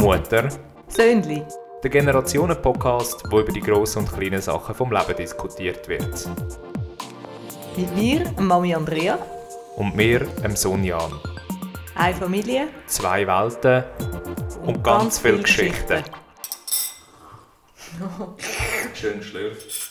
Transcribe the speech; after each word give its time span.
Mutter, 0.00 0.48
Söhnli. 0.86 1.42
der 1.82 1.90
Generationen-Podcast, 1.90 3.24
wo 3.30 3.40
über 3.40 3.52
die 3.52 3.60
grossen 3.60 4.00
und 4.00 4.12
kleinen 4.12 4.40
Sachen 4.40 4.74
vom 4.74 4.92
Leben 4.92 5.16
diskutiert 5.16 5.88
wird. 5.88 6.28
Mit 7.76 7.94
mir, 7.96 8.32
Mami 8.38 8.74
Andrea. 8.74 9.18
Und 9.76 9.96
mir, 9.96 10.20
dem 10.20 10.54
Sohn 10.54 10.84
Jan. 10.84 11.12
Eine 11.96 12.14
Familie. 12.14 12.68
Zwei 12.86 13.26
Welten 13.26 13.84
und, 14.64 14.84
ganz, 14.84 15.18
viele 15.18 15.42
Geschichten. 15.42 16.04
Schön 18.94 19.22
schlürft. 19.22 19.88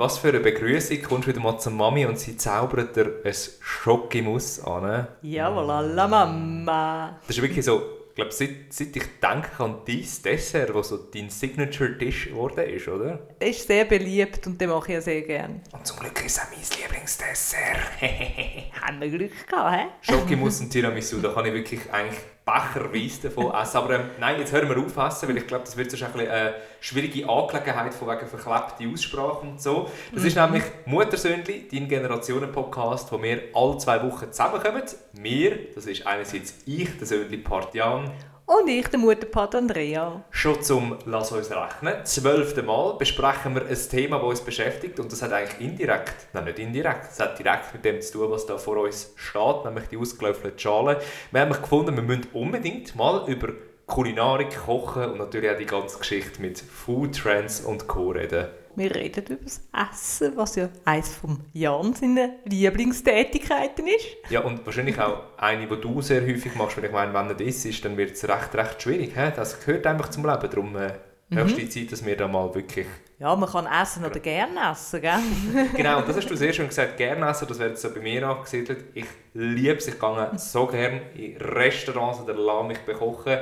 Was 0.00 0.16
für 0.16 0.28
eine 0.28 0.40
Begrüßung. 0.40 1.02
Kommst 1.02 1.28
du 1.28 1.32
wieder 1.32 1.42
mal 1.42 1.58
zur 1.58 1.72
Mami 1.72 2.06
und 2.06 2.18
sie 2.18 2.34
zaubert 2.34 2.96
dir 2.96 3.20
ein 3.22 3.34
Schokimus 3.60 4.58
an. 4.64 5.08
Jawohl, 5.20 5.92
la 5.92 6.08
Mama. 6.08 7.20
Das 7.26 7.36
ist 7.36 7.42
wirklich 7.42 7.62
so, 7.62 7.82
ich 8.08 8.14
glaube, 8.14 8.32
seit, 8.32 8.48
seit 8.70 8.96
ich 8.96 9.02
denke 9.20 9.62
an 9.62 9.80
dein 9.86 10.06
Dessert, 10.24 10.74
was 10.74 10.88
so 10.88 10.96
dein 10.96 11.28
Signature-Dish 11.28 12.28
geworden 12.28 12.66
ist, 12.70 12.88
oder? 12.88 13.18
Ist 13.40 13.66
sehr 13.66 13.84
beliebt 13.84 14.46
und 14.46 14.58
den 14.58 14.70
mache 14.70 14.88
ich 14.88 14.94
ja 14.94 15.00
sehr 15.02 15.20
gern. 15.20 15.60
Und 15.70 15.86
zum 15.86 15.98
Glück 15.98 16.24
ist 16.24 16.38
es 16.38 16.40
auch 16.40 16.50
mein 16.50 16.80
Lieblingsdessert. 16.80 17.60
Haben 18.80 19.00
wir 19.02 19.10
Glück 19.10 19.46
gehabt, 19.46 19.76
hä? 19.76 19.86
Schokimus 20.00 20.62
und 20.62 20.70
Tiramisu, 20.70 21.20
da 21.20 21.34
kann 21.34 21.44
ich 21.44 21.52
wirklich 21.52 21.80
eigentlich 21.92 22.20
becherweise 22.52 23.28
davon 23.28 23.54
essen. 23.54 23.76
Aber 23.78 23.94
ähm, 23.94 24.10
nein, 24.18 24.38
jetzt 24.38 24.52
hören 24.52 24.68
wir 24.68 24.78
auf 24.78 24.96
essen, 24.96 25.28
weil 25.28 25.36
ich 25.36 25.46
glaube, 25.46 25.64
das 25.64 25.76
wird 25.76 25.90
sonst 25.90 26.02
ein 26.02 26.12
bisschen 26.12 26.30
eine 26.30 26.54
schwierige 26.80 27.28
Angelegenheit 27.28 27.94
von 27.94 28.08
wegen 28.08 28.26
verklebter 28.26 28.92
Aussprache 28.92 29.46
und 29.46 29.60
so. 29.60 29.90
Das 30.14 30.24
ist 30.24 30.36
nämlich 30.36 30.64
Muttersöhnli, 30.86 31.68
dein 31.70 31.88
Generationen-Podcast, 31.88 33.12
wo 33.12 33.22
wir 33.22 33.42
alle 33.54 33.78
zwei 33.78 34.02
Wochen 34.02 34.32
zusammenkommen. 34.32 34.82
Wir, 35.12 35.72
das 35.74 35.86
ist 35.86 36.06
einerseits 36.06 36.54
ich, 36.66 36.96
der 36.98 37.06
Söhnli-Part 37.06 37.74
Jan, 37.74 38.10
Und 38.52 38.66
ich, 38.66 38.88
der 38.88 38.98
Mutterpat 38.98 39.54
Andrea. 39.54 40.24
Schon 40.30 40.60
zum 40.60 40.96
Lass 41.06 41.30
uns 41.30 41.52
rechnen. 41.52 42.04
Zwölfte 42.04 42.64
Mal 42.64 42.94
besprechen 42.94 43.54
wir 43.54 43.64
ein 43.64 43.78
Thema, 43.88 44.18
das 44.18 44.26
uns 44.26 44.40
beschäftigt. 44.40 44.98
Und 44.98 45.12
das 45.12 45.22
hat 45.22 45.32
eigentlich 45.32 45.60
indirekt, 45.60 46.26
nein, 46.32 46.46
nicht 46.46 46.58
indirekt, 46.58 47.12
es 47.12 47.20
hat 47.20 47.38
direkt 47.38 47.72
mit 47.72 47.84
dem 47.84 48.02
zu 48.02 48.14
tun, 48.14 48.32
was 48.32 48.46
da 48.46 48.58
vor 48.58 48.78
uns 48.78 49.12
steht, 49.14 49.64
nämlich 49.64 49.86
die 49.86 49.96
ausgelaufelten 49.96 50.58
Schalen. 50.58 50.96
Wir 51.30 51.42
haben 51.42 51.52
gefunden, 51.52 51.94
wir 51.94 52.02
müssen 52.02 52.26
unbedingt 52.32 52.96
mal 52.96 53.22
über 53.28 53.52
Kulinarik, 53.86 54.64
Kochen 54.66 55.12
und 55.12 55.18
natürlich 55.18 55.48
auch 55.48 55.56
die 55.56 55.66
ganze 55.66 55.98
Geschichte 56.00 56.42
mit 56.42 56.58
Food 56.58 57.16
Trends 57.16 57.60
und 57.60 57.86
Co. 57.86 58.10
reden. 58.10 58.48
Wir 58.76 58.94
reden 58.94 59.24
über 59.26 59.44
das 59.44 59.62
Essen, 59.92 60.36
was 60.36 60.56
ja 60.56 60.68
eines 60.84 61.14
von 61.14 61.40
Jan 61.52 61.94
seiner 61.94 62.30
Lieblingstätigkeiten 62.44 63.86
ist. 63.86 64.06
Ja, 64.30 64.40
und 64.40 64.64
wahrscheinlich 64.64 64.98
auch 64.98 65.22
eine, 65.36 65.66
die 65.66 65.80
du 65.80 66.00
sehr 66.00 66.22
häufig 66.22 66.54
machst, 66.54 66.76
wenn 66.76 66.84
ich 66.84 66.92
meine, 66.92 67.12
wenn 67.12 67.36
nicht 67.36 67.64
ist, 67.64 67.84
dann 67.84 67.96
wird 67.96 68.12
es 68.12 68.28
recht, 68.28 68.54
recht 68.54 68.82
schwierig. 68.82 69.12
He? 69.14 69.32
Das 69.34 69.64
gehört 69.64 69.86
einfach 69.86 70.08
zum 70.10 70.24
Leben. 70.24 70.48
Darum 70.50 70.76
äh, 70.76 70.92
höchste 71.30 71.68
Zeit, 71.68 71.92
dass 71.92 72.04
wir 72.04 72.16
da 72.16 72.28
mal 72.28 72.54
wirklich 72.54 72.86
Ja, 73.18 73.34
man 73.36 73.48
kann 73.48 73.66
essen 73.66 74.04
oder 74.04 74.20
gerne 74.20 74.72
essen, 74.72 75.00
gell? 75.00 75.18
genau, 75.76 76.02
das 76.02 76.16
hast 76.16 76.30
du 76.30 76.36
sehr 76.36 76.52
schön 76.52 76.68
gesagt. 76.68 76.96
Gerne 76.96 77.28
essen, 77.28 77.46
das 77.48 77.58
wird 77.58 77.78
so 77.78 77.92
bei 77.92 78.00
mir 78.00 78.26
angesiedelt. 78.26 78.84
Ich 78.94 79.06
liebe 79.34 79.78
es, 79.78 79.88
ich 79.88 79.98
gehe 79.98 80.30
so 80.36 80.66
gerne 80.66 81.02
in 81.14 81.36
Restaurants 81.36 82.20
oder 82.20 82.34
lasse 82.34 82.68
mich 82.68 82.78
bekochen. 82.80 83.38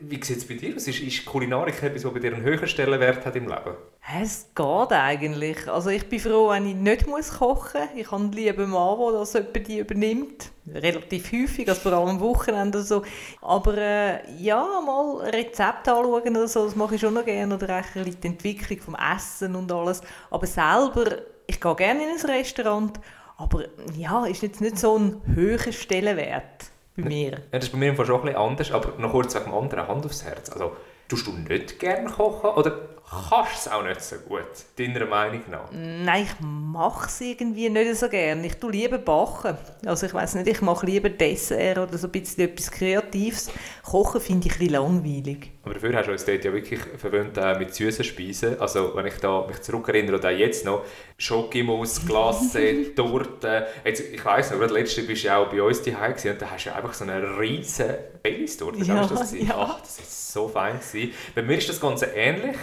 Wie 0.00 0.24
sieht 0.24 0.38
es 0.38 0.48
bei 0.48 0.54
dir 0.54 0.74
aus? 0.74 0.88
Ist, 0.88 1.00
ist 1.00 1.26
Kulinarik 1.26 1.82
etwas, 1.82 2.04
das 2.04 2.12
bei 2.14 2.18
dir 2.18 2.32
einen 2.32 2.42
höheren 2.42 2.66
Stellenwert 2.66 3.26
hat 3.26 3.36
im 3.36 3.46
Leben? 3.46 3.76
Es 4.18 4.48
geht 4.54 4.92
eigentlich. 4.92 5.68
Also 5.70 5.90
ich 5.90 6.08
bin 6.08 6.20
froh, 6.20 6.48
wenn 6.48 6.66
ich 6.66 6.74
nicht 6.74 7.06
muss 7.06 7.34
kochen 7.34 7.82
muss. 7.82 7.90
Ich 7.94 8.10
habe 8.10 8.22
einen 8.22 8.32
lieben 8.32 8.70
Mann, 8.70 8.98
der 8.98 9.20
das 9.20 9.36
die 9.66 9.80
übernimmt. 9.80 10.52
Relativ 10.72 11.30
häufig, 11.32 11.68
also 11.68 11.82
vor 11.82 11.92
allem 11.92 12.08
am 12.08 12.20
Wochenende 12.20 12.80
so. 12.80 13.02
Aber 13.42 13.76
äh, 13.76 14.20
ja, 14.38 14.64
mal 14.86 15.28
Rezepte 15.28 15.92
anschauen 15.92 16.34
oder 16.34 16.48
so, 16.48 16.64
das 16.64 16.76
mache 16.76 16.94
ich 16.94 17.02
schon 17.02 17.12
noch 17.12 17.26
gerne. 17.26 17.54
Oder 17.54 17.80
auch 17.80 18.02
die 18.02 18.26
Entwicklung 18.26 18.80
vom 18.80 18.96
Essen 19.14 19.54
und 19.54 19.70
alles. 19.70 20.00
Aber 20.30 20.46
selber, 20.46 21.18
ich 21.46 21.60
gehe 21.60 21.74
gerne 21.74 22.04
in 22.04 22.18
ein 22.18 22.30
Restaurant. 22.30 22.98
Aber 23.36 23.64
ja, 23.94 24.24
ist 24.24 24.40
jetzt 24.40 24.62
nicht 24.62 24.78
so 24.78 24.96
ein 24.96 25.20
höherer 25.26 25.72
Stellenwert 25.72 26.73
bei 26.96 27.04
mir. 27.04 27.30
Ja, 27.30 27.38
das 27.52 27.64
ist 27.64 27.70
bei 27.70 27.78
mir 27.78 27.90
im 27.90 27.96
Fall 27.96 28.06
schon 28.06 28.20
ein 28.20 28.26
bisschen 28.26 28.40
anders, 28.40 28.72
aber 28.72 28.98
noch 28.98 29.10
kurz 29.10 29.34
wegen 29.34 29.46
dem 29.46 29.54
anderen, 29.54 29.88
Hand 29.88 30.04
aufs 30.04 30.24
Herz. 30.24 30.50
Also, 30.50 30.76
tust 31.14 31.26
du 31.28 31.32
nicht 31.32 31.78
gerne 31.78 32.10
kochen 32.10 32.50
oder 32.50 32.88
kannst 33.08 33.66
du 33.66 33.68
es 33.70 33.72
auch 33.72 33.84
nicht 33.84 34.00
so 34.00 34.16
gut, 34.16 34.42
deiner 34.76 35.06
Meinung 35.06 35.42
nach? 35.48 35.70
Nein, 35.70 36.24
ich 36.24 36.34
mache 36.40 37.06
es 37.06 37.20
irgendwie 37.20 37.68
nicht 37.68 37.96
so 37.96 38.08
gerne. 38.08 38.44
Ich 38.46 38.56
tue 38.56 38.72
lieber 38.72 38.98
backen. 38.98 39.56
Also 39.86 40.06
ich 40.06 40.14
weiß 40.14 40.34
nicht, 40.36 40.48
ich 40.48 40.60
mache 40.60 40.86
lieber 40.86 41.10
Dessert 41.10 41.78
oder 41.78 41.96
so 41.96 42.08
ein 42.08 42.10
bisschen 42.10 42.44
etwas 42.44 42.70
Kreatives. 42.70 43.50
Kochen 43.84 44.20
finde 44.20 44.48
ich 44.48 44.54
ein 44.54 44.58
bisschen 44.58 44.74
langweilig. 44.74 45.52
Aber 45.62 45.74
dafür 45.74 45.94
hast 45.96 46.06
du 46.06 46.12
uns 46.12 46.24
dort 46.24 46.44
ja 46.44 46.52
wirklich 46.52 46.80
verwöhnt 46.98 47.36
äh, 47.36 47.58
mit 47.58 47.74
süßen 47.74 48.04
Speisen. 48.04 48.60
Also 48.60 48.92
wenn 48.94 49.06
ich 49.06 49.18
da 49.18 49.46
mich 49.46 49.62
zurückerinnere, 49.62 50.18
oder 50.18 50.30
auch 50.30 50.36
jetzt 50.36 50.64
noch, 50.64 50.84
Schokimus, 51.16 52.04
Glasse, 52.04 52.94
Torte. 52.96 53.66
Jetzt, 53.84 54.00
ich 54.12 54.24
weiss 54.24 54.50
noch, 54.50 54.58
gerade 54.58 54.74
letzte 54.74 55.02
bist 55.02 55.22
du 55.22 55.28
ja 55.28 55.38
auch 55.38 55.48
bei 55.48 55.62
uns 55.62 55.82
daheim 55.82 56.12
und 56.12 56.42
da 56.42 56.50
hast 56.50 56.64
du 56.64 56.70
ja 56.70 56.76
einfach 56.76 56.94
so 56.94 57.04
eine 57.04 57.38
riesige 57.38 57.98
Baileys-Torte. 58.22 58.84
Ja, 58.84 59.06
das 59.06 59.32
ja. 59.32 59.54
Ach, 59.56 59.80
das 59.80 59.98
ist 59.98 60.32
so 60.32 60.48
fein 60.48 60.78
gewesen. 60.78 61.03
Bei 61.34 61.42
mir 61.42 61.58
ist 61.58 61.68
das 61.68 61.80
Ganze 61.80 62.06
ähnlich. 62.06 62.56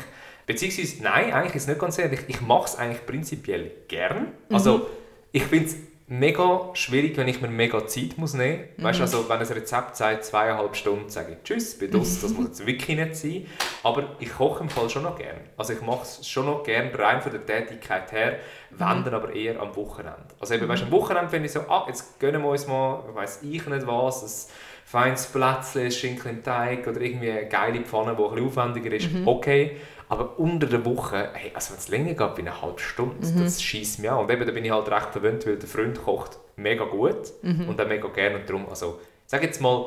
Beziehungsweise, 0.45 1.03
nein, 1.03 1.31
eigentlich 1.33 1.55
ist 1.55 1.63
es 1.63 1.67
nicht 1.67 1.79
ganz 1.79 1.97
ähnlich. 1.97 2.21
Ich 2.27 2.41
mache 2.41 2.65
es 2.65 2.75
eigentlich 2.75 3.05
prinzipiell 3.05 3.71
gern. 3.87 4.33
Also, 4.51 4.87
ich 5.31 5.43
finde 5.43 5.67
es 5.67 5.75
mega 6.07 6.71
schwierig, 6.73 7.15
wenn 7.15 7.29
ich 7.29 7.39
mir 7.39 7.47
mega 7.47 7.87
Zeit 7.87 8.17
muss 8.17 8.33
nehmen 8.33 8.65
muss. 8.75 8.85
Weißt 8.85 8.99
du, 8.99 9.03
also, 9.03 9.29
wenn 9.29 9.39
ein 9.39 9.47
Rezept 9.47 9.95
sagt, 9.95 10.25
zweieinhalb 10.25 10.75
Stunden, 10.75 11.09
sage 11.09 11.37
ich 11.37 11.43
Tschüss, 11.43 11.77
bin 11.77 11.91
das, 11.91 12.19
das 12.19 12.33
muss 12.33 12.47
jetzt 12.47 12.65
wirklich 12.65 12.97
nicht 12.97 13.15
sein. 13.15 13.45
Aber 13.83 14.15
ich 14.19 14.33
koche 14.33 14.63
im 14.63 14.69
Fall 14.69 14.89
schon 14.89 15.03
noch 15.03 15.17
gern. 15.17 15.37
Also, 15.55 15.71
ich 15.71 15.81
mache 15.81 16.01
es 16.01 16.27
schon 16.27 16.47
noch 16.47 16.63
gern, 16.63 16.93
rein 16.95 17.21
von 17.21 17.31
der 17.31 17.45
Tätigkeit 17.45 18.11
her, 18.11 18.39
wenn 18.71 19.05
dann 19.05 19.13
aber 19.13 19.33
eher 19.33 19.59
am 19.61 19.73
Wochenende. 19.75 20.25
Also, 20.39 20.53
eben, 20.53 20.67
weißt, 20.67 20.83
am 20.83 20.91
Wochenende 20.91 21.29
finde 21.29 21.45
ich 21.45 21.53
so, 21.53 21.61
ah, 21.61 21.85
jetzt 21.87 22.19
gönnen 22.19 22.41
wir 22.41 22.49
uns 22.49 22.67
mal, 22.67 23.03
weiß 23.13 23.39
ich 23.43 23.65
nicht 23.65 23.87
was, 23.87 24.23
ein 24.23 24.51
feines 24.91 25.27
Plätzchen, 25.27 25.83
ein 25.83 25.91
Schinken 25.91 26.31
im 26.31 26.43
Teig 26.43 26.85
oder 26.85 26.99
irgendwie 26.99 27.31
eine 27.31 27.47
geile 27.47 27.79
Pfanne, 27.81 28.13
die 28.13 28.21
ein 28.21 28.29
bisschen 28.29 28.47
aufwendiger 28.47 28.91
ist, 28.93 29.07
okay. 29.25 29.77
Aber 30.09 30.37
unter 30.37 30.67
der 30.67 30.83
Woche, 30.83 31.29
hey, 31.33 31.51
also 31.53 31.71
wenn 31.71 31.79
es 31.79 31.87
länger 31.87 32.13
geht, 32.13 32.37
wie 32.37 32.41
eine 32.41 32.61
halbe 32.61 32.81
Stunde, 32.81 33.15
das 33.41 33.63
schießt 33.63 33.99
mich 33.99 34.11
an. 34.11 34.17
Und 34.17 34.29
eben, 34.29 34.45
da 34.45 34.51
bin 34.51 34.65
ich 34.65 34.71
halt 34.71 34.91
recht 34.91 35.11
verwöhnt, 35.11 35.47
weil 35.47 35.55
der 35.55 35.69
Freund 35.69 36.03
kocht 36.03 36.37
mega 36.57 36.83
gut 36.83 37.31
und 37.41 37.79
auch 37.79 37.87
mega 37.87 38.09
gerne. 38.09 38.39
Und 38.39 38.49
darum, 38.49 38.67
also, 38.67 38.99
sage 39.25 39.45
jetzt 39.45 39.61
mal, 39.61 39.85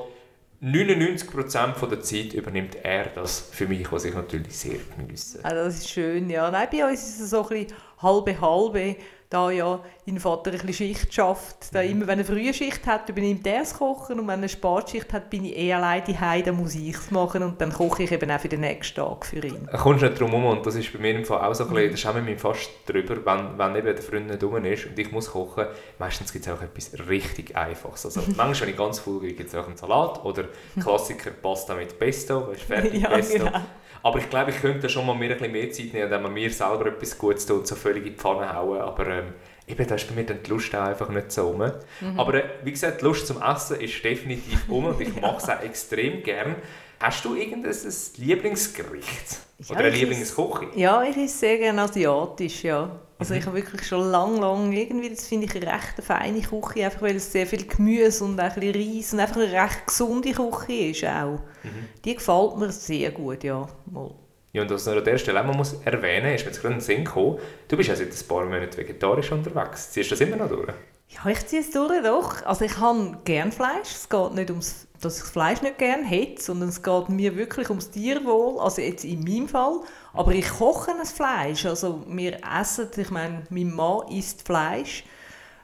99% 0.62 1.74
von 1.74 1.90
der 1.90 2.00
Zeit 2.00 2.32
übernimmt 2.32 2.78
er 2.82 3.04
das 3.14 3.50
für 3.52 3.66
mich, 3.66 3.92
was 3.92 4.06
ich 4.06 4.14
natürlich 4.14 4.56
sehr 4.56 4.78
geniesse. 4.96 5.40
Also 5.42 5.64
das 5.64 5.80
ist 5.80 5.90
schön, 5.90 6.30
ja. 6.30 6.50
Nein, 6.50 6.68
bei 6.72 6.88
uns 6.88 7.02
ist 7.02 7.20
es 7.20 7.28
so 7.28 7.42
ein 7.42 7.48
bisschen 7.48 7.76
halbe 7.98 8.40
halbe, 8.40 8.96
da 9.34 9.50
ja 9.50 9.80
mein 10.06 10.20
Vater 10.20 10.52
ein 10.52 10.58
bisschen 10.58 10.74
Schicht 10.74 11.12
schafft. 11.12 11.74
Da 11.74 11.80
immer, 11.80 12.06
wenn 12.06 12.18
er 12.20 12.24
frühe 12.24 12.54
Schicht 12.54 12.86
hat, 12.86 13.08
übernimmt 13.08 13.46
er 13.46 13.60
das 13.60 13.74
Kochen 13.76 14.20
und 14.20 14.28
wenn 14.28 14.42
er 14.42 14.48
Spätschicht 14.48 15.12
hat, 15.12 15.28
bin 15.30 15.44
ich 15.44 15.56
eh 15.56 15.72
alleine 15.72 16.04
daheim, 16.06 16.44
dann 16.44 16.56
muss 16.56 16.74
ich 16.74 16.94
es 16.94 17.10
machen 17.10 17.42
und 17.42 17.60
dann 17.60 17.72
koche 17.72 18.04
ich 18.04 18.12
eben 18.12 18.30
auch 18.30 18.38
für 18.40 18.48
den 18.48 18.60
nächsten 18.60 18.94
Tag 18.96 19.26
für 19.26 19.44
ihn. 19.44 19.68
Da 19.70 19.78
kommst 19.78 20.02
du 20.02 20.06
nicht 20.06 20.20
drum 20.20 20.30
herum 20.30 20.44
und 20.46 20.64
das 20.66 20.76
ist 20.76 20.92
bei 20.92 20.98
mir 21.00 21.14
im 21.18 21.24
Fall 21.24 21.40
auch 21.40 21.54
so 21.54 21.64
ein 21.64 21.70
bisschen, 21.70 21.90
da 21.90 21.96
schauen 21.96 22.14
wir 22.16 22.22
mich 22.22 22.40
fast 22.40 22.70
drüber, 22.86 23.16
wenn, 23.24 23.58
wenn 23.58 23.76
eben 23.76 23.94
der 23.94 24.02
Freund 24.02 24.28
nicht 24.28 24.42
rum 24.42 24.64
ist 24.64 24.86
und 24.86 24.98
ich 24.98 25.10
muss 25.10 25.30
kochen, 25.30 25.66
meistens 25.98 26.32
gibt 26.32 26.46
es 26.46 26.52
auch 26.52 26.62
etwas 26.62 26.92
richtig 27.08 27.56
Einfaches. 27.56 28.04
Also 28.06 28.20
manchmal, 28.36 28.60
wenn 28.60 28.68
ich 28.68 28.76
ganz 28.76 28.98
voll 29.00 29.20
bin, 29.20 29.36
gibt 29.36 29.48
es 29.48 29.54
auch 29.54 29.66
einen 29.66 29.76
Salat 29.76 30.24
oder 30.24 30.44
Klassiker 30.80 31.30
Pasta 31.30 31.74
mit 31.74 31.98
Pesto, 31.98 32.48
weißt, 32.48 32.62
fertig 32.62 33.02
Ja, 33.02 33.08
Pesto. 33.08 33.38
genau. 33.38 33.60
Aber 34.04 34.18
ich 34.18 34.28
glaube, 34.28 34.50
ich 34.50 34.60
könnte 34.60 34.90
schon 34.90 35.06
mal 35.06 35.14
mir 35.14 35.30
ein 35.30 35.38
bisschen 35.38 35.52
mehr 35.52 35.70
Zeit 35.70 35.94
nehmen, 35.94 36.04
indem 36.04 36.22
man 36.24 36.34
mir 36.34 36.50
selber 36.50 36.86
etwas 36.88 37.16
Gutes 37.16 37.46
tut 37.46 37.60
und 37.60 37.66
so 37.66 37.74
völlig 37.74 38.04
in 38.04 38.12
die 38.12 38.18
Pfanne 38.18 38.52
hauen, 38.52 38.78
aber 38.82 39.06
ähm, 39.06 39.24
eben, 39.66 39.86
da 39.86 39.94
ist 39.94 40.06
bei 40.08 40.14
mir 40.14 40.26
dann 40.26 40.42
die 40.42 40.50
Lust 40.50 40.74
auch 40.76 40.82
einfach 40.82 41.08
nicht 41.08 41.32
so 41.32 41.48
rum. 41.48 41.72
Aber 42.18 42.34
äh, 42.34 42.44
wie 42.64 42.70
gesagt, 42.70 43.00
die 43.00 43.06
Lust 43.06 43.26
zum 43.26 43.40
Essen 43.40 43.80
ist 43.80 44.04
definitiv 44.04 44.68
um 44.68 44.84
und 44.84 45.00
ich 45.00 45.08
mache 45.22 45.38
es 45.38 45.48
auch 45.48 45.62
extrem 45.62 46.22
gern. 46.22 46.56
Hast 47.04 47.22
du 47.22 47.34
irgendein 47.34 47.76
Lieblingsgericht? 48.16 49.38
Oder 49.68 49.88
ich 49.88 50.00
Lieblingsküche? 50.00 50.68
Ja, 50.74 51.02
ich 51.02 51.14
esse 51.18 51.36
sehr 51.36 51.58
gerne 51.58 51.82
asiatisch, 51.82 52.64
ja. 52.64 52.98
Also 53.18 53.34
ich 53.34 53.44
habe 53.44 53.56
wirklich 53.56 53.86
schon 53.86 54.10
lang, 54.10 54.38
lang 54.40 54.72
irgendwie, 54.72 55.10
das 55.10 55.26
finde 55.26 55.44
ich 55.44 55.54
eine 55.54 55.70
recht 55.70 56.02
feine 56.02 56.40
Küche, 56.40 56.86
einfach 56.86 57.02
weil 57.02 57.16
es 57.16 57.30
sehr 57.30 57.46
viel 57.46 57.66
Gemüse 57.66 58.24
und 58.24 58.40
auch 58.40 58.44
ein 58.44 58.54
bisschen 58.54 58.96
Reis 58.96 59.12
und 59.12 59.20
einfach 59.20 59.36
eine 59.36 59.52
recht 59.52 59.86
gesunde 59.86 60.32
Küche 60.32 60.72
ist 60.72 61.04
auch. 61.04 61.40
Die 62.06 62.14
gefällt 62.14 62.56
mir 62.56 62.72
sehr 62.72 63.10
gut, 63.10 63.44
ja. 63.44 63.68
Mal. 63.84 64.10
Ja, 64.54 64.62
und 64.62 64.70
was 64.70 64.86
man 64.86 64.96
an 64.96 65.04
der 65.04 65.18
Stelle 65.18 65.42
auch 65.42 65.44
mal 65.44 65.54
muss 65.54 65.74
erwähnen 65.84 66.32
muss, 66.32 66.40
ist 66.40 66.46
mir 66.46 66.52
jetzt 66.52 66.62
gerade 66.62 66.74
in 66.74 66.80
den 66.80 66.84
Sinn 66.86 67.04
gekommen, 67.04 67.38
du 67.68 67.76
bist 67.76 67.90
ja 67.90 67.96
seit 67.96 68.08
ein 68.08 68.28
paar 68.28 68.46
Monaten 68.46 68.78
vegetarisch 68.78 69.30
unterwegs. 69.30 69.90
Ziehst 69.90 70.10
du 70.10 70.14
das 70.14 70.26
immer 70.26 70.36
noch 70.36 70.48
durch? 70.48 70.72
Ja, 71.08 71.30
ich 71.30 71.46
ziehe 71.46 71.60
es 71.60 71.70
durch, 71.70 72.02
doch. 72.02 72.44
Also 72.46 72.64
ich 72.64 72.78
habe 72.78 73.18
gern 73.24 73.52
Fleisch. 73.52 73.90
Es 73.94 74.08
geht 74.08 74.34
nicht 74.34 74.50
ums, 74.50 74.86
dass 75.04 75.16
ich 75.16 75.22
das 75.22 75.30
Fleisch 75.30 75.62
nicht 75.62 75.78
gern 75.78 76.04
hätte, 76.04 76.42
sondern 76.42 76.68
es 76.68 76.82
geht 76.82 77.08
mir 77.08 77.36
wirklich 77.36 77.68
ums 77.68 77.90
Tierwohl. 77.90 78.60
Also 78.60 78.82
jetzt 78.82 79.04
in 79.04 79.22
meinem 79.22 79.48
Fall. 79.48 79.80
Aber 80.12 80.32
ich 80.32 80.48
koche 80.48 80.92
das 80.98 81.12
Fleisch. 81.12 81.66
Also 81.66 82.04
wir 82.08 82.38
essen, 82.60 82.88
ich 82.96 83.10
meine, 83.10 83.44
mein 83.50 83.74
Mann 83.74 84.08
isst 84.08 84.42
Fleisch, 84.42 85.04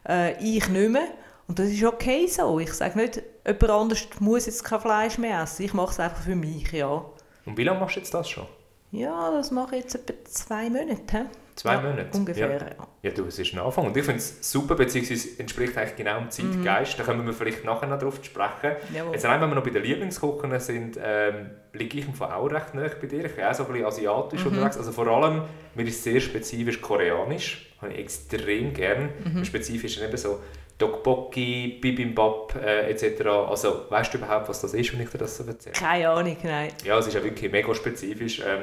äh, 0.09 0.33
ich 0.43 0.69
nicht 0.69 0.91
mehr. 0.91 1.09
Und 1.49 1.59
das 1.59 1.69
ist 1.69 1.83
okay 1.83 2.27
so. 2.27 2.61
Ich 2.61 2.73
sage 2.73 2.99
nicht, 2.99 3.23
jemand 3.45 3.71
anderes 3.71 4.07
muss 4.21 4.47
jetzt 4.47 4.63
kein 4.63 4.81
Fleisch 4.81 5.19
mehr 5.19 5.43
essen. 5.43 5.65
Ich 5.65 5.75
mache 5.75 5.91
es 5.91 6.01
einfach 6.01 6.23
für 6.23 6.37
mich, 6.37 6.71
ja. 6.73 7.05
Und 7.45 7.57
wie 7.57 7.65
lange 7.65 7.81
machst 7.81 7.97
du 7.97 8.01
jetzt 8.01 8.15
das 8.15 8.29
schon? 8.29 8.47
Ja, 8.93 9.31
das 9.31 9.51
mache 9.51 9.77
ich 9.77 9.83
jetzt 9.83 9.95
etwa 9.95 10.25
zwei 10.25 10.71
Monate. 10.71 11.27
Zwei 11.61 11.75
ja, 11.75 11.81
Monate? 11.83 12.17
Ungefähr, 12.17 12.49
ja. 12.49 12.57
ja. 12.57 12.89
Ja, 13.03 13.11
du, 13.11 13.27
es 13.27 13.39
ist 13.39 13.53
ein 13.53 13.59
Anfang. 13.59 13.85
Und 13.85 13.95
ich 13.95 14.03
finde 14.03 14.19
es 14.19 14.51
super, 14.51 14.77
beziehungsweise 14.77 15.39
entspricht 15.39 15.77
eigentlich 15.77 15.97
genau 15.97 16.19
dem 16.19 16.31
Zeitgeist. 16.31 16.99
Da 16.99 17.03
kommen 17.03 17.27
wir 17.27 17.35
vielleicht 17.35 17.67
nachher 17.67 17.87
noch 17.87 17.99
drauf 17.99 18.19
sprechen. 18.23 18.77
Jawohl. 18.95 19.13
Jetzt 19.13 19.27
rein, 19.27 19.43
wenn 19.43 19.51
wir 19.51 19.57
noch 19.57 19.63
bei 19.63 19.69
den 19.69 19.83
Lieblingskochen 19.83 20.59
sind, 20.59 20.99
ähm, 21.03 21.51
liege 21.75 21.99
ich 21.99 22.07
im 22.07 22.15
Fall 22.15 22.33
auch 22.33 22.51
recht 22.51 22.73
nah 22.73 22.89
bei 22.99 23.07
dir. 23.07 23.27
Ich 23.27 23.35
bin 23.35 23.45
auch 23.45 23.53
so 23.53 23.65
ein 23.65 23.73
bisschen 23.73 23.87
asiatisch 23.87 24.47
unterwegs. 24.47 24.79
Also 24.79 24.91
vor 24.91 25.07
allem, 25.09 25.43
mir 25.75 25.87
ist 25.87 26.03
sehr 26.03 26.19
spezifisch 26.21 26.81
koreanisch. 26.81 27.75
Habe 27.83 27.93
ich 27.93 27.99
extrem 27.99 28.73
gern. 28.73 29.11
Spezifisch 29.45 30.01
eben 30.01 30.17
so 30.17 30.41
Tteokbokki, 30.79 31.79
Bibimbap 31.83 32.55
äh, 32.57 32.91
etc. 32.91 33.27
Also 33.27 33.85
weißt 33.91 34.15
du 34.15 34.17
überhaupt, 34.17 34.49
was 34.49 34.63
das 34.63 34.73
ist, 34.73 34.95
wenn 34.95 35.03
ich 35.03 35.11
dir 35.11 35.19
das 35.19 35.37
so 35.37 35.45
erzähle? 35.45 35.75
Keine 35.75 36.09
Ahnung, 36.09 36.39
nein. 36.43 36.71
Ja, 36.85 36.99
es 36.99 37.07
ist 37.07 37.13
ja 37.13 37.23
wirklich 37.23 37.53
mega 37.53 37.75
spezifisch. 37.75 38.41
Ähm, 38.41 38.63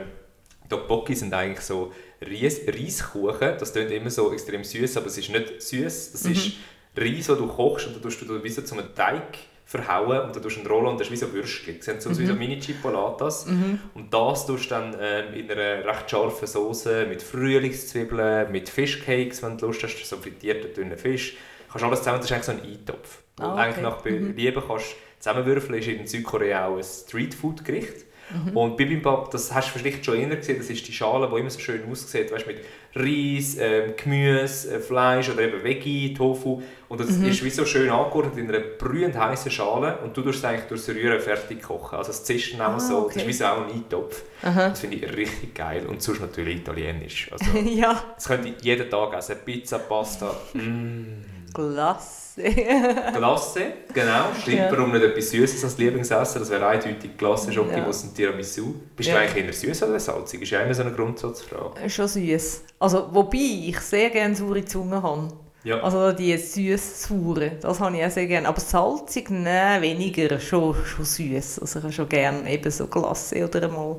Tteokbokki 0.70 1.16
sind 1.16 1.34
eigentlich 1.34 1.62
so 1.62 1.92
Reis 2.22 2.62
Reiskuchen. 2.68 3.54
Das 3.60 3.72
klingt 3.74 3.92
immer 3.92 4.10
so 4.10 4.32
extrem 4.34 4.64
süß, 4.64 4.98
aber 4.98 5.08
es 5.08 5.18
ist 5.18 5.30
nicht 5.30 5.62
süß. 5.62 6.12
Das 6.14 6.26
ist 6.26 6.52
Reis, 6.96 7.28
den 7.28 7.38
du 7.38 7.48
kochst 7.48 7.88
und 7.88 7.96
dann 7.96 8.02
tust 8.02 8.22
du 8.22 8.44
wie 8.44 8.50
so 8.50 8.62
zum 8.64 8.80
Teig 8.96 9.38
verhauen 9.66 10.22
und 10.22 10.36
dann 10.36 10.42
tust 10.42 10.56
du 10.58 10.62
ihn 10.62 10.68
rollen 10.68 10.88
und 10.88 11.00
das 11.00 11.08
ist 11.08 11.12
wie 11.12 11.18
so 11.18 11.32
Würstchen. 11.34 11.76
Das 11.78 11.86
sind 11.86 12.02
so, 12.02 12.18
wie 12.18 12.26
so 12.26 12.34
Mini-Chipolatas. 12.34 13.48
Und 13.94 14.14
das 14.14 14.46
tust 14.48 14.66
du 14.66 14.70
dann 14.70 14.96
ähm, 15.00 15.34
in 15.34 15.52
einer 15.52 15.86
recht 15.86 16.10
scharfen 16.10 16.48
Soße 16.48 17.06
mit 17.08 17.22
Frühlingszwiebeln, 17.22 18.52
mit 18.52 18.70
Fischcakes, 18.70 19.44
wenn 19.44 19.58
du 19.58 19.68
Lust 19.68 19.84
hast, 19.84 20.06
so 20.06 20.18
frittierten 20.18 20.74
dünnen 20.74 20.98
Fisch. 20.98 21.36
Kannst 21.70 21.84
alles 21.86 22.00
zusammen, 22.00 22.20
das 22.20 22.26
ist 22.28 22.32
eigentlich 22.32 22.46
so 22.46 22.52
ein 22.54 22.62
Eintopf. 22.62 23.18
Und 23.40 23.46
Ah, 23.46 23.54
okay. 23.54 23.62
eigentlich 23.62 23.84
nach 23.84 24.02
Belieben 24.02 24.64
kannst 24.66 24.86
du 24.92 24.96
zusammenwürfeln, 25.20 25.80
ist 25.80 25.88
in 25.88 26.08
Südkorea 26.08 26.68
auch 26.68 26.78
ein 26.78 26.84
Streetfood-Gericht. 26.84 28.06
Mhm. 28.30 28.58
Und 28.58 28.78
Bibimbap, 28.78 29.32
das 29.32 29.54
hast 29.54 29.74
du 29.74 29.80
vielleicht 29.80 30.04
schon 30.04 30.20
eher 30.20 30.36
gesehen, 30.36 30.58
das 30.58 30.70
ist 30.70 30.86
die 30.88 30.92
Schale, 30.92 31.30
die 31.34 31.40
immer 31.40 31.50
so 31.50 31.60
schön 31.60 31.82
aussieht, 31.90 32.32
weißt, 32.32 32.46
mit 32.46 32.60
Reis, 32.94 33.58
ähm, 33.60 33.94
Gemüse, 33.96 34.76
äh, 34.76 34.80
Fleisch 34.80 35.30
oder 35.30 35.44
eben 35.44 35.64
Veggie, 35.64 36.14
Tofu. 36.14 36.62
Und 36.90 37.00
das 37.00 37.10
Mhm. 37.12 37.26
ist 37.28 37.44
wie 37.44 37.50
so 37.50 37.66
schön 37.66 37.90
angeordnet 37.90 38.38
in 38.38 38.50
einer 38.50 38.60
brühend 38.60 39.16
heißen 39.18 39.52
Schale 39.52 39.98
und 40.04 40.16
du 40.18 40.22
tust 40.22 40.40
es 40.40 40.46
eigentlich 40.46 40.66
durchs 40.66 40.90
Rühren 40.90 41.20
fertig 41.22 41.62
kochen. 41.62 41.98
Also 41.98 42.12
dann 42.58 42.62
auch 42.62 42.74
Ah, 42.76 42.80
so, 42.80 42.96
das 43.06 43.06
okay. 43.16 43.20
ist 43.22 43.28
wie 43.28 43.34
so 43.34 43.46
auch 43.46 43.66
ein 43.66 43.72
Eintopf. 43.74 44.24
Aha. 44.44 44.70
Das 44.70 44.80
finde 44.82 44.98
ich 44.98 45.04
richtig 45.16 45.54
geil 45.56 45.86
und 45.88 46.02
sonst 46.02 46.20
natürlich 46.22 46.58
italienisch. 46.58 47.30
Also, 47.38 47.58
ja, 47.60 48.04
das 48.16 48.28
könnte 48.28 48.50
ich 48.50 48.64
jeden 48.64 48.90
Tag 48.90 49.14
essen, 49.16 49.38
Pizza, 49.46 49.80
Pasta, 49.80 50.36
mm. 50.54 51.54
klasse. 51.54 52.27
Glasse, 52.38 53.62
genau, 53.94 54.26
stimmt. 54.40 54.58
Ja. 54.58 54.72
Warum 54.72 54.92
nicht 54.92 55.04
etwas 55.04 55.30
Süßes 55.32 55.64
als 55.64 55.78
Lieblingsessen? 55.78 56.40
Das 56.42 56.50
wäre 56.50 56.68
eindeutig 56.68 57.18
Glasse, 57.18 57.52
Schokimus 57.52 58.04
und 58.04 58.16
Tiramisu. 58.16 58.74
Bist 58.96 59.10
du 59.10 59.14
Ja. 59.14 59.20
eigentlich 59.22 59.46
eher 59.46 59.54
süß 59.54 59.84
oder 59.84 60.00
salzig? 60.00 60.42
Ist 60.42 60.52
ja 60.52 60.62
immer 60.62 60.74
so 60.74 60.84
eine 60.84 60.92
Grundsatzfrage. 60.92 61.90
Schon 61.90 62.08
süß. 62.08 62.64
Also, 62.80 63.10
wobei 63.12 63.38
ich 63.68 63.80
sehr 63.80 64.10
gerne 64.10 64.36
saure 64.36 64.64
Zunge 64.66 65.02
habe. 65.02 65.30
Ja. 65.64 65.82
Also 65.82 66.14
die 66.14 66.38
süß-saure, 66.38 67.54
das 67.60 67.80
habe 67.82 67.98
ich 67.98 68.06
auch 68.06 68.10
sehr 68.12 68.28
gerne. 68.28 68.48
Aber 68.48 68.60
salzig, 68.60 69.30
nein, 69.30 69.82
weniger, 69.82 70.40
schon, 70.40 70.74
schon 70.86 71.04
süß. 71.04 71.60
Also 71.60 71.80
ich 71.80 71.84
habe 71.84 71.94
schon 71.94 72.08
gerne 72.08 72.50
eben 72.50 72.72
so 72.72 72.88
Glasse 72.88 73.44
oder 73.44 73.64
einmal 73.64 73.98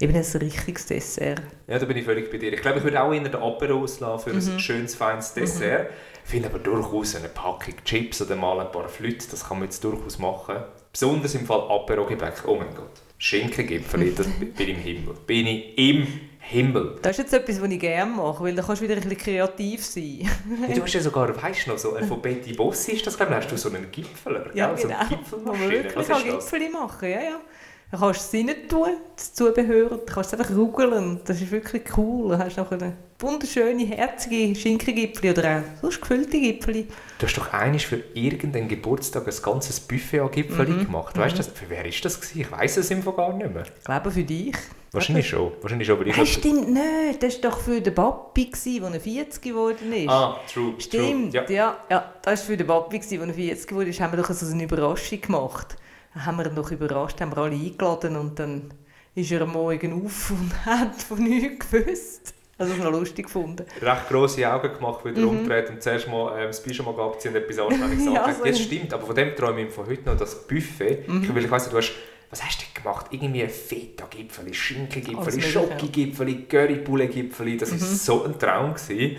eben 0.00 0.14
ein 0.14 0.22
richtiges 0.40 0.86
Dessert. 0.86 1.42
ja, 1.66 1.76
da 1.78 1.86
bin 1.86 1.96
ich 1.96 2.04
völlig 2.04 2.30
bei 2.30 2.36
dir. 2.38 2.52
Ich 2.52 2.60
glaube, 2.60 2.78
ich 2.78 2.84
würde 2.84 3.02
auch 3.02 3.12
eher 3.12 3.20
den 3.22 3.34
Apero 3.34 3.80
auslassen 3.82 4.30
für 4.32 4.36
Mhm. 4.36 4.54
ein 4.56 4.60
schönes, 4.60 4.94
feines 4.94 5.34
Dessert. 5.34 5.88
Ich 6.17 6.17
finde 6.28 6.48
aber 6.48 6.58
durchaus 6.58 7.16
eine 7.16 7.28
Packung 7.28 7.74
Chips 7.84 8.20
oder 8.20 8.36
mal 8.36 8.60
ein 8.60 8.70
paar 8.70 8.88
Flüte, 8.88 9.26
das 9.30 9.48
kann 9.48 9.58
man 9.58 9.68
jetzt 9.68 9.82
durchaus 9.82 10.18
machen. 10.18 10.56
Besonders 10.92 11.34
im 11.34 11.46
Fall 11.46 11.60
Apero-Gebäck. 11.60 12.44
Oh 12.46 12.56
mein 12.56 12.74
Gott. 12.74 12.90
Schinkengipfel, 13.18 14.12
das 14.16 14.26
bin 14.26 14.52
ich 14.56 14.68
im 14.68 14.76
Himmel. 14.76 15.14
Bin 15.26 15.46
ich 15.46 15.78
im 15.78 16.06
Himmel. 16.40 16.98
Das 17.02 17.12
ist 17.12 17.24
jetzt 17.24 17.32
etwas, 17.32 17.60
was 17.60 17.70
ich 17.70 17.80
gerne 17.80 18.10
mache, 18.10 18.44
weil 18.44 18.54
da 18.54 18.62
kannst 18.62 18.80
du 18.80 18.84
wieder 18.84 18.96
ein 18.96 19.02
bisschen 19.02 19.18
kreativ 19.18 19.84
sein. 19.84 20.30
Hey, 20.66 20.74
du 20.74 20.82
hast 20.82 20.94
ja 20.94 21.00
sogar, 21.00 21.42
weißt 21.42 21.66
du 21.66 21.70
noch, 21.70 21.78
so, 21.78 21.96
von 21.96 22.22
Betty 22.22 22.52
Boss 22.52 22.88
ist 22.88 23.06
das, 23.06 23.16
glaube 23.16 23.32
ich, 23.32 23.38
hast 23.38 23.52
du 23.52 23.56
so 23.56 23.70
einen 23.70 23.90
Gipfeler. 23.90 24.54
Ja, 24.54 24.68
gell? 24.68 24.78
so 24.78 24.88
genau. 24.88 25.00
eine 25.00 25.18
Wo 25.30 25.36
man 25.36 25.70
Gipfelmaschine. 25.70 25.84
wirklich 25.84 26.08
Was 26.08 26.18
ist? 26.18 26.24
Gipfeli 26.24 26.68
machen 26.68 27.10
ja, 27.10 27.20
ja. 27.22 27.40
Dann 27.90 28.00
kannst 28.00 28.32
du 28.34 28.38
es 28.38 28.46
rein 28.46 28.68
tun, 28.68 28.88
das 29.16 29.32
Zubehör, 29.32 29.88
du 29.88 29.98
kannst 30.04 30.32
es 30.34 30.38
einfach 30.38 30.54
rugeln. 30.54 31.20
Das 31.24 31.40
ist 31.40 31.50
wirklich 31.50 31.82
cool. 31.96 32.30
Dann 32.30 32.44
hast 32.44 32.56
du 32.58 32.60
noch 32.60 32.70
eine 32.72 32.92
wunderschöne, 33.18 33.82
herzige 33.86 34.54
Schinkengipfeli 34.54 35.30
oder 35.32 35.58
auch 35.58 35.80
sonst 35.80 36.00
gefüllte 36.02 36.38
Gipfeli. 36.38 36.86
Du 37.18 37.26
hast 37.26 37.34
doch 37.38 37.50
einmal 37.52 37.78
für 37.78 38.02
irgendeinen 38.12 38.68
Geburtstag 38.68 39.26
ein 39.26 39.34
ganzes 39.42 39.80
Buffet 39.80 40.20
an 40.20 40.30
Gipfeli 40.30 40.70
Mhm. 40.72 40.84
gemacht. 40.84 41.16
Weißt 41.16 41.32
du, 41.34 41.38
das- 41.38 41.46
für 41.48 41.68
wer 41.70 41.84
ist 41.86 42.04
das 42.04 42.20
gewesen? 42.20 42.40
Ich 42.42 42.52
weiß 42.52 42.76
es 42.76 42.88
Fall 42.88 43.12
gar 43.14 43.32
nicht 43.32 43.52
mehr. 43.54 43.62
Ich 43.78 43.84
glaube, 43.84 44.10
für 44.10 44.22
dich. 44.24 44.54
Wahrscheinlich 44.92 45.28
schon. 45.28 45.52
Wahrscheinlich 45.62 45.88
schon, 45.88 45.98
weil 46.00 46.08
ich 46.08 46.32
stimmt 46.32 46.70
nicht. 46.70 47.22
Das 47.22 47.42
war 47.42 47.50
doch 47.50 47.58
für 47.60 47.80
den 47.80 47.94
Papi, 47.94 48.46
gewesen, 48.50 48.92
der 48.92 49.00
40 49.00 49.42
geworden 49.42 49.92
ist. 49.92 50.08
Ah, 50.08 50.38
true. 50.52 50.74
Stimmt, 50.78 51.32
True. 51.34 51.44
ja. 51.48 51.50
Ja. 51.54 51.76
ja. 51.90 52.12
Das 52.22 52.40
war 52.40 52.46
für 52.46 52.56
den 52.56 52.66
Papi, 52.66 52.98
gewesen, 52.98 53.18
der 53.26 53.34
40 53.34 53.66
geworden 53.66 53.88
ist. 53.88 54.00
Haben 54.00 54.12
wir 54.16 54.22
doch 54.22 54.30
so 54.30 54.46
eine 54.46 54.62
Überraschung 54.64 55.20
gemacht. 55.20 55.76
Haben 56.24 56.38
wir 56.38 56.46
ihn 56.46 56.54
doch 56.54 56.70
überrascht, 56.70 57.20
haben 57.20 57.30
wir 57.32 57.38
alle 57.38 57.54
eingeladen 57.54 58.16
und 58.16 58.38
dann 58.38 58.74
ist 59.14 59.30
er 59.32 59.42
am 59.42 59.52
Morgen 59.52 60.04
auf 60.04 60.30
und 60.30 60.52
hat 60.66 60.94
von 61.02 61.18
nichts 61.22 61.70
gewusst. 61.70 62.34
Also 62.60 62.72
das 62.72 62.78
habe 62.80 62.88
ich 62.88 62.92
noch 62.92 62.98
lustig 63.00 63.26
gefunden. 63.26 63.64
Recht 63.80 64.08
grosse 64.08 64.52
Augen 64.52 64.72
gemacht, 64.74 65.04
wieder 65.04 65.24
umgedreht 65.26 65.70
und 65.70 65.80
zuerst 65.80 66.08
mal 66.08 66.36
ähm, 66.40 66.46
das 66.48 66.60
Pyjama 66.60 66.90
abziehen 67.04 67.32
und 67.34 67.40
etwas 67.42 67.58
anständiges 67.58 68.04
Mhm. 68.06 68.12
Ja, 68.14 68.22
angelegt. 68.24 68.38
so 68.44 68.50
Das 68.50 68.60
stimmt, 68.60 68.94
aber 68.94 69.06
von 69.06 69.14
dem 69.14 69.36
träume 69.36 69.62
ich 69.62 69.70
von 69.72 69.86
heute 69.86 70.02
noch, 70.10 70.16
das 70.16 70.46
Buffet. 70.46 71.04
Mhm. 71.06 71.22
Ich, 71.22 71.34
weil 71.34 71.44
ich 71.44 71.50
weiss 71.50 71.68
du 71.70 71.76
hast, 71.76 71.92
was 72.30 72.44
hast 72.44 72.60
du 72.60 72.80
gemacht? 72.82 73.06
Irgendwie 73.10 73.42
ein 73.44 73.48
Feta-Gipfeli, 73.48 74.52
Schinkengipfeli. 74.52 75.36
Mhm. 75.36 75.40
Schoki-Gipfeli, 75.42 76.46
Currybulle-Gipfeli. 76.48 77.56
Das 77.58 77.70
war 77.70 77.78
so 77.78 78.24
ein 78.24 78.38
Traum. 78.38 78.74
Gewesen. 78.74 79.16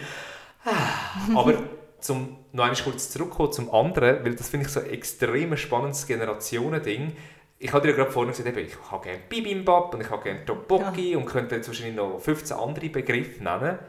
Ah, 0.66 1.36
Aber 1.36 1.54
zum 2.02 2.36
noch 2.52 2.64
einmal 2.66 2.82
kurz 2.82 3.10
zurückkommen 3.10 3.52
zum 3.52 3.74
anderen, 3.74 4.24
weil 4.26 4.36
das 4.36 4.50
finde 4.50 4.66
ich 4.66 4.72
so 4.72 4.80
ein 4.80 4.90
extrem 4.90 5.56
spannendes 5.58 6.08
Generationending. 6.08 7.16
Ich 7.60 7.74
habe 7.74 7.82
dir 7.82 7.92
ja 7.92 7.98
gerade 7.98 8.12
vorhin 8.12 8.32
gesagt, 8.32 8.48
eben, 8.50 8.66
ich 8.66 8.92
habe 8.92 9.04
gerne 9.04 9.20
Bibimbap 9.28 9.94
und 9.94 10.02
ich 10.02 10.10
habe 10.10 10.24
gerne 10.24 10.46
Tteokbokki 10.46 11.16
und 11.16 11.26
könnte 11.26 11.56
jetzt 11.56 11.68
wahrscheinlich 11.68 11.96
noch 11.96 12.20
15 12.20 12.58
andere 12.58 12.90
Begriffe 12.90 13.44
nennen. 13.44 13.80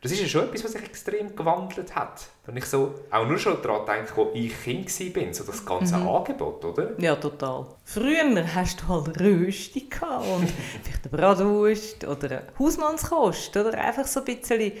Das 0.00 0.12
ist 0.12 0.20
ja 0.20 0.28
schon 0.28 0.44
etwas, 0.44 0.62
was 0.62 0.72
sich 0.72 0.84
extrem 0.84 1.34
gewandelt 1.34 1.94
hat. 1.96 2.28
Wenn 2.46 2.56
ich 2.56 2.66
so 2.66 2.94
auch 3.10 3.26
nur 3.26 3.36
schon 3.36 3.60
daran 3.60 3.84
denke, 3.84 4.12
wo 4.14 4.30
ich 4.32 4.62
Kind 4.62 4.86
war, 4.88 5.34
so 5.34 5.42
das 5.42 5.66
ganze 5.66 5.96
Angebot, 5.96 6.64
oder? 6.64 6.92
Ja, 7.00 7.16
total. 7.16 7.66
Früher 7.84 8.54
hast 8.54 8.82
du 8.82 8.88
halt 8.88 9.20
Rösti 9.20 9.88
und 10.36 10.48
vielleicht 10.84 11.04
eine 11.04 11.16
Bratwurst 11.16 12.06
oder 12.06 12.30
eine 12.30 12.42
Hausmannskost 12.58 13.56
oder 13.56 13.76
einfach 13.76 14.06
so 14.06 14.20
ein 14.20 14.26
bisschen... 14.26 14.72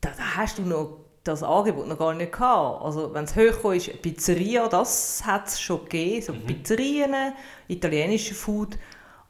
Da, 0.00 0.08
da 0.16 0.36
hast 0.36 0.58
du 0.58 0.62
noch 0.62 1.02
das 1.24 1.42
Angebot 1.42 1.86
noch 1.86 1.98
gar 1.98 2.14
nicht 2.14 2.32
gehabt. 2.32 2.84
Also 2.84 3.14
wenn 3.14 3.24
es 3.24 3.36
hochgekommen 3.36 3.76
ist, 3.76 4.02
Pizzeria, 4.02 4.68
das 4.68 5.22
hat 5.24 5.48
es 5.48 5.60
schon 5.60 5.84
gegeben, 5.84 6.22
so 6.22 6.32
Pizzerien, 6.32 7.14
italienische 7.68 8.34
Food. 8.34 8.76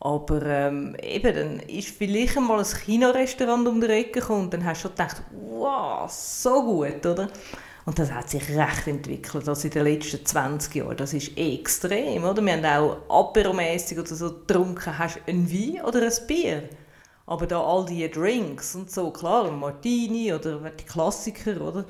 Aber 0.00 0.42
ähm, 0.44 0.96
eben, 1.00 1.34
dann 1.34 1.60
ist 1.60 1.90
vielleicht 1.90 2.36
einmal 2.36 2.58
ein 2.58 2.64
China-Restaurant 2.64 3.68
um 3.68 3.80
die 3.80 3.86
Ecke 3.86 4.20
gekommen 4.20 4.44
und 4.44 4.54
dann 4.54 4.64
hast 4.64 4.80
du 4.80 4.88
schon 4.88 4.96
gedacht, 4.96 5.22
wow, 5.30 6.10
so 6.10 6.62
gut, 6.62 7.06
oder? 7.06 7.28
Und 7.84 7.98
das 7.98 8.10
hat 8.12 8.30
sich 8.30 8.48
recht 8.48 8.86
entwickelt, 8.86 9.48
also 9.48 9.66
in 9.66 9.72
den 9.72 9.84
letzten 9.84 10.24
20 10.24 10.74
Jahren. 10.74 10.96
Das 10.96 11.12
ist 11.14 11.36
extrem, 11.36 12.24
oder? 12.24 12.42
Wir 12.42 12.52
haben 12.52 12.64
auch 13.08 13.26
aperomässig 13.26 13.98
oder 13.98 14.14
so 14.14 14.30
getrunken, 14.30 14.98
hast 14.98 15.16
du 15.16 15.20
ein 15.30 15.50
Wein 15.50 15.84
oder 15.84 16.02
ein 16.02 16.26
Bier. 16.26 16.68
Aber 17.32 17.46
da 17.46 17.62
all 17.62 17.86
die 17.86 18.10
Drinks 18.10 18.74
und 18.74 18.90
so, 18.90 19.10
klar, 19.10 19.50
Martini 19.50 20.34
oder 20.34 20.58
die 20.58 20.84
Klassiker, 20.84 21.62
oder? 21.62 21.86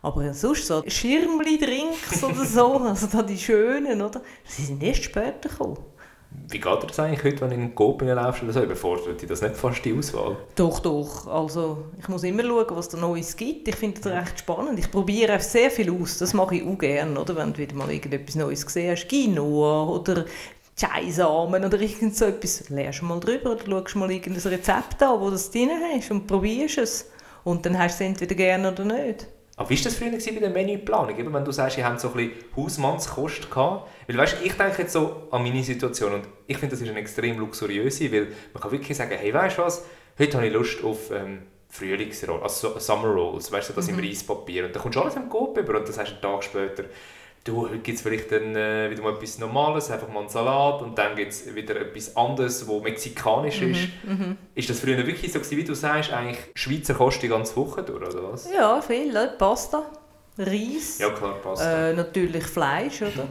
Aber 0.00 0.32
sonst 0.32 0.66
so 0.66 0.82
Schirmli-Drinks 0.86 2.24
oder 2.24 2.46
so, 2.46 2.78
also 2.80 3.06
da 3.06 3.20
die 3.22 3.36
schönen, 3.36 4.00
oder? 4.00 4.22
Die 4.56 4.62
sind 4.62 4.82
erst 4.82 5.04
später 5.04 5.50
gekommen. 5.50 5.76
Wie 6.48 6.58
geht 6.58 6.82
dir 6.82 6.86
das 6.86 6.98
eigentlich 6.98 7.24
heute, 7.24 7.42
wenn 7.42 7.50
du 7.50 7.54
in 7.56 7.60
den 7.60 7.74
Coop 7.74 8.00
laufst 8.00 8.42
oder 8.42 8.54
so? 8.54 8.62
Überfordert 8.62 9.20
dich 9.20 9.28
das 9.28 9.42
nicht 9.42 9.56
fast 9.56 9.84
die 9.84 9.92
Auswahl? 9.92 10.36
Doch, 10.54 10.78
doch. 10.80 11.26
Also, 11.26 11.84
ich 11.98 12.08
muss 12.08 12.24
immer 12.24 12.42
schauen, 12.42 12.66
was 12.70 12.88
da 12.88 12.96
Neues 12.96 13.36
gibt. 13.36 13.68
Ich 13.68 13.76
finde 13.76 14.00
das 14.00 14.12
recht 14.12 14.38
spannend. 14.38 14.78
Ich 14.78 14.90
probiere 14.90 15.36
auch 15.36 15.40
sehr 15.40 15.70
viel 15.70 15.90
aus. 15.90 16.18
Das 16.18 16.32
mache 16.32 16.56
ich 16.56 16.66
auch 16.66 16.78
gerne, 16.78 17.20
oder? 17.20 17.36
Wenn 17.36 17.52
du 17.52 17.58
wieder 17.58 17.74
mal 17.74 17.90
irgendetwas 17.90 18.34
Neues 18.34 18.64
gesehen 18.64 18.92
hast. 18.92 19.08
Quinoa 19.08 19.88
oder 19.88 20.24
Chai-Samen 20.76 21.64
oder 21.64 21.80
irgend 21.80 22.14
so 22.14 22.26
etwas. 22.26 22.68
Lernst 22.68 23.00
du 23.00 23.06
mal 23.06 23.18
drüber 23.18 23.52
oder 23.52 23.64
schaust 23.64 23.96
mal 23.96 24.10
irgendein 24.10 24.52
Rezept 24.52 25.02
an, 25.02 25.20
wo 25.20 25.26
du 25.26 25.32
das 25.32 25.50
drin 25.50 25.70
hast 25.94 26.10
und 26.10 26.26
probierst 26.26 26.78
es. 26.78 27.10
Und 27.44 27.64
dann 27.64 27.78
hast 27.78 27.98
du 27.98 28.04
es 28.04 28.10
entweder 28.10 28.34
gerne 28.34 28.72
oder 28.72 28.84
nicht. 28.84 29.26
Aber 29.56 29.70
wie 29.70 29.76
war 29.78 29.84
das 29.84 29.94
früher 29.94 30.10
bei 30.10 30.40
der 30.40 30.50
Menüplanung? 30.50 31.16
Eben, 31.18 31.32
wenn 31.32 31.44
du 31.44 31.50
sagst, 31.50 31.78
ihr 31.78 31.86
habt 31.86 31.98
so 31.98 32.08
ein 32.08 32.14
bisschen 32.14 32.44
Hausmannskost 32.54 33.50
gehabt. 33.50 33.88
Weil 34.06 34.18
weißt, 34.18 34.36
ich 34.44 34.52
denke 34.52 34.82
jetzt 34.82 34.92
so 34.92 35.28
an 35.30 35.42
meine 35.42 35.62
Situation 35.62 36.12
und 36.12 36.28
ich 36.46 36.58
finde, 36.58 36.74
das 36.74 36.82
ist 36.82 36.90
eine 36.90 36.98
extrem 36.98 37.38
luxuriöse, 37.38 38.12
weil 38.12 38.28
man 38.52 38.62
kann 38.62 38.70
wirklich 38.70 38.96
sagen, 38.96 39.16
hey, 39.18 39.32
weißt 39.32 39.56
du 39.56 39.62
was, 39.62 39.86
heute 40.18 40.36
habe 40.36 40.46
ich 40.46 40.52
Lust 40.52 40.84
auf 40.84 41.10
ähm, 41.10 41.42
Frühlingsroll, 41.70 42.42
also 42.42 42.74
so 42.74 42.78
Summer 42.78 43.08
Rolls, 43.08 43.50
weißt 43.50 43.70
du, 43.70 43.72
das 43.72 43.88
im 43.88 43.98
Reispapier. 43.98 44.66
Und 44.66 44.74
dann 44.74 44.82
kommst 44.82 44.96
du 44.96 45.00
alles 45.00 45.16
im 45.16 45.30
Coop 45.30 45.56
über 45.56 45.78
und 45.78 45.88
das 45.88 45.98
hast 45.98 46.10
du 46.10 46.12
einen 46.12 46.22
Tag 46.22 46.44
später. 46.44 46.84
Du, 47.46 47.68
gibt 47.82 47.96
es 47.96 48.02
vielleicht 48.02 48.30
dann 48.32 48.54
äh, 48.56 48.90
wieder 48.90 49.02
mal 49.02 49.14
etwas 49.14 49.38
Normales, 49.38 49.90
einfach 49.90 50.08
mal 50.08 50.20
einen 50.20 50.28
Salat 50.28 50.82
und 50.82 50.96
dann 50.98 51.14
gibt 51.16 51.32
es 51.32 51.54
wieder 51.54 51.76
etwas 51.80 52.16
anderes, 52.16 52.66
was 52.68 52.82
mexikanisch 52.82 53.60
Mhm, 53.60 53.70
ist. 53.72 53.88
Ist 54.54 54.70
das 54.70 54.80
früher 54.80 54.98
wirklich 55.06 55.32
so 55.32 55.38
gewesen, 55.38 55.56
wie 55.58 55.64
du 55.64 55.74
sagst, 55.74 56.12
eigentlich 56.12 56.38
Schweizer 56.54 56.94
Kost 56.94 57.22
die 57.22 57.28
ganze 57.28 57.56
Woche 57.56 57.82
durch, 57.82 58.02
oder 58.08 58.32
was? 58.32 58.48
Ja, 58.52 58.80
viel. 58.80 59.12
Pasta, 59.38 59.82
Reis, 60.38 60.98
Ja, 60.98 61.10
klar, 61.10 61.34
passt. 61.42 61.62
äh, 61.64 61.92
natürlich 61.94 62.44
Fleisch, 62.44 63.02
oder? 63.02 63.26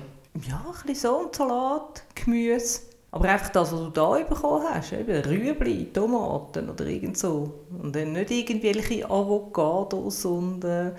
Ja, 0.50 0.66
ein 0.68 0.88
bisschen 0.88 0.96
so, 1.12 1.16
und 1.18 1.36
Salat, 1.36 2.04
Gemüse. 2.16 2.82
Aber 3.12 3.30
einfach 3.30 3.48
das, 3.50 3.72
was 3.72 3.80
du 3.80 3.90
da 3.92 4.12
bekommen 4.28 4.66
hast, 4.70 4.92
eben 4.92 5.22
Rüebli, 5.24 5.86
Tomaten 5.94 6.70
oder 6.70 6.86
irgend 6.86 7.18
so. 7.18 7.62
Und 7.82 7.96
dann 7.96 8.12
nicht 8.12 8.30
irgendwelche 8.30 9.10
Avocados 9.10 10.26
und 10.26 10.66
äh, 10.66 10.92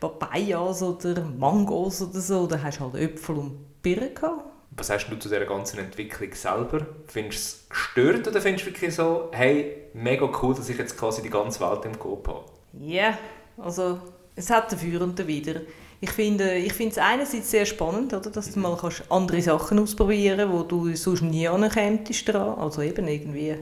Papayas 0.00 0.82
oder 0.82 1.22
Mangos 1.22 2.02
oder 2.02 2.20
so. 2.20 2.46
Da 2.46 2.62
hast 2.62 2.78
du 2.78 2.84
halt 2.84 2.94
Äpfel 2.96 3.36
und 3.36 3.82
Birnen 3.82 4.14
gehabt. 4.14 4.44
Was 4.78 4.90
hast 4.90 5.08
du 5.08 5.16
zu 5.16 5.28
dieser 5.28 5.46
ganzen 5.46 5.78
Entwicklung 5.78 6.32
selber? 6.34 6.86
Findest 7.06 7.38
du 7.38 7.38
es 7.38 7.68
gestört 7.68 8.28
oder 8.28 8.40
findest 8.40 8.66
du 8.66 8.70
wirklich 8.70 8.94
so, 8.94 9.30
hey, 9.32 9.88
mega 9.94 10.28
cool, 10.42 10.54
dass 10.54 10.68
ich 10.68 10.76
jetzt 10.76 10.98
quasi 10.98 11.22
die 11.22 11.30
ganze 11.30 11.60
Welt 11.60 11.84
im 11.86 11.98
Kopf 11.98 12.28
habe? 12.28 12.44
Ja, 12.78 13.16
also 13.56 13.98
es 14.34 14.50
hat 14.50 14.70
dafür 14.70 15.00
und 15.00 15.18
dawider. 15.18 15.62
Ich 15.98 16.10
finde 16.10 16.56
ich 16.56 16.74
finde 16.74 16.92
es 16.92 16.98
einerseits 16.98 17.50
sehr 17.50 17.64
spannend, 17.64 18.12
oder, 18.12 18.28
dass 18.30 18.52
du 18.52 18.60
mal 18.60 18.76
kannst 18.76 19.10
andere 19.10 19.40
Sachen 19.40 19.78
ausprobieren 19.78 20.50
kannst, 20.50 20.54
wo 20.54 20.62
du 20.62 20.94
sonst 20.94 21.22
nie 21.22 21.48
ankämtest 21.48 22.28
dran. 22.28 22.58
Also 22.58 22.82
eben 22.82 23.08
irgendwie, 23.08 23.56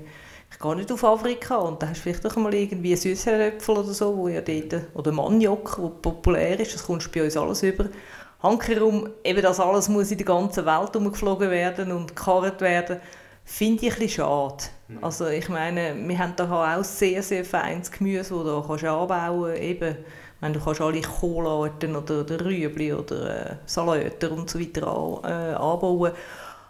ich 0.55 0.61
gehe 0.61 0.77
nicht 0.77 0.93
auf 0.93 1.03
Afrika 1.03 1.57
und 1.57 1.83
da 1.83 1.89
hast 1.89 1.99
du 1.99 2.03
vielleicht 2.03 2.25
auch 2.25 2.37
mal 2.37 2.55
irgendwie 2.55 2.95
Süßhörnöpfel 2.95 3.77
oder 3.77 3.93
so, 3.93 4.17
wo 4.17 4.29
ja 4.29 4.41
dort, 4.41 4.83
oder 4.95 5.11
Maniok, 5.11 5.79
wo 5.81 5.89
populär 5.89 6.61
ist, 6.61 6.75
das 6.75 6.87
kommst 6.87 7.09
du 7.09 7.19
bei 7.19 7.25
uns 7.25 7.37
alles 7.37 7.65
über. 7.65 7.87
Hankerum, 8.41 9.09
eben 9.25 9.43
das 9.43 9.59
alles 9.59 9.89
muss 9.89 10.13
in 10.13 10.19
der 10.19 10.27
ganzen 10.27 10.65
Welt 10.65 10.95
umgeflogen 10.95 11.51
werden 11.51 11.91
und 11.91 12.15
gekarrt 12.15 12.61
werden, 12.61 13.01
finde 13.45 13.87
ich 13.87 13.95
ein 13.95 13.99
bisschen 13.99 14.25
schade. 14.25 14.65
Also 15.03 15.27
ich 15.27 15.49
meine, 15.49 15.97
wir 15.97 16.19
haben 16.19 16.35
da 16.37 16.77
auch 16.79 16.85
sehr, 16.85 17.23
sehr 17.23 17.45
feines 17.45 17.91
Gemüse, 17.91 18.35
das 18.35 18.45
du 18.45 18.63
kannst 18.67 18.85
anbauen 18.85 19.51
kannst. 19.51 19.63
Eben, 19.63 19.97
meine, 20.41 20.55
du 20.55 20.65
kannst 20.65 20.81
alle 20.81 21.01
Kohlarten 21.01 21.97
oder, 21.97 22.21
oder 22.21 22.45
Rüebli 22.45 22.93
oder 22.93 23.51
äh, 23.51 23.57
Salate 23.67 24.31
und 24.31 24.49
so 24.49 24.61
weiter 24.61 24.87
an, 24.87 25.25
äh, 25.25 25.55
anbauen. 25.55 26.13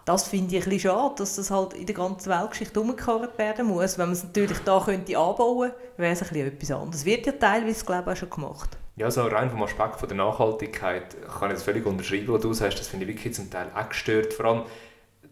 Das 0.05 0.27
finde 0.27 0.55
ich 0.55 0.63
ein 0.63 0.69
bisschen 0.69 0.91
schade, 0.91 1.15
dass 1.17 1.35
das 1.35 1.49
halt 1.49 1.73
in 1.73 1.87
der 1.87 1.95
ganzen 1.95 2.29
Weltgeschichte 2.31 2.79
umgekarrt 2.79 3.37
werden 3.39 3.65
muss. 3.65 3.97
Wenn 3.97 4.05
man 4.05 4.13
es 4.13 4.23
natürlich 4.23 4.59
da 4.59 4.79
könnte 4.79 5.17
anbauen 5.17 5.71
könnte, 5.71 5.75
wäre 5.97 6.13
es 6.13 6.21
ein 6.21 6.27
bisschen 6.29 6.47
etwas 6.47 6.71
anderes. 6.71 6.95
Es 6.97 7.05
wird 7.05 7.25
ja 7.25 7.31
teilweise, 7.31 7.83
glaube 7.85 8.11
ich, 8.11 8.15
auch 8.17 8.19
schon 8.19 8.29
gemacht. 8.29 8.69
Ja, 8.97 9.09
so 9.09 9.23
rein 9.23 9.49
vom 9.49 9.63
Aspekt 9.63 9.99
von 9.99 10.07
der 10.07 10.17
Nachhaltigkeit 10.17 11.17
kann 11.39 11.49
ich 11.49 11.55
das 11.55 11.63
völlig 11.63 11.85
unterschreiben, 11.85 12.27
was 12.31 12.41
du 12.41 12.53
sagst. 12.53 12.79
Das 12.79 12.87
finde 12.87 13.05
ich 13.07 13.15
wirklich 13.15 13.33
zum 13.33 13.49
Teil 13.49 13.67
auch 13.75 13.89
gestört. 13.89 14.31
Vor 14.33 14.45
allem, 14.45 14.61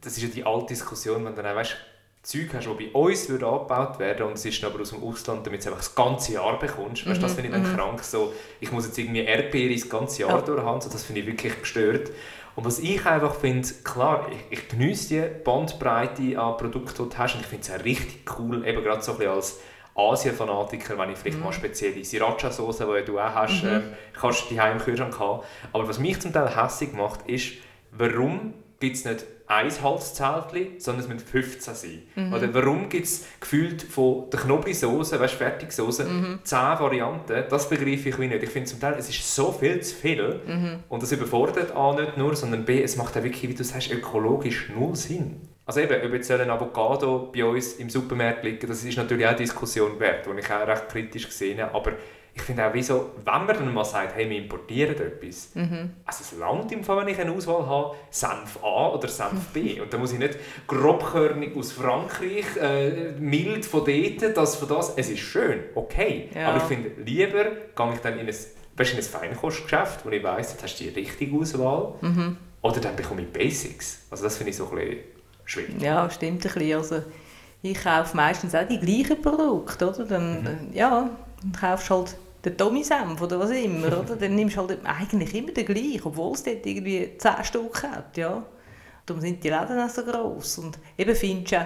das 0.02 0.18
ist 0.18 0.24
ja 0.24 0.30
die 0.30 0.44
alte 0.46 0.66
Diskussion, 0.74 1.24
wenn 1.24 1.36
du 1.36 1.42
dann 1.44 1.52
auch, 1.52 1.58
weißt, 1.58 1.76
Zeug 2.24 2.48
hast, 2.54 2.66
die 2.68 2.86
bei 2.86 2.92
uns 2.98 3.28
würde 3.30 3.46
angebaut 3.46 4.00
werden 4.00 4.28
und 4.28 4.34
es 4.36 4.46
ist 4.46 4.64
aber 4.64 4.80
aus 4.80 4.92
dem 4.92 5.04
Ausland, 5.04 5.46
damit 5.46 5.60
du 5.60 5.62
es 5.64 5.68
einfach 5.68 5.80
das 5.86 5.94
ganze 5.94 6.34
Jahr 6.34 6.58
bekommst. 6.58 7.06
Weißt, 7.06 7.22
das 7.22 7.34
finde 7.34 7.50
ich 7.50 7.54
dann 7.54 7.76
krank. 7.76 8.02
So, 8.02 8.32
ich 8.62 8.72
muss 8.72 8.86
jetzt 8.86 8.98
irgendwie 8.98 9.22
Erdbeere 9.26 9.74
das 9.74 9.90
ganze 9.90 10.22
Jahr 10.22 10.32
Ja. 10.32 10.42
durchhaben. 10.42 10.80
So, 10.80 10.90
das 10.90 11.04
finde 11.04 11.20
ich 11.22 11.28
wirklich 11.28 11.60
gestört. 11.60 12.12
Und 12.56 12.66
was 12.66 12.80
ich 12.80 13.06
einfach 13.06 13.36
finde, 13.36 13.68
klar, 13.84 14.28
ich, 14.32 14.60
ich 14.60 14.68
genieße 14.70 15.08
die 15.10 15.44
Bandbreite 15.44 16.40
an 16.40 16.58
Produkten, 16.58 17.04
die 17.04 17.10
du 17.10 17.18
hast 17.18 17.36
und 17.36 17.42
ich 17.42 17.48
finde 17.48 17.64
es 17.64 17.72
auch 17.72 17.84
richtig 17.84 18.40
cool, 18.40 18.66
eben 18.68 18.84
gerade 18.84 19.02
so 19.02 19.14
ein 19.14 19.18
bisschen 19.18 19.34
als 19.34 19.60
Asien-Fanatiker, 19.96 20.98
wenn 20.98 21.12
ich 21.12 21.18
vielleicht 21.18 21.40
mal 21.40 21.54
spezielle 21.54 22.04
Sriracha-Sauce, 22.04 22.78
die 22.78 23.06
du 23.06 23.20
auch 23.20 23.34
hast, 23.34 23.64
ähm, 23.64 23.94
kannst 24.20 24.50
du 24.50 24.56
die 24.56 24.60
im 24.60 24.80
Kühlschrank 24.80 25.20
haben. 25.20 25.44
Aber 25.72 25.88
was 25.88 26.00
mich 26.00 26.20
zum 26.20 26.34
Teil 26.34 26.56
hässlich 26.56 26.94
macht, 26.94 27.28
ist, 27.28 27.54
warum 27.92 28.54
gibt 28.84 28.98
es 28.98 29.06
nicht 29.06 29.26
ein 29.48 29.72
Halszeltchen, 29.82 30.80
sondern 30.80 31.04
es 31.04 31.08
müssen 31.08 31.26
15 31.26 31.74
sein. 31.74 32.32
Oder 32.34 32.54
warum 32.54 32.90
gibt 32.90 33.06
es 33.06 33.26
gefühlt 33.40 33.82
von 33.82 34.30
der 34.30 34.42
Knoblauchsoße, 34.42 35.20
weißt 35.20 35.34
du, 35.36 35.38
Fertigsoße, 35.38 36.06
10 36.44 36.58
Varianten? 36.58 37.46
Das 37.50 37.70
begreife 37.70 38.10
ich 38.10 38.20
wie 38.20 38.28
nicht. 38.28 38.44
Ich 38.44 38.50
finde 38.50 38.70
zum 38.70 38.82
Teil, 38.82 38.96
es 38.98 39.08
ist 39.08 39.36
so 39.36 39.54
viel 39.54 39.80
zu 39.82 39.96
viel 39.96 40.82
und 40.90 41.02
das 41.02 41.14
überfordert 41.14 41.74
A 41.74 41.94
nicht 41.94 42.18
nur, 42.18 42.36
sondern 42.36 42.66
B, 42.66 42.84
es 42.84 42.98
macht 42.98 43.18
auch 43.18 43.24
wirklich, 43.24 43.50
wie 43.50 43.56
du 43.56 43.64
sagst, 43.64 43.90
ökologisch 43.90 44.70
null 44.76 44.96
Sinn. 44.96 45.40
Also 45.66 45.80
eben, 45.80 46.06
ob 46.06 46.14
jetzt 46.14 46.30
ein 46.30 46.50
Avocado 46.50 47.32
bei 47.34 47.46
uns 47.46 47.76
im 47.76 47.90
Supermarkt 47.90 48.44
liegen, 48.44 48.68
das 48.68 48.84
ist 48.84 48.98
natürlich 48.98 49.26
auch 49.26 49.30
eine 49.30 49.38
Diskussion 49.38 49.98
wert, 49.98 50.26
die 50.26 50.40
ich 50.40 50.52
auch 50.52 50.68
recht 50.68 50.90
kritisch 50.90 51.28
gesehen 51.28 51.62
habe, 51.62 51.74
aber 51.74 51.94
ich 52.36 52.42
finde 52.42 52.66
auch, 52.66 52.74
wieso, 52.74 53.12
wenn 53.24 53.46
man 53.46 53.48
dann 53.48 53.74
mal 53.74 53.86
sagt, 53.86 54.16
hey, 54.16 54.28
wir 54.28 54.38
importieren 54.38 54.96
etwas, 54.96 55.52
also 55.56 56.24
es 56.24 56.38
langt 56.40 56.72
im 56.72 56.84
Fall, 56.84 56.98
wenn 56.98 57.08
ich 57.08 57.20
eine 57.20 57.32
Auswahl 57.32 57.66
habe, 57.68 57.96
Senf 58.10 58.58
A 58.64 58.90
oder 58.90 59.08
Senf 59.08 59.50
B. 59.54 59.80
Und 59.80 59.94
dann 59.94 60.00
muss 60.00 60.14
ich 60.14 60.20
nicht 60.20 60.38
grobkörnig 60.68 61.56
aus 61.56 61.72
Frankreich, 61.74 62.46
äh, 62.60 63.12
mild 63.20 63.66
von 63.66 63.86
dort, 63.86 64.36
das 64.36 64.56
von 64.56 64.68
das. 64.68 64.94
Es 64.98 65.10
ist 65.10 65.20
schön, 65.20 65.60
okay. 65.76 66.30
Ja. 66.34 66.50
Aber 66.50 66.58
ich 66.58 66.64
finde, 66.64 66.92
lieber 67.06 67.44
gehe 67.76 67.94
ich 67.94 68.00
dann 68.00 68.14
in 68.14 68.28
ein, 68.28 68.28
weißt, 68.28 68.94
in 68.94 68.98
ein 68.98 69.04
Feinkostgeschäft, 69.04 70.04
wo 70.04 70.10
ich 70.10 70.24
weiss, 70.24 70.54
jetzt 70.54 70.64
hast 70.64 70.80
du 70.80 70.86
die 70.86 70.90
richtige 70.90 71.38
Auswahl. 71.38 71.94
Oder 72.64 72.80
dann 72.80 72.96
bekomme 72.96 73.22
ich 73.22 73.28
Basics. 73.28 74.08
Also 74.10 74.24
das 74.24 74.38
finde 74.38 74.52
ich 74.52 74.58
so 74.58 74.70
ein 74.70 74.76
bisschen 74.76 74.98
schwierig. 75.46 75.82
Ja, 75.82 76.10
stimmt 76.10 76.46
ein 76.46 76.54
bisschen. 76.54 76.78
Also, 76.78 77.04
ich 77.62 77.82
kaufe 77.82 78.18
meistens 78.18 78.56
auch 78.56 78.68
die 78.68 78.80
gleichen 78.80 79.22
Produkte, 79.22 79.90
oder? 79.90 80.06
Dann, 80.06 80.44
dann, 80.44 80.70
ja, 80.74 81.10
dann 81.44 81.52
kaufst 81.52 81.90
halt 81.90 82.16
den 82.46 82.58
Tommy-Senf 82.58 83.22
oder 83.22 83.40
was 83.40 83.52
immer, 83.52 83.88
oder? 83.88 84.16
Dann 84.20 84.36
nimmst 84.36 84.58
du 84.58 84.62
halt 84.68 84.80
eigentlich 84.86 85.34
immer 85.34 85.52
den 85.52 85.66
gleichen, 85.66 86.02
obwohl 86.04 86.34
es 86.34 86.44
dort 86.44 86.66
irgendwie 86.66 87.12
10 87.18 87.44
Stück 87.44 87.84
hat, 87.84 88.18
ja. 88.18 88.44
Darum 89.06 89.22
sind 89.22 89.44
die 89.44 89.50
Läden 89.50 89.80
auch 89.80 89.90
so 89.90 90.04
gross. 90.04 90.58
Und 90.58 90.78
eben 90.98 91.16
findest 91.16 91.52
du 91.54 91.66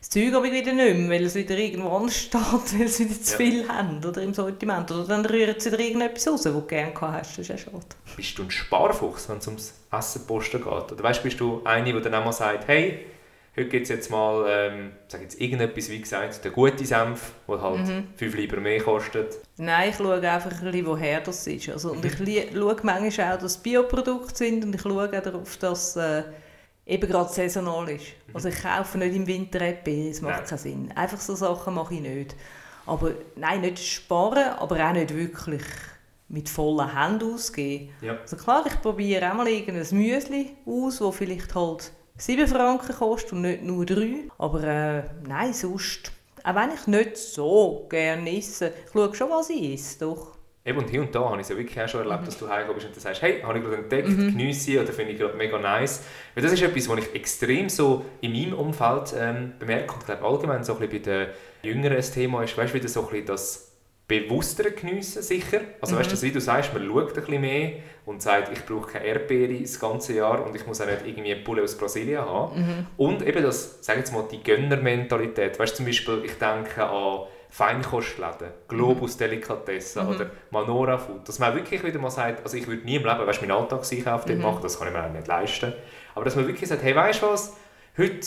das 0.00 0.10
Zeug 0.10 0.34
aber 0.34 0.44
wieder 0.50 0.72
nicht 0.72 0.96
mehr, 0.96 1.10
weil 1.10 1.24
es 1.24 1.34
wieder 1.36 1.56
irgendwo 1.56 1.90
anders 1.90 2.16
steht, 2.16 2.40
weil 2.78 2.88
sie 2.88 3.08
wieder 3.08 3.22
zu 3.22 3.32
Ja. 3.32 3.36
viel 3.38 3.68
haben 3.68 4.04
oder 4.04 4.22
im 4.22 4.34
Sortiment. 4.34 4.90
Oder 4.90 5.04
dann 5.04 5.24
rühren 5.26 5.54
sie 5.58 5.70
wieder 5.72 5.80
irgendetwas 5.80 6.26
raus, 6.26 6.44
was 6.46 6.52
du 6.52 6.62
gerne 6.62 6.92
hast. 7.00 7.30
Das 7.32 7.38
ist 7.38 7.48
ja 7.48 7.58
schade. 7.58 7.78
Bist 8.16 8.36
du 8.38 8.42
ein 8.42 8.50
Sparfuchs, 8.50 9.28
wenn 9.28 9.38
es 9.38 9.46
ums 9.46 9.74
Essen 9.92 10.26
posten 10.26 10.58
geht? 10.62 10.66
Oder 10.92 11.02
weißt, 11.02 11.22
bist 11.22 11.38
du 11.38 11.60
eine, 11.64 11.92
die 11.92 12.00
dann 12.00 12.14
auch 12.14 12.24
mal 12.24 12.32
sagt, 12.32 12.66
hey, 12.66 13.06
heute 13.56 13.68
gibt 13.68 13.84
es 13.84 13.88
jetzt 13.88 14.10
mal, 14.10 14.46
ähm, 14.48 14.92
sag 15.08 15.22
jetzt 15.22 15.40
irgendetwas, 15.40 15.90
wie 15.90 16.00
gesagt, 16.00 16.44
der 16.44 16.50
gute 16.50 16.84
Senf, 16.84 17.32
der 17.48 17.60
halt 17.60 18.04
5 18.16 18.34
Lieber 18.36 18.58
mehr 18.58 18.80
kostet. 18.80 19.38
Nein, 19.56 19.90
ich 19.90 19.96
schaue 19.96 20.20
einfach 20.20 20.52
ein 20.52 20.64
bisschen, 20.70 20.86
woher 20.86 21.20
das 21.20 21.46
ist. 21.46 21.68
Also, 21.68 21.92
und 21.92 22.04
ich 22.04 22.16
schaue 22.54 22.76
manchmal 22.82 23.32
auch, 23.34 23.38
dass 23.38 23.52
es 23.52 23.58
Bioprodukte 23.58 24.34
sind 24.34 24.64
und 24.64 24.74
ich 24.74 24.80
schaue 24.80 25.06
auch 25.06 25.22
darauf, 25.22 25.56
dass 25.58 25.96
äh, 25.96 26.22
eben 26.86 27.08
gerade 27.08 27.32
saisonal 27.32 27.88
ist. 27.90 28.06
Also 28.34 28.48
ich 28.48 28.62
kaufe 28.62 28.98
nicht 28.98 29.14
im 29.14 29.26
Winter 29.26 29.60
Erdbeeren, 29.60 30.10
das 30.10 30.20
macht 30.20 30.36
Nein. 30.38 30.46
keinen 30.46 30.58
Sinn. 30.58 30.92
Einfach 30.94 31.20
so 31.20 31.34
Sachen 31.34 31.74
mache 31.74 31.94
ich 31.94 32.00
nicht. 32.00 32.36
Aber 32.86 33.12
nein, 33.36 33.60
nicht 33.60 33.78
sparen, 33.78 34.54
aber 34.58 34.84
auch 34.84 34.92
nicht 34.92 35.14
wirklich 35.14 35.62
mit 36.28 36.48
vollen 36.48 36.96
Händen 36.96 37.34
ausgeben. 37.34 37.90
Ja. 38.00 38.18
Also 38.20 38.36
klar, 38.36 38.64
ich 38.66 38.80
probiere 38.80 39.30
auch 39.30 39.36
mal 39.36 39.46
irgendein 39.46 39.86
Müsli 39.96 40.56
aus, 40.66 40.98
das 40.98 41.16
vielleicht 41.16 41.54
halt 41.54 41.92
7 42.22 42.46
Franken 42.46 42.94
kostet 42.94 43.32
und 43.32 43.42
nicht 43.42 43.64
nur 43.64 43.84
3. 43.84 44.28
Aber 44.38 44.62
äh, 44.62 45.02
nein, 45.26 45.52
sonst, 45.52 46.12
auch 46.44 46.54
wenn 46.54 46.70
ich 46.72 46.86
nicht 46.86 47.16
so 47.16 47.88
gerne 47.90 48.38
esse, 48.38 48.68
ich 48.68 48.92
schaue 48.92 49.12
schon, 49.12 49.30
was 49.30 49.50
ich 49.50 49.74
esse, 49.74 49.98
doch. 49.98 50.36
Eben, 50.64 50.78
und 50.78 50.88
hier 50.88 51.00
und 51.00 51.12
da 51.12 51.24
habe 51.24 51.34
ich 51.38 51.42
es 51.42 51.48
ja 51.48 51.56
wirklich 51.56 51.80
auch 51.80 51.88
schon 51.88 52.08
erlebt, 52.08 52.28
dass 52.28 52.38
du 52.38 52.48
heimgekommen 52.48 52.76
bist 52.76 52.86
und 52.86 52.94
dann 52.94 53.02
sagst, 53.02 53.22
hey, 53.22 53.40
habe 53.42 53.58
ich 53.58 53.64
gerade 53.64 53.78
entdeckt, 53.78 54.06
geniesse 54.06 54.80
oder 54.80 54.92
finde 54.92 55.14
ich 55.14 55.18
gerade 55.18 55.36
mega 55.36 55.58
nice. 55.58 56.04
Weil 56.36 56.44
das 56.44 56.52
ist 56.52 56.62
etwas, 56.62 56.88
was 56.88 56.98
ich 57.00 57.12
extrem 57.16 57.68
so 57.68 58.04
in 58.20 58.30
meinem 58.30 58.52
Umfeld 58.52 59.12
ähm, 59.18 59.54
bemerke 59.58 59.94
und 59.94 60.00
ich 60.02 60.06
glaube 60.06 60.24
allgemein 60.24 60.62
so 60.62 60.74
ein 60.74 60.78
bisschen 60.78 61.02
bei 61.02 61.10
den 61.10 61.28
Jüngeren 61.64 61.96
ein 61.96 62.02
Thema 62.02 62.44
ist, 62.44 62.56
weißt 62.56 62.72
du, 62.72 62.78
wieder 62.78 62.88
so 62.88 63.00
ein 63.00 63.08
bisschen 63.08 63.26
das 63.26 63.71
bewusstere 64.08 64.72
Geniessen 64.72 65.22
sicher. 65.22 65.60
Also 65.80 65.96
weißt 65.96 66.12
du, 66.12 66.22
wie 66.22 66.32
du 66.32 66.40
sagst, 66.40 66.74
man 66.74 66.86
schaut 66.86 67.08
ein 67.08 67.14
bisschen 67.14 67.40
mehr 67.40 67.72
und 68.04 68.20
sagt, 68.20 68.52
ich 68.52 68.66
brauche 68.66 68.92
keine 68.92 69.06
Erdbeere 69.06 69.60
das 69.60 69.78
ganze 69.78 70.14
Jahr 70.14 70.44
und 70.44 70.54
ich 70.54 70.66
muss 70.66 70.80
auch 70.80 70.86
nicht 70.86 71.06
irgendwie 71.06 71.32
eine 71.32 71.42
Pulle 71.42 71.62
aus 71.62 71.76
Brasilien 71.78 72.20
haben. 72.20 72.86
Und 72.96 73.26
eben 73.26 73.42
das, 73.42 73.78
sag 73.80 73.96
jetzt 73.96 74.12
mal, 74.12 74.24
die 74.30 74.42
Gönnermentalität. 74.42 75.58
Weißt 75.58 75.72
du, 75.72 75.76
zum 75.78 75.86
Beispiel, 75.86 76.22
ich 76.24 76.34
denke 76.34 76.84
an 76.84 77.20
Feinkostläden, 77.48 78.48
Globus 78.66 79.18
Delikatessen 79.18 80.06
oder 80.06 80.30
Manora 80.50 80.96
Food, 80.96 81.28
dass 81.28 81.38
man 81.38 81.54
wirklich 81.54 81.84
wieder 81.84 81.98
mal 81.98 82.10
sagt, 82.10 82.42
also 82.44 82.56
ich 82.56 82.66
würde 82.66 82.82
nie 82.84 82.96
im 82.96 83.04
Leben, 83.04 83.26
weißt 83.26 83.42
du, 83.42 83.46
meinen 83.46 83.58
Alltagseinkauf 83.58 84.24
dort 84.24 84.38
machen, 84.38 84.60
das 84.62 84.78
kann 84.78 84.88
ich 84.88 84.94
mir 84.94 85.04
auch 85.04 85.12
nicht 85.12 85.26
leisten, 85.26 85.74
aber 86.14 86.24
dass 86.24 86.34
man 86.34 86.46
wirklich 86.46 86.66
sagt, 86.66 86.82
hey, 86.82 86.96
weißt 86.96 87.20
du 87.20 87.26
was, 87.26 87.54
heute 87.98 88.26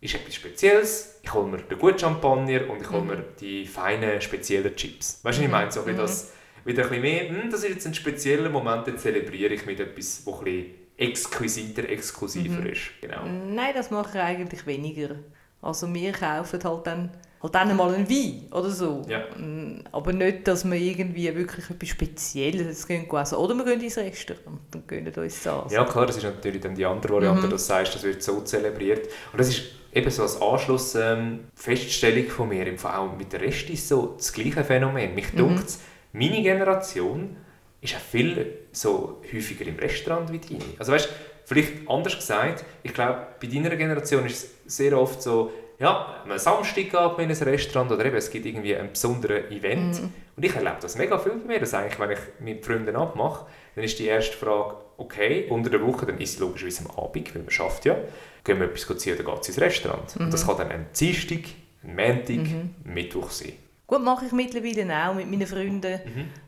ist 0.00 0.14
etwas 0.14 0.34
Spezielles, 0.34 1.18
ich 1.22 1.32
hole 1.32 1.48
mir 1.48 1.58
den 1.58 1.78
guten 1.78 1.98
Champagner 1.98 2.68
und 2.70 2.80
ich 2.80 2.90
hole 2.90 3.02
mir 3.02 3.24
die 3.40 3.66
feinen, 3.66 4.20
speziellen 4.20 4.74
Chips. 4.76 5.20
Weißt 5.22 5.38
du, 5.38 5.44
ich 5.44 5.50
meine? 5.50 5.70
So 5.72 5.80
ein 5.80 5.86
bisschen 5.86 6.00
das, 6.02 6.32
wieder 6.64 6.82
ein 6.84 6.88
bisschen 6.88 7.02
mehr, 7.02 7.28
hm, 7.28 7.50
das 7.50 7.62
ist 7.64 7.70
jetzt 7.70 7.86
ein 7.86 7.94
spezieller 7.94 8.50
Moment, 8.50 8.86
den 8.86 8.98
zelebriere 8.98 9.54
ich 9.54 9.64
mit 9.66 9.80
etwas, 9.80 10.24
das 10.24 10.34
ein 10.34 10.44
bisschen 10.44 10.66
exquisiter, 10.98 11.88
exklusiver 11.88 12.64
ist. 12.70 12.82
Genau. 13.00 13.24
Nein, 13.26 13.72
das 13.74 13.90
mache 13.90 14.18
ich 14.18 14.22
eigentlich 14.22 14.66
weniger. 14.66 15.16
Also 15.62 15.92
wir 15.92 16.12
kaufen 16.12 16.62
halt 16.62 16.86
dann 16.86 17.10
halt 17.42 17.54
dann 17.54 17.76
mal 17.76 17.94
ein 17.94 18.08
Wein 18.08 18.48
oder 18.52 18.70
so. 18.70 19.02
Ja. 19.08 19.20
Mm, 19.36 19.84
Aber 19.92 20.12
nicht, 20.12 20.46
dass 20.48 20.64
wir 20.64 20.76
irgendwie 20.76 21.34
wirklich 21.34 21.68
etwas 21.70 21.88
Spezielles 21.88 22.86
gehen 22.86 23.10
essen. 23.10 23.34
Oder 23.36 23.54
wir 23.54 23.64
gehen 23.64 23.80
ins 23.80 23.96
Restaurant 23.98 24.60
und 24.74 24.88
gönnen 24.88 25.12
uns 25.14 25.42
das. 25.42 25.72
Ja, 25.72 25.84
klar, 25.84 26.06
das 26.06 26.16
ist 26.18 26.22
natürlich 26.24 26.60
dann 26.62 26.74
die 26.74 26.84
andere 26.86 27.14
Variante, 27.14 27.46
Mhm. 27.46 27.50
dass 27.50 27.62
du 27.62 27.68
sagst, 27.68 27.94
das 27.94 28.02
wird 28.02 28.22
so 28.22 28.40
zelebriert. 28.42 29.06
Und 29.32 29.38
das 29.40 29.48
ist 29.48 29.62
eben 29.96 30.10
so 30.10 30.22
als 30.22 30.40
Anschluss 30.40 30.94
ähm, 30.94 31.44
Feststellung 31.54 32.28
von 32.28 32.48
mir, 32.48 32.66
im 32.66 32.78
Fall 32.78 33.08
mit 33.16 33.32
der 33.32 33.40
Rest 33.40 33.70
ist 33.70 33.88
so 33.88 34.14
das 34.16 34.32
gleiche 34.32 34.62
Phänomen. 34.62 35.14
Mich 35.14 35.32
Mhm. 35.32 35.38
dunkt 35.38 35.64
meine 36.12 36.42
Generation 36.42 37.36
ist 37.80 37.94
auch 37.94 38.00
viel 38.00 38.58
so 38.72 39.20
häufiger 39.32 39.66
im 39.66 39.76
Restaurant 39.76 40.32
wie 40.32 40.38
deine. 40.38 40.64
Also 40.78 40.92
weißt, 40.92 41.08
vielleicht 41.44 41.72
anders 41.88 42.16
gesagt, 42.16 42.64
ich 42.82 42.92
glaube, 42.94 43.26
bei 43.40 43.46
deiner 43.46 43.74
Generation 43.76 44.24
ist 44.26 44.50
es 44.66 44.76
sehr 44.76 44.98
oft 44.98 45.22
so, 45.22 45.50
ja, 45.78 46.22
am 46.24 46.38
Samstag 46.38 46.84
geht 46.84 46.92
man 46.94 47.20
in 47.20 47.30
ein 47.30 47.36
Restaurant 47.42 47.92
oder 47.92 48.06
eben, 48.06 48.16
es 48.16 48.30
gibt 48.30 48.46
irgendwie 48.46 48.74
ein 48.74 48.90
besonderes 48.92 49.50
Event. 49.50 50.00
Und 50.36 50.42
ich 50.44 50.54
erlebe 50.54 50.76
das 50.80 50.96
mega 50.96 51.18
viel 51.18 51.32
bei 51.32 51.46
mir, 51.54 51.60
dass 51.60 51.74
eigentlich, 51.74 51.98
wenn 51.98 52.10
ich 52.12 52.18
mit 52.40 52.64
Freunden 52.64 52.96
abmache, 52.96 53.46
dann 53.76 53.84
ist 53.84 53.98
die 53.98 54.06
erste 54.06 54.36
Frage, 54.36 54.78
okay, 54.96 55.46
unter 55.50 55.70
der 55.70 55.86
Woche, 55.86 56.06
dann 56.06 56.18
ist 56.18 56.34
es 56.34 56.38
logischerweise 56.40 56.86
am 56.88 57.04
Abend, 57.04 57.32
weil 57.34 57.42
man 57.42 57.50
schafft 57.50 57.84
ja, 57.84 57.96
gehen 58.42 58.58
wir 58.58 58.66
etwas 58.66 58.98
ziehen 58.98 59.14
oder 59.14 59.30
geht 59.32 59.42
es 59.42 59.48
ins 59.50 59.60
Restaurant. 59.60 60.16
Und 60.18 60.32
das 60.32 60.46
kann 60.46 60.56
dann 60.56 60.70
ein 60.70 60.86
Dienstag, 60.98 61.40
ein 61.84 61.94
Montag, 61.94 62.38
ein 62.38 62.74
Mittwoch 62.84 63.30
sein. 63.30 63.52
Gut, 63.86 64.02
mache 64.02 64.26
ich 64.26 64.32
mittlerweile 64.32 65.08
auch 65.08 65.14
mit 65.14 65.30
meinen 65.30 65.46
Freunden. 65.46 66.00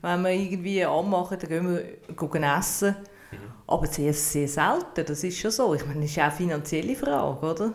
Wenn 0.02 0.22
wir 0.22 0.30
irgendwie 0.30 0.84
anmachen, 0.84 1.38
dann 1.38 1.48
gehen 1.48 1.74
wir 1.74 2.16
gehen 2.16 2.42
essen. 2.42 2.96
Aber 3.66 3.86
sehr, 3.86 4.14
sehr 4.14 4.48
selten, 4.48 5.04
das 5.04 5.22
ist 5.22 5.38
schon 5.38 5.50
so. 5.50 5.74
Ich 5.74 5.84
meine, 5.84 6.00
das 6.00 6.10
ist 6.12 6.18
auch 6.18 6.22
eine 6.22 6.32
finanzielle 6.32 6.96
Frage, 6.96 7.46
oder? 7.46 7.74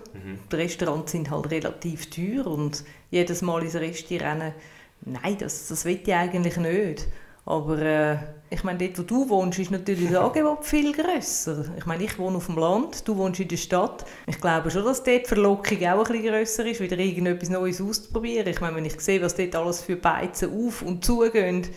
Die 0.52 0.56
Restaurants 0.56 1.12
sind 1.12 1.30
halt 1.30 1.52
relativ 1.52 2.10
teuer 2.10 2.48
und 2.48 2.84
jedes 3.12 3.44
Mal 3.44 3.62
ins 3.64 3.76
Restaurant 3.76 4.24
rennen, 4.24 4.54
nein, 5.06 5.38
das, 5.38 5.68
das 5.68 5.86
will 5.86 6.00
ich 6.04 6.14
eigentlich 6.14 6.58
nicht. 6.58 7.08
Aber 7.46 7.78
äh, 7.80 8.18
ich 8.50 8.64
meine, 8.64 8.80
dort, 8.80 9.00
wo 9.00 9.04
du 9.04 9.30
wohnst, 9.30 9.60
ist 9.60 9.72
natürlich 9.72 10.10
das 10.10 10.20
Angebot 10.20 10.64
viel 10.64 10.94
grösser. 10.94 11.66
Ich 11.78 11.86
meine, 11.86 12.04
ich 12.04 12.18
wohne 12.18 12.38
auf 12.38 12.46
dem 12.46 12.58
Land, 12.58 13.06
du 13.08 13.18
wohnst 13.18 13.40
in 13.40 13.50
der 13.50 13.58
Stadt. 13.58 14.06
Ich 14.28 14.40
glaube 14.40 14.72
schon, 14.72 14.86
dass 14.86 15.04
dort 15.04 15.24
die 15.24 15.28
Verlockung 15.28 15.78
auch 15.80 16.06
ein 16.06 16.12
bisschen 16.12 16.26
grösser 16.28 16.66
ist, 16.66 16.80
wieder 16.80 16.98
irgendetwas 16.98 17.50
Neues 17.50 17.82
auszuprobieren. 17.82 18.48
Ich 18.48 18.62
meine, 18.62 18.78
wenn 18.78 18.86
ich 18.86 19.00
sehe, 19.02 19.22
was 19.22 19.36
dort 19.36 19.56
alles 19.56 19.82
für 19.82 19.98
Beizen 19.98 20.52
auf- 20.68 20.84
und 20.84 21.04
zugehen, 21.04 21.68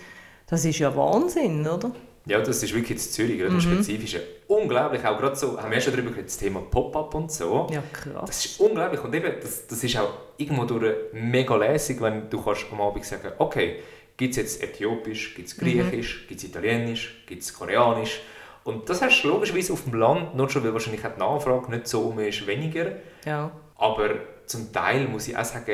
das 0.46 0.64
ist 0.64 0.78
ja 0.78 0.94
Wahnsinn, 0.94 1.66
oder? 1.66 1.90
Ja, 2.26 2.40
das 2.40 2.61
ist 2.61 2.75
wirklich 2.75 2.90
jetzt 2.90 3.14
Zürich, 3.14 3.40
oder? 3.40 3.54
das 3.54 3.62
Spezifische. 3.62 4.20
Unglaublich, 4.49 5.04
auch 5.04 5.16
gerade 5.18 5.37
so, 5.37 5.61
haben 5.61 5.70
wir 5.70 5.80
schon 5.80 5.92
darüber 5.92 6.11
geredet, 6.11 6.28
das 6.28 6.37
Thema 6.37 6.61
Pop-up 6.61 7.14
und 7.14 7.30
so. 7.30 7.68
Ja, 7.70 7.82
krass. 7.92 8.26
Das 8.26 8.44
ist 8.44 8.61
unglaublich 8.61 9.02
und 9.02 9.14
eben, 9.14 9.32
das, 9.40 9.66
das 9.66 9.82
ist 9.82 9.96
auch 9.96 10.11
irgendwo 10.37 10.64
durch 10.64 10.92
mega 11.12 11.54
lässig, 11.56 12.00
wenn 12.00 12.28
du 12.28 12.42
kannst 12.42 12.66
am 12.73 12.80
Abend 12.80 13.04
sagen 13.04 13.32
okay, 13.38 13.76
gibt 14.16 14.32
es 14.32 14.37
jetzt 14.37 14.62
Äthiopisch, 14.62 15.35
gibt 15.35 15.49
es 15.49 15.56
Griechisch, 15.56 16.26
gibt 16.28 16.40
es 16.40 16.46
Italienisch, 16.49 17.23
gibt 17.26 17.42
es 17.42 17.52
Koreanisch 17.52 18.20
und 18.64 18.88
das 18.88 19.02
hast 19.02 19.23
du 19.23 19.28
logischerweise 19.28 19.73
auf 19.73 19.85
dem 19.85 19.94
Land, 19.94 20.35
nur 20.35 20.49
schon 20.49 20.64
weil 20.64 20.73
wahrscheinlich 20.73 21.02
die 21.02 21.18
Nachfrage 21.20 21.70
nicht 21.70 21.87
so 21.87 22.12
mehr 22.12 22.28
ist, 22.28 22.46
weniger, 22.46 22.92
Ja. 23.25 23.50
aber 23.76 24.11
zum 24.46 24.73
Teil 24.73 25.06
muss 25.08 25.28
ich 25.28 25.37
auch 25.37 25.44
sagen, 25.44 25.66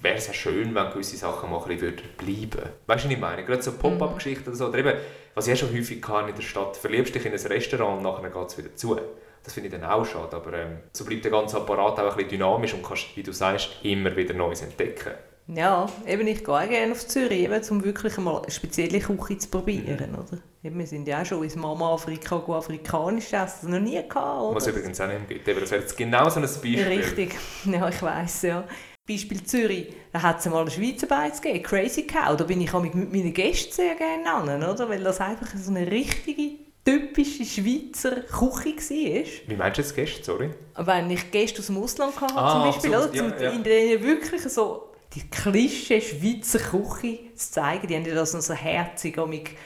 wäre 0.00 0.16
es 0.16 0.28
auch 0.28 0.34
schön, 0.34 0.74
wenn 0.74 0.90
gewisse 0.90 1.16
Sachen 1.16 1.50
mal 1.50 1.58
ein 1.58 1.64
bisschen 1.68 1.80
würden 1.82 2.08
bleiben 2.18 2.70
Weißt 2.86 3.04
du, 3.04 3.08
was 3.08 3.14
ich 3.14 3.18
meine? 3.20 3.44
Gerade 3.44 3.62
so 3.62 3.72
Pop-up-Geschichten 3.72 4.48
oder 4.48 4.56
so, 4.56 4.66
oder 4.66 4.78
eben, 4.78 4.94
was 5.34 5.46
ich 5.46 5.54
auch 5.54 5.58
schon 5.68 5.76
häufig 5.76 6.02
hatte 6.08 6.30
in 6.30 6.34
der 6.34 6.42
Stadt, 6.42 6.76
verliebst 6.76 7.14
dich 7.14 7.24
in 7.24 7.32
ein 7.32 7.38
Restaurant 7.38 7.98
und 7.98 8.02
nachher 8.02 8.28
geht 8.30 8.48
es 8.48 8.58
wieder 8.58 8.74
zu. 8.74 8.98
Das 9.44 9.54
finde 9.54 9.68
ich 9.68 9.74
dann 9.74 9.84
auch 9.88 10.04
schade, 10.04 10.36
aber 10.36 10.52
ähm, 10.54 10.78
so 10.92 11.04
bleibt 11.04 11.24
der 11.24 11.30
ganze 11.32 11.56
Apparat 11.56 11.98
auch 11.98 12.10
ein 12.10 12.14
bisschen 12.16 12.30
dynamisch 12.30 12.74
und 12.74 12.82
kannst, 12.84 13.16
wie 13.16 13.22
du 13.22 13.32
sagst, 13.32 13.70
immer 13.82 14.14
wieder 14.16 14.34
Neues 14.34 14.62
entdecken. 14.62 15.12
Ja, 15.48 15.88
eben 16.06 16.26
ich 16.28 16.44
gehe 16.44 16.54
auch 16.54 16.68
gerne 16.68 16.92
auf 16.92 17.06
Zürich, 17.06 17.40
eben, 17.42 17.60
um 17.70 17.84
wirklich 17.84 18.16
mal 18.18 18.40
eine 18.42 18.50
spezielle 18.50 19.00
Küche 19.00 19.38
zu 19.38 19.48
probieren. 19.48 20.14
Oder? 20.14 20.38
Eben, 20.62 20.78
wir 20.78 20.86
sind 20.86 21.06
ja 21.08 21.20
auch 21.22 21.26
schon 21.26 21.42
ins 21.42 21.56
Mama 21.56 21.92
Afrika 21.94 22.36
go 22.38 22.54
afrikanisch 22.54 23.32
essen, 23.32 23.36
das 23.36 23.62
noch 23.64 23.80
nie 23.80 23.96
gehabt. 23.96 24.14
Oder? 24.14 24.54
Was 24.54 24.66
übrigens 24.68 25.00
auch 25.00 25.08
nicht 25.08 25.28
gibt. 25.28 25.48
Das 25.48 25.70
wäre 25.70 25.80
jetzt 25.82 25.96
genau 25.96 26.28
so 26.28 26.36
ein 26.36 26.42
Beispiel. 26.42 26.82
Richtig, 26.84 27.34
ja, 27.64 27.88
ich 27.88 28.02
weiss, 28.02 28.42
ja. 28.42 28.64
Beispiel 29.06 29.42
Zürich, 29.42 29.92
da 30.12 30.22
hat 30.22 30.38
es 30.38 30.46
mal 30.46 30.60
eine 30.60 30.70
Schweizer 30.70 31.08
Beiz 31.08 31.40
gegeben, 31.42 31.64
Crazy 31.64 32.06
Cow, 32.06 32.36
da 32.36 32.44
bin 32.44 32.60
ich 32.60 32.72
auch 32.72 32.80
mit 32.80 32.94
meinen 32.94 33.34
Gästen 33.34 33.72
sehr 33.72 33.96
gerne 33.96 34.32
an, 34.32 34.62
oder? 34.62 34.88
weil 34.88 35.02
das 35.02 35.20
einfach 35.20 35.48
so 35.56 35.72
eine 35.74 35.90
richtige, 35.90 36.60
typische 36.84 37.44
Schweizer 37.44 38.20
Küche 38.20 38.76
war. 38.76 39.24
Wie 39.48 39.56
meinst 39.56 39.78
du 39.78 39.82
jetzt 39.82 39.96
Gäste, 39.96 40.22
sorry? 40.22 40.50
Wenn 40.76 41.10
ich 41.10 41.32
Gäste 41.32 41.58
aus 41.58 41.66
dem 41.66 41.78
Ausland 41.78 42.20
hatte, 42.20 42.34
Ah, 42.36 42.52
zum 42.52 42.70
Beispiel, 42.72 42.92
so, 42.92 43.08
oder? 43.08 43.40
ja, 43.40 43.42
ja. 43.42 43.50
in 43.50 43.64
denen 43.64 44.04
wirklich 44.04 44.42
so 44.42 44.91
die 45.14 45.28
Klischee 45.28 46.00
Schweizer 46.00 46.58
Küche 46.58 47.18
zu 47.34 47.50
zeigen, 47.52 47.86
die 47.86 47.96
haben 47.96 48.06
ja 48.06 48.14
das 48.14 48.32
noch 48.34 48.40
so 48.40 48.54
herzig 48.54 49.18
amig, 49.18 49.56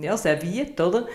ja, 0.00 0.16
serviert, 0.16 0.80
oder? 0.80 1.06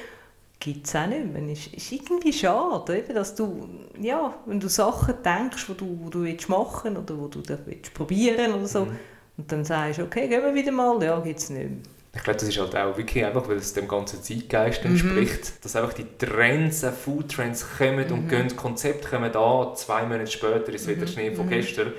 Gibt 0.59 0.87
es 0.87 0.95
auch 0.95 1.05
nicht 1.07 1.25
mehr. 1.31 1.47
Ist, 1.53 1.67
ist 1.73 1.91
irgendwie 1.91 2.33
schade, 2.33 2.97
eben, 2.97 3.13
dass 3.13 3.35
du, 3.35 3.69
ja, 4.01 4.33
wenn 4.45 4.59
du 4.59 4.67
Sachen 4.67 5.15
denkst, 5.23 5.67
die 5.67 5.73
du, 5.77 5.99
die 6.05 6.09
du 6.09 6.23
willst 6.23 6.49
machen 6.49 6.97
oder 6.97 7.13
die 7.13 7.29
du 7.43 7.57
willst 7.65 7.93
probieren 7.93 8.53
oder 8.53 8.67
so, 8.67 8.85
Mhm. 8.85 8.97
und 9.37 9.51
dann 9.51 9.63
sagst 9.63 9.99
du, 9.99 10.03
okay, 10.03 10.27
gehen 10.27 10.41
wir 10.43 10.53
wieder 10.53 10.71
mal, 10.71 11.01
ja, 11.03 11.19
gibt 11.19 11.39
es 11.39 11.49
nicht 11.51 11.69
mehr. 11.69 11.77
Ich 12.15 12.23
glaube, 12.23 12.39
das 12.39 12.49
ist 12.49 12.57
halt 12.57 12.75
auch 12.75 12.97
wirklich 12.97 13.23
einfach, 13.23 13.47
weil 13.47 13.57
es 13.57 13.73
dem 13.73 13.87
ganzen 13.87 14.23
Zeitgeist 14.23 14.83
Mhm. 14.83 14.91
entspricht, 14.91 15.63
dass 15.63 15.75
einfach 15.75 15.93
die 15.93 16.07
Trends, 16.17 16.81
äh, 16.81 16.91
Food-Trends 16.91 17.63
kommen 17.77 18.07
Mhm. 18.07 18.13
und 18.13 18.27
gehen, 18.27 18.55
Konzepte 18.55 19.07
kommen 19.07 19.31
da, 19.31 19.73
zwei 19.75 20.03
Monate 20.07 20.25
später 20.31 20.73
ist 20.73 20.87
wieder 20.87 21.05
Schnee 21.05 21.29
Mhm. 21.29 21.35
von 21.35 21.47
gestern. 21.49 21.93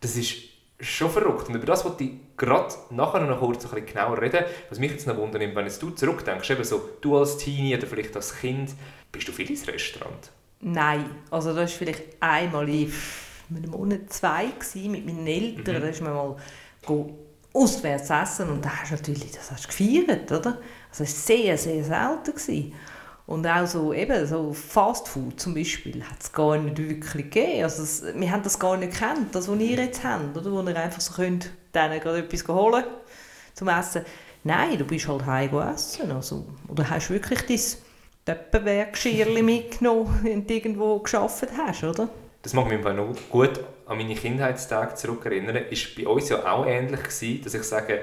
Das 0.00 0.16
ist 0.16 0.34
schon 0.82 1.10
verrückt. 1.10 1.48
Und 1.48 1.54
über 1.54 1.66
das 1.66 1.84
wollte 1.84 2.04
ich 2.04 2.10
gerade 2.36 2.74
nachher 2.90 3.20
noch 3.20 3.38
kurz 3.38 3.64
ein 3.64 3.70
bisschen 3.70 3.86
genauer 3.86 4.20
reden. 4.20 4.44
Was 4.68 4.78
mich 4.78 4.90
jetzt 4.90 5.06
noch 5.06 5.16
wundert, 5.16 5.40
wenn 5.40 5.64
jetzt 5.64 5.82
du 5.82 5.90
zurückdenkst, 5.90 6.50
eben 6.50 6.64
so, 6.64 6.90
du 7.00 7.16
als 7.16 7.38
Teenie 7.38 7.76
oder 7.76 7.86
vielleicht 7.86 8.14
als 8.16 8.36
Kind, 8.36 8.70
bist 9.10 9.28
du 9.28 9.32
viel 9.32 9.48
ins 9.48 9.66
Restaurant? 9.66 10.30
Nein, 10.60 11.06
also 11.30 11.54
das 11.54 11.70
war 11.72 11.78
vielleicht 11.78 12.02
einmal 12.20 12.68
in 12.68 12.92
einem 13.50 13.70
Monat, 13.70 14.12
zwei 14.12 14.46
gewesen, 14.46 14.92
mit 14.92 15.06
meinen 15.06 15.26
Eltern. 15.26 15.76
Mhm. 15.76 15.80
Da 15.80 15.88
ist 15.88 16.00
man 16.02 16.14
mal 16.14 16.36
auswärts 17.54 18.10
essen 18.10 18.48
und 18.48 18.64
da 18.64 18.70
hast 18.70 18.90
du 18.90 18.94
natürlich, 18.94 19.30
das 19.30 19.50
hast 19.50 19.64
du 19.64 19.68
gefeiert, 19.68 20.30
oder? 20.32 20.58
Also 20.90 21.04
es 21.04 21.28
war 21.28 21.36
sehr, 21.36 21.58
sehr 21.58 21.84
selten. 21.84 22.32
Gewesen. 22.32 22.74
Und 23.26 23.46
auch 23.46 23.66
so, 23.66 23.92
eben, 23.92 24.26
so 24.26 24.52
Fast 24.52 25.08
Food 25.08 25.40
zum 25.40 25.54
Beispiel 25.54 26.02
hat 26.04 26.20
es 26.20 26.32
gar 26.32 26.58
nicht 26.58 26.76
wirklich 26.76 27.30
gegeben. 27.30 27.62
Also 27.62 27.82
es, 27.82 28.04
wir 28.14 28.30
haben 28.30 28.42
das 28.42 28.58
gar 28.58 28.76
nicht 28.76 28.92
gekannt, 28.92 29.34
das, 29.34 29.48
was 29.48 29.58
ihr 29.58 29.78
jetzt 29.78 30.02
habt, 30.02 30.36
oder? 30.36 30.50
Wo 30.50 30.60
ihr 30.60 30.76
einfach 30.76 31.00
so 31.00 31.14
könnt, 31.14 31.50
denen 31.74 32.00
gerade 32.00 32.18
etwas 32.18 32.46
holen 32.48 32.84
zum 33.54 33.68
Essen. 33.68 34.04
Nein, 34.44 34.76
du 34.76 34.84
bist 34.84 35.06
halt 35.06 35.24
heim 35.24 35.56
essen. 35.58 36.10
Also, 36.10 36.46
oder 36.68 36.88
hast 36.90 37.10
wirklich 37.10 37.46
dein 37.46 38.34
Töppenwerkschirrli 38.34 39.42
mitgenommen, 39.42 40.20
wenn 40.22 40.46
du 40.46 40.54
irgendwo 40.54 40.98
geschafft 40.98 41.46
hast, 41.56 41.84
oder? 41.84 42.08
Das 42.42 42.54
mag 42.54 42.68
mich 42.68 42.82
noch 42.82 43.14
gut 43.30 43.60
an 43.86 43.98
meine 43.98 44.16
Kindheitstage 44.16 44.96
zurückerinnern. 44.96 45.56
Ist 45.70 45.94
bei 45.94 46.08
uns 46.08 46.28
ja 46.28 46.44
auch 46.52 46.66
ähnlich 46.66 47.02
gewesen, 47.04 47.44
dass 47.44 47.54
ich 47.54 47.62
sage, 47.62 48.00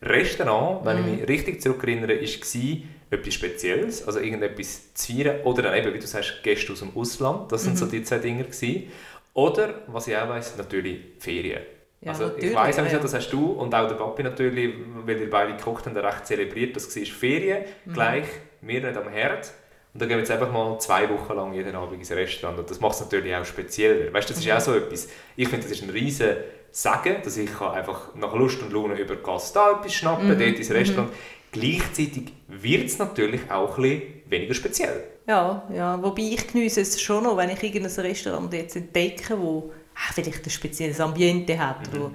Restaurant, 0.00 0.84
wenn 0.84 0.98
ich 0.98 1.04
mich 1.04 1.28
richtig 1.28 1.60
zurückerinnere, 1.60 2.20
war 2.20 2.78
etwas 3.12 3.34
Spezielles, 3.34 4.06
also 4.06 4.18
irgendetwas 4.20 4.94
zu 4.94 5.12
feiern. 5.12 5.40
Oder 5.44 5.62
dann 5.62 5.74
eben, 5.76 5.92
wie 5.94 5.98
du 5.98 6.06
sagst, 6.06 6.42
Gäste 6.42 6.72
aus 6.72 6.80
dem 6.80 6.96
Ausland. 6.96 7.52
Das 7.52 7.62
sind 7.64 7.78
so 7.78 7.86
die 7.86 8.02
zwei 8.02 8.18
Dinge. 8.18 8.44
Gewesen. 8.44 8.90
Oder, 9.34 9.82
was 9.86 10.08
ich 10.08 10.16
auch 10.16 10.28
weiss, 10.28 10.56
natürlich 10.56 10.98
Ferien. 11.18 11.62
Ja, 12.00 12.12
also 12.12 12.32
ich 12.36 12.52
weiss 12.54 12.78
auch, 12.78 12.86
ja, 12.90 12.98
das 12.98 13.14
hast 13.14 13.30
du 13.30 13.52
und 13.52 13.74
auch 13.74 13.86
der 13.86 13.94
Papi 13.94 14.22
natürlich, 14.24 14.74
weil 15.06 15.20
ihr 15.20 15.30
beide 15.30 15.56
gekocht 15.56 15.86
habt, 15.86 15.96
recht 15.96 16.26
zelebriert. 16.26 16.74
Das 16.74 16.94
war 16.96 17.04
Ferien, 17.04 17.64
Mhm. 17.84 17.92
gleich, 17.92 18.24
wir 18.60 18.80
nicht 18.80 18.96
am 18.96 19.08
Herd. 19.08 19.52
Und 19.94 20.00
dann 20.00 20.08
gehen 20.08 20.16
wir 20.18 20.22
jetzt 20.22 20.30
einfach 20.30 20.50
mal 20.50 20.78
zwei 20.80 21.08
Wochen 21.10 21.34
lang 21.34 21.52
jeden 21.52 21.74
Abend 21.76 21.98
ins 21.98 22.10
Restaurant. 22.10 22.58
Und 22.58 22.70
das 22.70 22.80
macht 22.80 22.94
es 22.94 23.00
natürlich 23.02 23.34
auch 23.36 23.44
spezieller. 23.44 24.12
Weißt 24.12 24.28
du, 24.28 24.32
das 24.34 24.40
ist 24.42 24.46
Mhm. 24.48 24.52
auch 24.56 24.60
so 24.60 24.74
etwas. 24.74 25.08
Ich 25.36 25.48
finde, 25.48 25.62
das 25.68 25.72
ist 25.78 25.82
ein 25.82 25.90
riesen 25.90 26.36
Sagen, 26.70 27.16
dass 27.22 27.36
ich 27.36 27.60
einfach 27.60 28.14
nach 28.14 28.34
Lust 28.34 28.62
und 28.62 28.72
Laune 28.72 28.94
über 28.98 29.16
Gasse 29.16 29.52
da 29.54 29.72
etwas 29.78 29.92
schnappen, 29.92 30.28
Mhm. 30.28 30.38
dort 30.38 30.56
ins 30.58 30.70
Restaurant. 30.70 31.10
Gleichzeitig 31.52 32.32
wird 32.48 32.86
es 32.86 32.98
natürlich 32.98 33.50
auch 33.50 33.76
ein 33.76 33.82
bisschen 33.82 34.02
weniger 34.26 34.54
speziell. 34.54 35.04
Ja, 35.26 35.62
ja, 35.72 36.02
wobei 36.02 36.22
ich 36.22 36.48
geniesse 36.48 36.80
es 36.80 37.00
schon 37.00 37.24
noch, 37.24 37.36
wenn 37.36 37.50
ich 37.50 37.62
irgendein 37.62 37.92
Restaurant 37.92 38.52
jetzt 38.54 38.74
entdecke, 38.74 39.38
wo 39.38 39.70
ah, 39.94 40.12
vielleicht 40.14 40.44
ein 40.44 40.50
spezielles 40.50 40.98
Ambiente 40.98 41.58
hat, 41.58 41.94
wo, 41.94 42.10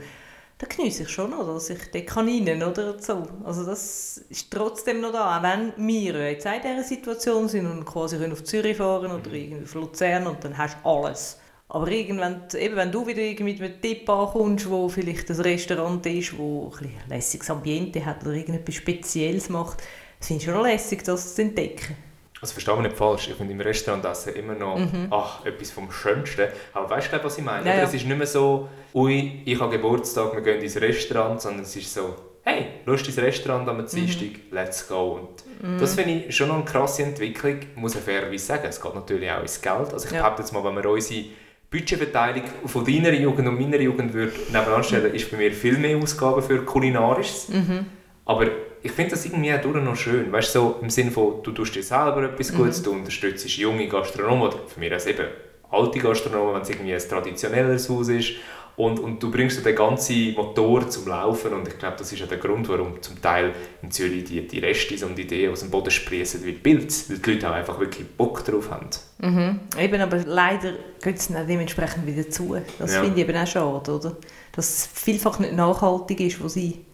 da 0.58 0.65
geniesse 0.67 1.04
ich 1.04 1.10
schon 1.10 1.30
noch, 1.30 1.45
dass 1.45 1.69
ich 1.69 1.80
dort 1.91 2.08
kann 2.08 2.63
oder 2.63 3.00
so. 3.00 3.28
Also 3.45 3.63
das 3.63 4.17
ist 4.30 4.52
trotzdem 4.52 5.02
noch 5.02 5.12
da, 5.12 5.38
auch 5.38 5.43
wenn 5.43 5.71
wir 5.78 6.32
jetzt 6.32 6.47
in 6.47 6.62
dieser 6.62 6.84
Situation 6.84 7.47
sind 7.47 7.67
und 7.67 7.86
quasi 7.86 8.17
auf 8.26 8.43
Zürich 8.43 8.78
fahren 8.78 9.12
oder 9.12 9.32
irgendwie 9.32 9.63
auf 9.63 9.76
Luzern 9.76 10.26
und 10.26 10.43
dann 10.43 10.58
hast 10.58 10.78
du 10.84 10.89
alles. 10.89 11.39
Aber 11.69 11.89
irgendwann, 11.89 12.43
eben, 12.58 12.75
wenn 12.77 12.91
du 12.91 13.06
wieder 13.06 13.21
irgendwie 13.21 13.53
mit 13.53 13.62
einem 13.62 13.82
Tipp 13.82 14.10
ankommst, 14.10 14.69
wo 14.69 14.88
vielleicht 14.88 15.30
ein 15.30 15.39
Restaurant 15.41 16.06
ist, 16.06 16.38
wo 16.38 16.71
ein, 16.82 16.93
lässiges 17.10 17.49
Ambiente 17.49 18.06
hat 18.06 18.21
oder 18.23 18.34
irgendetwas 18.34 18.75
Spezielles 18.75 19.49
macht, 19.49 19.84
das 20.17 20.27
finde 20.27 20.43
ich 20.43 20.49
schon 20.49 20.63
lässig, 20.63 21.03
das 21.03 21.36
zu 21.36 21.41
entdecken. 21.41 21.95
Also 22.41 22.53
verstehe 22.53 22.75
mich 22.75 22.84
nicht 22.84 22.97
falsch, 22.97 23.27
ich 23.30 23.36
finde 23.36 23.53
im 23.53 23.62
Restaurant 23.62 24.06
essen 24.06 24.36
immer 24.36 24.53
noch 24.53 24.77
mhm. 24.77 25.08
ach, 25.10 25.43
etwas 25.45 25.71
vom 25.71 25.91
Schönsten. 25.91 26.47
Aber 26.73 26.89
weißt 26.89 27.12
du, 27.12 27.23
was 27.23 27.38
ich 27.38 27.43
meine? 27.43 27.67
Ja, 27.67 27.77
ja. 27.77 27.84
Es 27.84 27.93
ist 27.93 28.06
nicht 28.06 28.17
mehr 28.17 28.27
so, 28.27 28.69
ui, 28.93 29.41
ich 29.43 29.60
habe 29.60 29.75
Geburtstag, 29.75 30.34
wir 30.34 30.41
gehen 30.41 30.62
ins 30.62 30.80
Restaurant, 30.80 31.41
sondern 31.41 31.63
es 31.63 31.75
ist 31.75 31.91
so, 31.91 32.15
hey, 32.43 32.67
Lust 32.86 33.08
ins 33.08 33.17
Restaurant 33.17 33.67
am 33.67 33.86
Dienstag, 33.86 34.27
mhm. 34.27 34.41
let's 34.51 34.88
go. 34.88 35.19
Und 35.19 35.67
mhm. 35.67 35.80
das 35.80 35.95
finde 35.95 36.25
ich 36.27 36.36
schon 36.36 36.47
noch 36.49 36.56
eine 36.56 36.65
krasse 36.65 37.03
Entwicklung, 37.03 37.60
muss 37.75 37.95
ich 37.95 38.01
fairerweise 38.01 38.45
sagen. 38.45 38.67
Es 38.69 38.80
geht 38.80 38.95
natürlich 38.95 39.32
auch 39.32 39.41
ins 39.41 39.60
Geld. 39.60 39.93
Also 39.93 40.06
ich 40.06 40.13
ja. 40.13 40.21
behaupte 40.21 40.43
jetzt 40.43 40.53
mal, 40.53 40.63
wenn 40.63 40.75
wir 40.75 40.89
unsere 40.89 41.25
Budgetverteilung 41.69 42.43
von 42.65 42.86
deiner 42.86 43.12
Jugend 43.12 43.47
und 43.47 43.60
meiner 43.60 43.80
Jugend 43.80 44.13
würde 44.13 44.34
nebenan 44.53 44.84
stellen, 44.84 45.13
ist 45.13 45.30
bei 45.30 45.38
mir 45.38 45.51
viel 45.51 45.77
mehr 45.77 45.97
Ausgaben 45.97 46.41
für 46.41 46.63
Kulinarisches. 46.63 47.49
Mhm. 47.49 47.86
Aber 48.25 48.47
ich 48.82 48.91
finde 48.91 49.12
das 49.12 49.25
irgendwie 49.25 49.53
auch 49.53 49.63
noch 49.65 49.95
schön. 49.95 50.32
Weißt 50.32 50.56
du, 50.56 50.60
so 50.60 50.80
im 50.82 50.89
Sinne 50.89 51.12
von, 51.12 51.43
du 51.43 51.51
tust 51.51 51.75
dir 51.75 51.84
selber 51.84 52.23
etwas 52.23 52.53
Gutes, 52.53 52.80
mhm. 52.80 52.84
du 52.84 52.91
unterstützt 52.91 53.49
junge 53.58 53.88
Gastronomen 53.88 54.43
oder 54.43 54.58
für 54.67 54.80
mich 54.80 54.91
als 54.91 55.08
eben 55.08 55.27
alte 55.69 55.99
Gastronomen, 55.99 56.56
wenn 56.56 56.62
es 56.62 56.69
irgendwie 56.69 56.93
ein 56.93 57.01
traditionelleres 57.01 57.89
Haus 57.89 58.08
ist. 58.08 58.34
Und, 58.78 59.00
und 59.00 59.22
du 59.24 59.32
bringst 59.32 59.66
den 59.66 59.76
ganzen 59.76 60.36
Motor 60.36 60.88
zum 60.88 61.08
Laufen 61.08 61.52
und 61.52 61.68
ich 61.68 61.80
glaube, 61.80 61.96
das 61.98 62.13
ist 62.13 62.20
ja 62.20 62.28
der 62.28 62.38
Grund, 62.38 62.70
warum 62.70 63.02
zum 63.02 63.20
Teil 63.20 63.52
in 63.82 63.90
Zürich 63.90 64.26
die, 64.26 64.48
die 64.48 64.60
Reste 64.60 65.04
und 65.04 65.18
Ideen 65.18 65.52
aus 65.52 65.62
dem 65.62 65.72
Boden 65.72 65.90
sprießen 65.90 66.46
wie 66.46 66.52
Pilz, 66.52 67.10
weil 67.10 67.18
die 67.18 67.32
Leute 67.32 67.50
auch 67.50 67.56
einfach 67.56 67.80
wirklich 67.80 68.06
Bock 68.08 68.46
drauf 68.46 68.70
haben. 68.70 68.88
Mhm. 69.18 69.60
Eben, 69.80 70.00
aber 70.00 70.18
leider 70.18 70.74
geht 71.02 71.18
es 71.18 71.28
dann 71.28 71.48
dementsprechend 71.48 72.06
wieder 72.06 72.30
zu. 72.30 72.56
Das 72.78 72.94
ja. 72.94 73.02
finde 73.02 73.20
ich 73.20 73.28
eben 73.28 73.36
auch 73.36 73.48
schade, 73.48 73.92
oder? 73.92 74.16
Dass 74.52 74.70
es 74.70 74.86
vielfach 74.94 75.40
nicht 75.40 75.54
nachhaltig 75.54 76.20
ist, 76.20 76.44
was 76.44 76.54
sie 76.54 76.86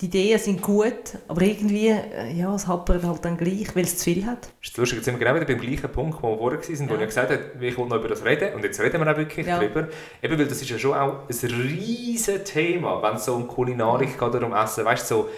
die 0.00 0.06
Ideen 0.06 0.38
sind 0.38 0.62
gut, 0.62 1.18
aber 1.28 1.42
irgendwie, 1.42 1.88
äh, 1.88 2.32
ja, 2.32 2.54
es 2.54 2.66
hapert 2.66 3.04
halt 3.04 3.22
dann 3.24 3.36
gleich, 3.36 3.74
weil 3.76 3.84
es 3.84 3.98
zu 3.98 4.04
viel 4.04 4.24
hat. 4.24 4.48
Das 4.60 4.70
ist 4.70 4.76
lustig, 4.78 4.96
jetzt 4.96 5.04
sind 5.04 5.18
wir 5.18 5.26
genau 5.26 5.34
wieder 5.38 5.46
beim 5.46 5.60
gleichen 5.60 5.92
Punkt, 5.92 6.22
wo 6.22 6.30
wir 6.30 6.38
vorher 6.38 6.58
waren, 6.58 6.88
ja. 6.88 6.90
wo 6.90 6.94
ich 6.94 7.06
gesagt 7.06 7.30
habe, 7.30 7.42
ich 7.60 7.76
will 7.76 7.86
noch 7.86 7.96
über 7.96 8.08
das 8.08 8.24
reden 8.24 8.54
und 8.54 8.64
jetzt 8.64 8.80
reden 8.80 9.04
wir 9.04 9.12
auch 9.12 9.16
wirklich 9.16 9.46
ja. 9.46 9.58
darüber. 9.58 9.88
Eben, 10.22 10.38
weil 10.38 10.46
das 10.46 10.62
ist 10.62 10.70
ja 10.70 10.78
schon 10.78 10.94
auch 10.94 11.28
ein 11.28 11.50
riesiges 11.50 12.44
Thema, 12.44 13.02
wenn 13.02 13.16
es 13.16 13.26
so 13.26 13.34
um 13.34 13.46
Kulinarik 13.46 14.18
geht 14.18 14.22
oder 14.22 14.46
um 14.46 14.54
Essen, 14.54 14.86
weißt 14.86 15.10
du, 15.10 15.14
so 15.14 15.28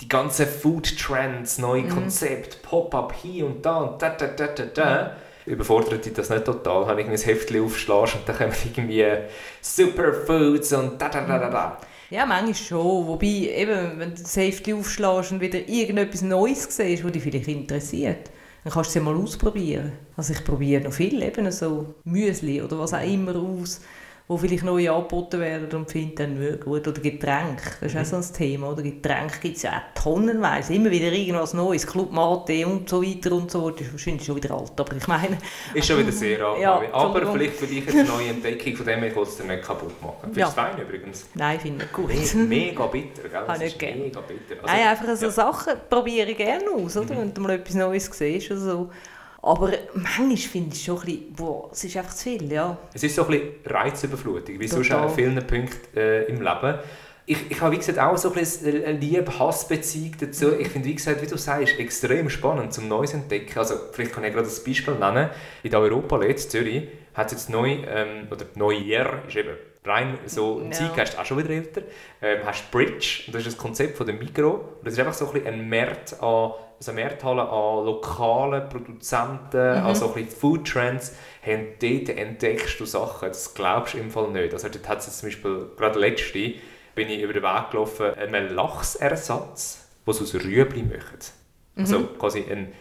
die 0.00 0.08
ganzen 0.08 0.46
Food-Trends, 0.46 1.58
neue 1.58 1.82
mhm. 1.82 1.88
Konzepte, 1.88 2.58
Pop-up 2.62 3.14
hier 3.20 3.46
und 3.46 3.66
da 3.66 3.78
und 3.78 4.00
da, 4.00 4.10
da, 4.10 4.28
da, 4.28 4.46
da, 4.46 4.64
da. 4.64 5.16
Überfordert 5.46 6.04
dich 6.04 6.12
das 6.14 6.30
nicht 6.30 6.44
total, 6.44 6.86
habe 6.86 7.02
ich 7.02 7.08
ein 7.08 7.16
Heftchen 7.16 7.64
aufschlagen 7.64 8.20
und 8.20 8.28
dann 8.28 8.36
kommen 8.36 8.52
irgendwie 8.64 9.04
Superfoods 9.60 10.72
und 10.72 11.02
da, 11.02 11.08
da, 11.08 11.20
da, 11.20 11.38
da, 11.38 11.50
da. 11.50 11.78
Ja, 12.10 12.26
manchmal 12.26 12.54
schon. 12.54 13.06
Wobei, 13.06 13.26
eben, 13.26 13.98
wenn 13.98 14.14
du 14.14 14.22
Safety 14.22 14.74
aufschlägst 14.74 15.32
und 15.32 15.40
wieder 15.40 15.66
irgendetwas 15.68 16.22
Neues 16.22 16.64
siehst, 16.70 17.04
das 17.04 17.12
dich 17.12 17.22
vielleicht 17.22 17.48
interessiert, 17.48 18.30
dann 18.62 18.72
kannst 18.72 18.88
du 18.88 18.90
es 18.90 18.94
ja 18.94 19.00
mal 19.12 19.16
ausprobieren. 19.16 19.92
Also 20.16 20.32
ich 20.32 20.44
probiere 20.44 20.84
noch 20.84 20.92
viel, 20.92 21.22
eben 21.22 21.50
so 21.50 21.94
Müsli 22.04 22.62
oder 22.62 22.78
was 22.78 22.94
auch 22.94 23.02
immer 23.04 23.36
aus 23.36 23.80
wo 24.26 24.38
vielleicht 24.38 24.64
neu 24.64 24.90
angeboten 24.90 25.38
werden 25.38 25.68
und 25.78 25.90
finden 25.90 26.14
dann 26.16 26.60
gut. 26.60 26.88
Oder 26.88 27.00
Getränke, 27.00 27.62
das 27.80 27.92
ist 27.92 27.94
mhm. 27.94 28.00
auch 28.00 28.04
so 28.04 28.16
ein 28.16 28.34
Thema. 28.34 28.70
Oder 28.70 28.82
Getränke 28.82 29.38
gibt 29.38 29.56
es 29.58 29.64
ja 29.64 29.72
auch 29.72 30.02
tonnenweise, 30.02 30.72
immer 30.72 30.90
wieder 30.90 31.12
irgendwas 31.12 31.52
Neues, 31.52 31.86
Club 31.86 32.10
Mate 32.10 32.66
und 32.66 32.88
so 32.88 33.02
weiter 33.02 33.32
und 33.32 33.50
so 33.50 33.60
fort. 33.60 33.80
Das 33.80 33.88
ist 33.88 33.92
wahrscheinlich 33.92 34.24
schon 34.24 34.36
wieder 34.36 34.54
alt, 34.54 34.72
aber 34.78 34.96
ich 34.96 35.06
meine... 35.06 35.36
Ist 35.74 35.86
schon 35.86 35.98
wieder 35.98 36.12
sehr 36.12 36.40
alt, 36.46 36.58
ja, 36.58 36.80
aber 36.92 37.32
vielleicht 37.32 37.56
für 37.56 37.66
dich 37.66 37.86
eine 37.86 38.04
neue 38.04 38.28
Entdeckung, 38.28 38.76
von 38.76 38.86
dem 38.86 39.00
her 39.00 39.12
willst 39.14 39.40
du 39.40 39.44
nicht 39.44 39.62
kaputt 39.62 40.02
machen. 40.02 40.16
Findest 40.22 40.40
ja. 40.40 40.46
du 40.46 40.52
fein 40.52 40.80
übrigens? 40.80 41.26
Nein, 41.34 41.60
finde 41.60 41.84
ich 41.84 41.92
gut. 41.92 42.34
mega 42.48 42.86
bitter, 42.86 43.28
gell? 43.28 43.44
Das 43.46 43.60
ist 43.60 43.80
mega 43.82 44.20
bitter. 44.20 44.62
Also, 44.62 44.74
Nein, 44.74 44.88
einfach 44.88 45.16
so 45.16 45.26
ja. 45.26 45.32
Sachen 45.32 45.74
probiere 45.90 46.30
ich 46.30 46.38
gerne 46.38 46.70
aus, 46.70 46.96
oder? 46.96 47.14
Mhm. 47.14 47.18
wenn 47.18 47.34
du 47.34 47.40
mal 47.42 47.50
etwas 47.52 47.74
Neues 47.74 48.06
siehst 48.06 48.50
oder 48.50 48.60
so. 48.60 48.90
Aber 49.44 49.70
manchmal 49.92 50.36
finde 50.38 50.74
ich 50.74 50.84
schon 50.84 50.98
ein 50.98 51.04
bisschen, 51.04 51.32
boah, 51.34 51.68
es 51.70 51.84
ist 51.84 51.96
einfach 51.98 52.14
zu 52.14 52.22
viel, 52.24 52.50
ja. 52.50 52.78
Es 52.94 53.02
ist 53.02 53.14
so 53.14 53.24
ein 53.24 53.28
bisschen 53.28 53.50
Reizüberflutung, 53.66 54.58
wie 54.58 54.66
sonst 54.66 54.90
an 54.90 55.10
vielen 55.10 55.46
Punkten 55.46 55.96
äh, 55.96 56.22
im 56.24 56.40
Leben. 56.40 56.78
Ich, 57.26 57.50
ich 57.50 57.60
habe, 57.60 57.72
wie 57.72 57.78
gesagt, 57.78 57.98
auch 57.98 58.16
so 58.16 58.28
ein 58.28 58.34
bisschen 58.34 58.84
eine 58.84 58.98
Liebe-Hass-Beziehung 58.98 60.12
dazu. 60.18 60.52
Ich 60.58 60.68
finde, 60.68 60.88
wie 60.88 60.94
gesagt, 60.94 61.20
wie 61.22 61.26
du 61.26 61.36
sagst, 61.36 61.78
extrem 61.78 62.30
spannend 62.30 62.72
zum 62.72 62.88
Neues 62.88 63.12
entdecken. 63.12 63.58
Also, 63.58 63.74
vielleicht 63.92 64.12
kann 64.12 64.24
ich 64.24 64.32
gerade 64.32 64.46
das 64.46 64.64
Beispiel 64.64 64.94
nennen. 64.94 65.28
In 65.62 65.70
der 65.70 65.80
Europa 65.80 66.20
in 66.22 66.36
Zürich, 66.36 66.88
hat 67.14 67.26
es 67.26 67.32
jetzt 67.32 67.50
neu, 67.50 67.78
ähm, 67.86 68.28
oder 68.30 68.46
Neujahr, 68.54 69.22
ist 69.26 69.36
eben 69.36 69.56
rein 69.84 70.18
so 70.26 70.60
no. 70.60 70.70
Zeitgeist 70.70 71.18
auch 71.18 71.24
schon 71.24 71.38
wieder 71.38 71.50
älter, 71.50 71.82
ähm, 72.22 72.40
hast 72.44 72.70
Bridge, 72.70 73.24
und 73.26 73.34
das 73.34 73.42
ist 73.42 73.52
das 73.52 73.58
Konzept 73.58 73.96
von 73.96 74.06
der 74.06 74.14
Mikro. 74.16 74.50
Und 74.50 74.84
das 74.84 74.94
ist 74.94 74.98
einfach 74.98 75.14
so 75.14 75.26
ein, 75.26 75.32
bisschen 75.32 75.48
ein 75.48 75.68
Markt 75.68 76.20
an 76.22 76.52
also 76.78 76.92
Markthalle 76.92 77.42
an 77.42 77.84
lokalen 77.84 78.68
Produzenten, 78.68 79.80
mhm. 79.80 79.86
also 79.86 80.12
ein 80.14 80.28
Food 80.28 80.66
Trends, 80.66 81.12
haben 81.44 81.66
dort 81.80 82.08
entdeckst 82.16 82.78
du 82.80 82.84
Sachen, 82.84 83.28
das 83.28 83.54
glaubst 83.54 83.94
du 83.94 83.98
im 83.98 84.10
Fall 84.10 84.30
nicht. 84.30 84.52
Also 84.52 84.68
dort 84.68 84.88
hat 84.88 84.98
es 84.98 85.18
zum 85.18 85.28
Beispiel, 85.28 85.66
gerade 85.76 85.98
letzte, 85.98 86.54
bin 86.94 87.08
ich 87.08 87.22
über 87.22 87.32
den 87.32 87.42
Weg 87.42 87.70
gelaufen, 87.70 88.14
einen 88.14 88.54
Lachsersatz, 88.54 89.88
sie 90.06 90.10
aus 90.10 90.34
Rüebli 90.34 90.82
machen. 90.82 91.18
Also 91.76 91.98
mhm. 91.98 92.04
Also 92.04 92.14
quasi 92.18 92.44
ein 92.50 92.72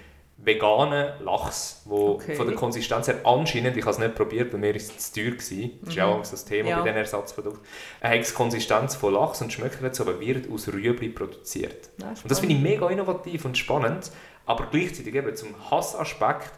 veganen 0.45 1.13
Lachs, 1.21 1.83
der 1.85 1.93
okay. 1.93 2.35
von 2.35 2.47
der 2.47 2.55
Konsistenz 2.55 3.07
her 3.07 3.21
anscheinend, 3.23 3.77
ich 3.77 3.83
habe 3.83 3.91
es 3.91 3.99
nicht 3.99 4.15
probiert, 4.15 4.51
bei 4.51 4.57
mir 4.57 4.69
war 4.69 4.75
es 4.75 5.11
zu 5.11 5.13
teuer. 5.13 5.31
Gewesen. 5.31 5.79
Das 5.81 5.89
ist 5.89 5.95
ja 5.95 6.05
auch 6.05 6.19
das 6.19 6.45
Thema 6.45 6.69
ja. 6.69 6.77
bei 6.77 6.83
diesen 6.83 6.97
Ersatzprodukten. 6.97 7.61
Er 8.01 8.09
hat 8.11 8.27
die 8.27 8.33
Konsistenz 8.33 8.95
von 8.95 9.13
Lachs 9.13 9.41
und 9.41 9.51
schmeckt 9.53 9.95
so, 9.95 10.03
aber 10.03 10.19
wird 10.19 10.49
aus 10.51 10.67
Rüebli 10.67 11.09
produziert. 11.09 11.89
Ja, 11.99 12.09
und 12.09 12.29
das 12.29 12.39
finde 12.39 12.55
ich 12.55 12.61
mega 12.61 12.89
innovativ 12.89 13.45
und 13.45 13.57
spannend, 13.57 14.11
aber 14.45 14.67
gleichzeitig 14.71 15.15
eben 15.15 15.35
zum 15.35 15.55
Hassaspekt, 15.71 16.51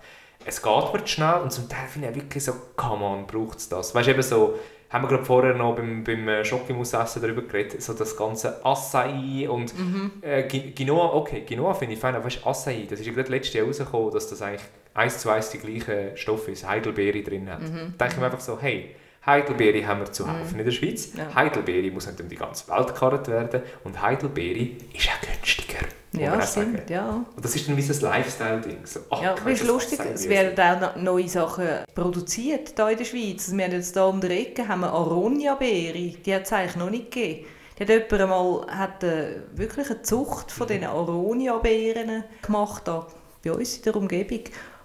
es 0.46 0.62
geht 0.62 0.94
mir 0.94 1.06
zu 1.06 1.08
schnell 1.08 1.42
und 1.42 1.52
zum 1.52 1.70
Teil 1.70 1.88
finde 1.88 2.10
ich 2.10 2.16
wirklich 2.16 2.44
so, 2.44 2.54
come 2.76 3.04
on, 3.04 3.26
braucht 3.26 3.58
es 3.58 3.70
das? 3.70 3.96
Weißt 3.96 4.08
du, 4.08 4.12
eben 4.12 4.22
so, 4.22 4.60
haben 4.96 5.04
wir 5.04 5.10
gerade 5.10 5.26
vorher 5.26 5.54
noch 5.54 5.76
beim, 5.76 6.06
beim 6.06 6.28
äh, 6.30 6.46
Schokimus-Essen 6.46 7.22
darüber 7.22 7.42
geredet, 7.42 7.82
so 7.82 7.94
das 7.94 8.16
ganze 8.16 8.66
Acai 8.66 9.48
und 9.50 9.78
mhm. 9.78 10.12
äh, 10.22 10.44
Quinoa, 10.44 11.14
okay, 11.14 11.42
Quinoa 11.42 11.74
finde 11.74 11.96
ich 11.96 12.00
fein, 12.00 12.16
aber 12.16 12.24
weißt, 12.24 12.48
Acai, 12.48 12.88
das 12.90 13.02
ist 13.02 13.06
ja 13.06 13.12
gerade 13.12 13.30
letztes 13.30 13.56
Jahr 13.56 13.68
rausgekommen, 13.68 14.12
dass 14.12 14.30
das 14.30 14.42
eigentlich 14.42 14.62
eins 14.94 15.20
zu 15.20 15.30
eins 15.30 15.50
die 15.50 15.58
gleichen 15.58 16.16
Stoffe 16.16 16.52
ist, 16.52 16.66
Heidelbeere 16.66 17.22
drin 17.22 17.50
hat. 17.50 17.62
Mhm. 17.62 17.94
Da 17.98 18.06
denke 18.06 18.14
ich 18.14 18.20
mir 18.20 18.26
einfach 18.28 18.40
so, 18.40 18.58
hey, 18.60 18.96
Heidelbeere 19.26 19.86
haben 19.86 20.00
wir 20.00 20.12
zuhauf 20.12 20.54
mhm. 20.54 20.60
in 20.60 20.66
der 20.66 20.72
Schweiz. 20.72 21.14
Ja. 21.14 21.36
Heidelbeere 21.36 21.92
muss 21.92 22.08
nicht 22.08 22.22
um 22.22 22.30
die 22.30 22.38
ganze 22.38 22.72
Welt 22.72 22.88
gekarrt 22.88 23.28
werden 23.28 23.64
und 23.84 24.02
Heidelbeere 24.02 24.70
ist 24.94 25.10
auch 25.10 25.28
günstiger. 25.28 25.86
Ja, 26.20 26.42
stimmt, 26.42 26.90
ja. 26.90 27.26
Und 27.36 27.44
das 27.44 27.56
ist 27.56 27.68
dann 27.68 27.78
wie 27.78 27.82
so 27.82 27.94
ein 27.94 28.12
Lifestyle-Ding. 28.12 28.86
So, 28.86 29.00
oh, 29.10 29.18
ja, 29.22 29.36
es 29.46 29.62
ist 29.62 29.68
lustig, 29.68 30.00
es 30.14 30.28
werden 30.30 30.84
auch 30.84 30.96
neue 30.96 31.28
Sachen 31.28 31.68
produziert 31.94 32.74
hier 32.76 32.90
in 32.90 32.98
der 32.98 33.06
Schweiz. 33.06 33.46
Also 33.46 33.58
wir 33.58 33.66
haben 33.66 33.72
jetzt 33.72 33.94
hier 33.94 34.06
um 34.06 34.22
die 34.22 34.28
Ecke 34.28 34.68
haben 34.68 34.82
wir 34.82 34.92
Aronia-Beere, 34.92 36.18
die 36.18 36.36
hat 36.36 36.44
es 36.44 36.54
eigentlich 36.54 36.76
noch 36.76 36.90
nicht 36.90 37.12
gegeben. 37.12 37.46
Die 37.78 37.84
hat 37.84 37.90
jemand 37.90 38.14
einmal 38.14 38.68
hat, 38.68 39.04
äh, 39.04 39.42
wirklich 39.54 39.90
eine 39.90 40.02
Zucht 40.02 40.52
von 40.52 40.68
diesen 40.68 40.86
Aronia-Beeren 40.86 42.24
gemacht, 42.42 42.84
da 42.86 43.06
bei 43.44 43.52
uns 43.52 43.78
in 43.78 43.84
der 43.84 43.96
Umgebung. 43.96 44.42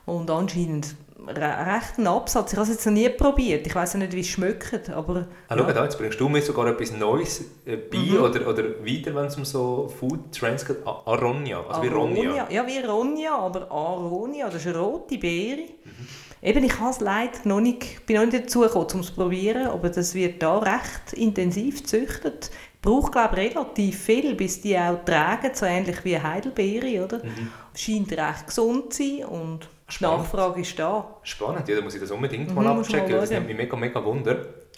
Und 0.07 0.31
anscheinend 0.31 0.97
recht 1.29 1.99
einen 1.99 2.07
Absatz. 2.07 2.53
Ich 2.53 2.59
habe 2.59 2.69
es 2.69 2.75
jetzt 2.75 2.87
noch 2.87 2.93
nie 2.93 3.09
probiert. 3.09 3.67
Ich 3.67 3.75
weiß 3.75 3.95
nicht, 3.95 4.13
wie 4.13 4.21
es 4.21 4.29
schmeckt. 4.29 4.91
Aber, 4.91 5.27
ah, 5.49 5.57
ja. 5.57 5.65
schau 5.65 5.73
da, 5.73 5.85
jetzt 5.85 5.99
bringst 5.99 6.21
du 6.21 6.29
mir 6.29 6.43
sogar 6.43 6.67
etwas 6.69 6.93
Neues 6.93 7.45
äh, 7.65 7.77
bei 7.77 7.99
mhm. 7.99 8.23
oder, 8.23 8.49
oder 8.49 8.65
weiter, 8.85 9.15
wenn 9.15 9.27
es 9.27 9.37
um 9.37 9.45
so 9.45 9.93
Food 9.99 10.33
Trends 10.33 10.65
geht. 10.65 10.79
Aronia, 10.85 11.63
also 11.67 11.81
Aronia. 11.81 12.23
wie 12.23 12.27
Ronja. 12.27 12.49
Ja, 12.51 12.67
wie 12.67 12.79
Ronja, 12.79 13.39
aber 13.39 13.71
Aronia, 13.71 14.47
das 14.47 14.57
ist 14.57 14.69
eine 14.69 14.79
rote 14.79 15.19
Beere. 15.19 15.63
Mhm. 15.63 16.07
Eben, 16.43 16.65
ich 16.65 16.81
habe 16.81 16.91
es 16.91 17.01
leider 17.01 17.39
noch 17.45 17.61
nicht, 17.61 18.07
bin 18.07 18.17
noch 18.17 18.25
nicht 18.25 18.45
dazu 18.45 18.61
gekommen, 18.61 18.87
um 18.95 19.01
es 19.01 19.09
zu 19.09 19.15
probieren, 19.15 19.67
aber 19.67 19.91
das 19.91 20.15
wird 20.15 20.43
da 20.43 20.59
recht 20.59 21.13
intensiv 21.13 21.83
gezüchtet. 21.83 22.51
Braucht, 22.81 23.13
glaube 23.13 23.43
ich, 23.43 23.55
relativ 23.55 24.03
viel, 24.03 24.35
bis 24.35 24.63
die 24.63 24.79
auch 24.79 25.05
tragen, 25.05 25.51
so 25.53 25.67
ähnlich 25.67 26.03
wie 26.05 26.19
Heidelbeere, 26.19 27.05
oder? 27.05 27.19
Mhm. 27.19 27.53
Scheint 27.75 28.13
recht 28.13 28.47
gesund 28.47 28.95
zu 28.95 29.03
sein 29.03 29.25
und 29.27 29.69
die 29.99 30.05
Nachfrage 30.05 30.61
ist 30.61 30.79
da. 30.79 31.17
Spannend, 31.23 31.67
ja, 31.69 31.77
da 31.77 31.83
muss 31.83 31.95
ich 31.95 32.01
das 32.01 32.11
unbedingt 32.11 32.51
mhm, 32.51 32.55
mal 32.55 32.67
abchecken. 32.67 33.13
Das 33.13 33.31
nimmt 33.31 33.47
mich 33.47 33.57
mega, 33.57 33.77
mega 33.77 34.05
Wunder. 34.05 34.37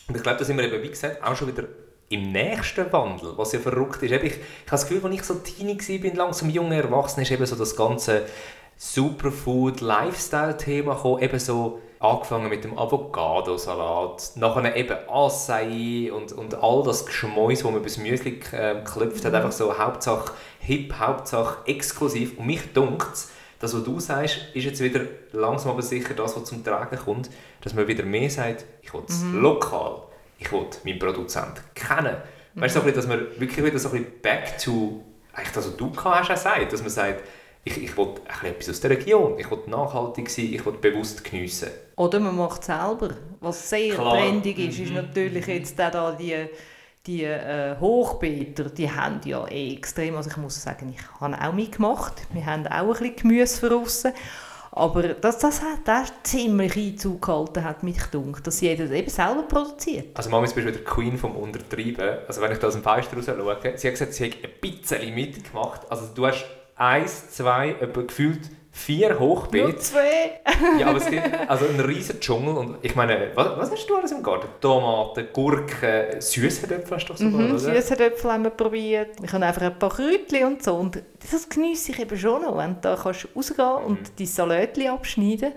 Und 0.08 0.16
ich 0.16 0.22
glaube, 0.22 0.38
da 0.38 0.44
sind 0.44 0.56
wir 0.56 0.64
eben, 0.64 0.82
wie 0.82 0.88
gesagt, 0.88 1.22
auch 1.22 1.36
schon 1.36 1.48
wieder 1.48 1.64
im 2.08 2.32
nächsten 2.32 2.90
Wandel, 2.92 3.32
was 3.36 3.52
ja 3.52 3.58
verrückt 3.58 4.02
ist. 4.02 4.12
Ich, 4.12 4.22
ich 4.22 4.32
habe 4.32 4.40
das 4.70 4.86
Gefühl, 4.86 5.04
als 5.04 5.14
ich 5.14 5.22
so 5.22 5.34
teeny 5.34 5.78
war, 5.78 6.14
langsam 6.14 6.50
junger 6.50 6.76
Erwachsener, 6.76 7.22
ist 7.22 7.30
eben 7.30 7.46
so 7.46 7.56
das 7.56 7.74
ganze 7.74 8.26
Superfood-Lifestyle-Thema 8.76 10.94
gekommen, 10.94 11.22
eben 11.22 11.38
so 11.38 11.80
angefangen 12.00 12.48
mit 12.48 12.64
dem 12.64 12.76
Avocado-Salat, 12.76 14.32
nachher 14.34 14.76
eben 14.76 14.96
Acai 15.08 16.10
und, 16.12 16.32
und 16.32 16.56
all 16.56 16.82
das 16.82 17.06
Geschmäus, 17.06 17.62
das 17.62 17.70
man 17.70 17.80
bis 17.80 17.96
Müsli 17.96 18.40
äh, 18.52 18.74
geklopft 18.74 19.24
hat, 19.24 19.32
mhm. 19.32 19.36
einfach 19.36 19.52
so 19.52 19.78
Hauptsache 19.78 20.32
hip, 20.58 20.94
Hauptsache 20.98 21.58
exklusiv. 21.66 22.36
Und 22.38 22.46
mich 22.46 22.72
dunkt 22.72 23.28
das, 23.62 23.74
was 23.74 23.84
du 23.84 24.00
sagst, 24.00 24.38
ist 24.54 24.64
jetzt 24.64 24.80
wieder 24.80 25.02
langsam 25.30 25.70
aber 25.70 25.82
sicher 25.82 26.14
das, 26.14 26.34
was 26.36 26.44
zum 26.44 26.64
Tragen 26.64 26.96
kommt, 26.96 27.30
dass 27.60 27.74
man 27.74 27.86
wieder 27.86 28.02
mehr 28.02 28.28
sagt, 28.28 28.64
ich 28.82 28.92
will 28.92 29.02
es 29.08 29.20
mhm. 29.20 29.40
lokal, 29.40 30.02
ich 30.38 30.50
will 30.50 30.66
meinen 30.84 30.98
Produzenten 30.98 31.60
kennen. 31.72 32.16
Mhm. 32.54 32.60
Weißt 32.60 32.74
du, 32.74 32.80
so 32.80 32.90
dass 32.90 33.06
man 33.06 33.20
wirklich 33.38 33.64
wieder 33.64 33.78
so 33.78 33.90
ein 33.90 34.02
bisschen 34.02 34.20
back 34.20 34.58
to, 34.58 35.04
eigentlich 35.32 35.52
das, 35.52 35.68
was 35.68 35.76
du 35.76 35.92
hast, 35.96 36.30
auch 36.32 36.36
sagt, 36.36 36.72
dass 36.72 36.80
man 36.80 36.90
sagt, 36.90 37.22
ich, 37.64 37.80
ich 37.80 37.96
will 37.96 38.08
etwas 38.42 38.68
aus 38.68 38.80
der 38.80 38.90
Region, 38.90 39.38
ich 39.38 39.48
will 39.48 39.60
nachhaltig 39.68 40.28
sein, 40.28 40.52
ich 40.52 40.66
will 40.66 40.72
bewusst 40.72 41.22
geniessen. 41.22 41.68
Oder 41.94 42.18
man 42.18 42.36
macht 42.36 42.62
es 42.62 42.66
selber. 42.66 43.10
Was 43.38 43.70
sehr 43.70 43.94
Klar. 43.94 44.16
trendig 44.16 44.58
ist, 44.58 44.80
ist 44.80 44.88
mhm. 44.88 44.96
natürlich 44.96 45.46
jetzt 45.46 45.80
auch 45.80 45.92
da 45.92 46.10
die, 46.10 46.48
die 47.06 47.24
äh, 47.24 47.76
Hochbeete, 47.80 48.70
die 48.70 48.90
haben 48.90 49.20
ja 49.24 49.46
eh 49.48 49.74
extrem, 49.74 50.16
also 50.16 50.30
ich 50.30 50.36
muss 50.36 50.62
sagen, 50.62 50.94
ich 50.96 51.20
habe 51.20 51.36
auch 51.40 51.52
mitgemacht, 51.52 52.14
wir 52.32 52.46
haben 52.46 52.66
auch 52.66 52.72
ein 52.72 52.88
bisschen 52.90 53.16
Gemüse 53.16 53.58
verrissen, 53.58 54.12
aber 54.70 55.14
das, 55.14 55.38
das 55.38 55.62
hat 55.62 55.88
auch 55.88 56.10
ziemlich 56.22 56.76
Einzug 56.76 57.22
gehalten, 57.22 57.64
hat 57.64 57.82
mich 57.82 57.98
gedacht, 58.10 58.46
dass 58.46 58.60
jeder 58.60 58.84
das 58.84 58.92
eben 58.92 59.10
selber 59.10 59.42
produziert. 59.42 60.16
Also 60.16 60.30
Mama 60.30 60.44
ist 60.44 60.56
wieder 60.56 60.72
Queen 60.72 61.18
vom 61.18 61.36
Untertreiben. 61.36 62.20
Also 62.26 62.40
wenn 62.40 62.52
ich 62.52 62.58
da 62.58 62.68
aus 62.68 62.74
dem 62.74 62.82
Fenster 62.82 63.16
raus 63.16 63.26
schaue, 63.26 63.58
sie 63.76 63.88
hat 63.88 63.94
gesagt, 63.94 64.14
sie 64.14 64.30
hat 64.30 64.38
ein 64.42 64.50
bisschen 64.60 65.14
mitgemacht. 65.14 65.82
Also 65.90 66.06
du 66.14 66.26
hast 66.26 66.46
eins, 66.82 67.30
zwei, 67.30 67.76
etwa 67.80 68.02
gefühlt 68.02 68.50
vier 68.72 69.18
Hochbeete. 69.18 69.68
Nur 69.68 69.78
zwei. 69.78 70.40
ja, 70.80 70.86
aber 70.86 70.98
es 70.98 71.06
gibt 71.06 71.22
also 71.48 71.66
einen 71.66 71.80
riesen 71.80 72.18
Dschungel. 72.18 72.56
Und 72.56 72.78
ich 72.82 72.96
meine, 72.96 73.30
was, 73.34 73.56
was 73.58 73.70
hast 73.70 73.86
du 73.86 73.96
alles 73.96 74.12
im 74.12 74.22
Garten? 74.22 74.48
Tomaten, 74.60 75.28
Gurken, 75.32 76.20
Süßerdöpfel 76.20 76.96
hast 76.96 77.06
du 77.06 77.14
sogar, 77.14 77.40
mhm, 77.40 77.50
oder? 77.50 77.58
Süßerdöpfel 77.58 78.32
haben 78.32 78.44
wir 78.44 78.50
probiert. 78.50 79.16
Ich 79.22 79.32
habe 79.32 79.44
einfach 79.44 79.62
ein 79.62 79.78
paar 79.78 79.90
Kräutchen 79.90 80.46
und 80.46 80.62
so. 80.62 80.74
Und 80.74 81.02
das 81.30 81.48
genieße 81.48 81.92
ich 81.92 82.00
eben 82.00 82.16
schon 82.16 82.42
noch, 82.42 82.56
wenn 82.56 82.74
du 82.74 82.80
da 82.80 82.98
kannst 83.00 83.28
rausgehen 83.36 83.68
mhm. 83.68 83.86
und 83.86 84.18
die 84.18 84.26
Salatchen 84.26 84.88
abschneiden 84.88 85.52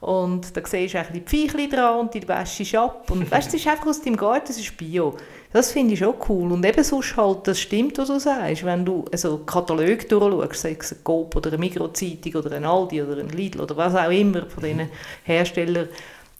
und 0.00 0.56
da 0.56 0.60
siehst 0.64 0.94
du 0.94 1.02
die 1.14 1.22
Viechchen 1.24 1.70
dran 1.70 2.00
und 2.00 2.14
die 2.14 2.26
wäschst 2.26 2.74
ab. 2.74 3.10
Und 3.10 3.30
weißt, 3.30 3.48
das 3.48 3.54
ist 3.54 3.66
einfach 3.66 3.86
aus 3.86 4.02
deinem 4.02 4.16
Garten, 4.16 4.48
das 4.48 4.58
ist 4.58 4.76
Bio. 4.76 5.16
Das 5.52 5.72
finde 5.72 5.94
ich 5.94 6.00
schon 6.00 6.14
cool. 6.28 6.52
Und 6.52 6.66
eben 6.66 6.84
sonst 6.84 7.16
halt, 7.16 7.46
das 7.46 7.60
stimmt, 7.60 7.96
was 7.98 8.08
du 8.08 8.18
sagst. 8.18 8.64
Wenn 8.64 8.84
du 8.84 9.04
also 9.10 9.38
Katalog 9.38 10.08
durchschaust, 10.08 10.60
sei 10.60 10.76
es 10.78 10.92
ein 10.92 10.98
Coop 11.02 11.34
oder 11.36 11.48
eine 11.48 11.58
Migros-Zeitung 11.58 12.34
oder 12.34 12.56
ein 12.56 12.64
Aldi 12.64 13.02
oder 13.02 13.20
ein 13.20 13.30
Lidl 13.30 13.60
oder 13.60 13.76
was 13.76 13.94
auch 13.94 14.10
immer 14.10 14.46
von 14.46 14.62
diesen 14.62 14.90
Herstellern, 15.24 15.88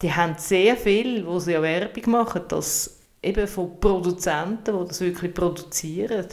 die 0.03 0.13
haben 0.13 0.35
sehr 0.37 0.77
viel, 0.77 1.27
wo 1.27 1.39
sie 1.39 1.53
ja 1.53 1.63
Werbung 1.63 2.11
machen, 2.11 2.43
dass 2.49 2.99
eben 3.23 3.49
von 3.49 3.81
Produzenten, 3.81 4.79
die 4.79 4.89
das 4.89 5.01
wirklich 5.01 5.33
produzieren, 5.33 6.27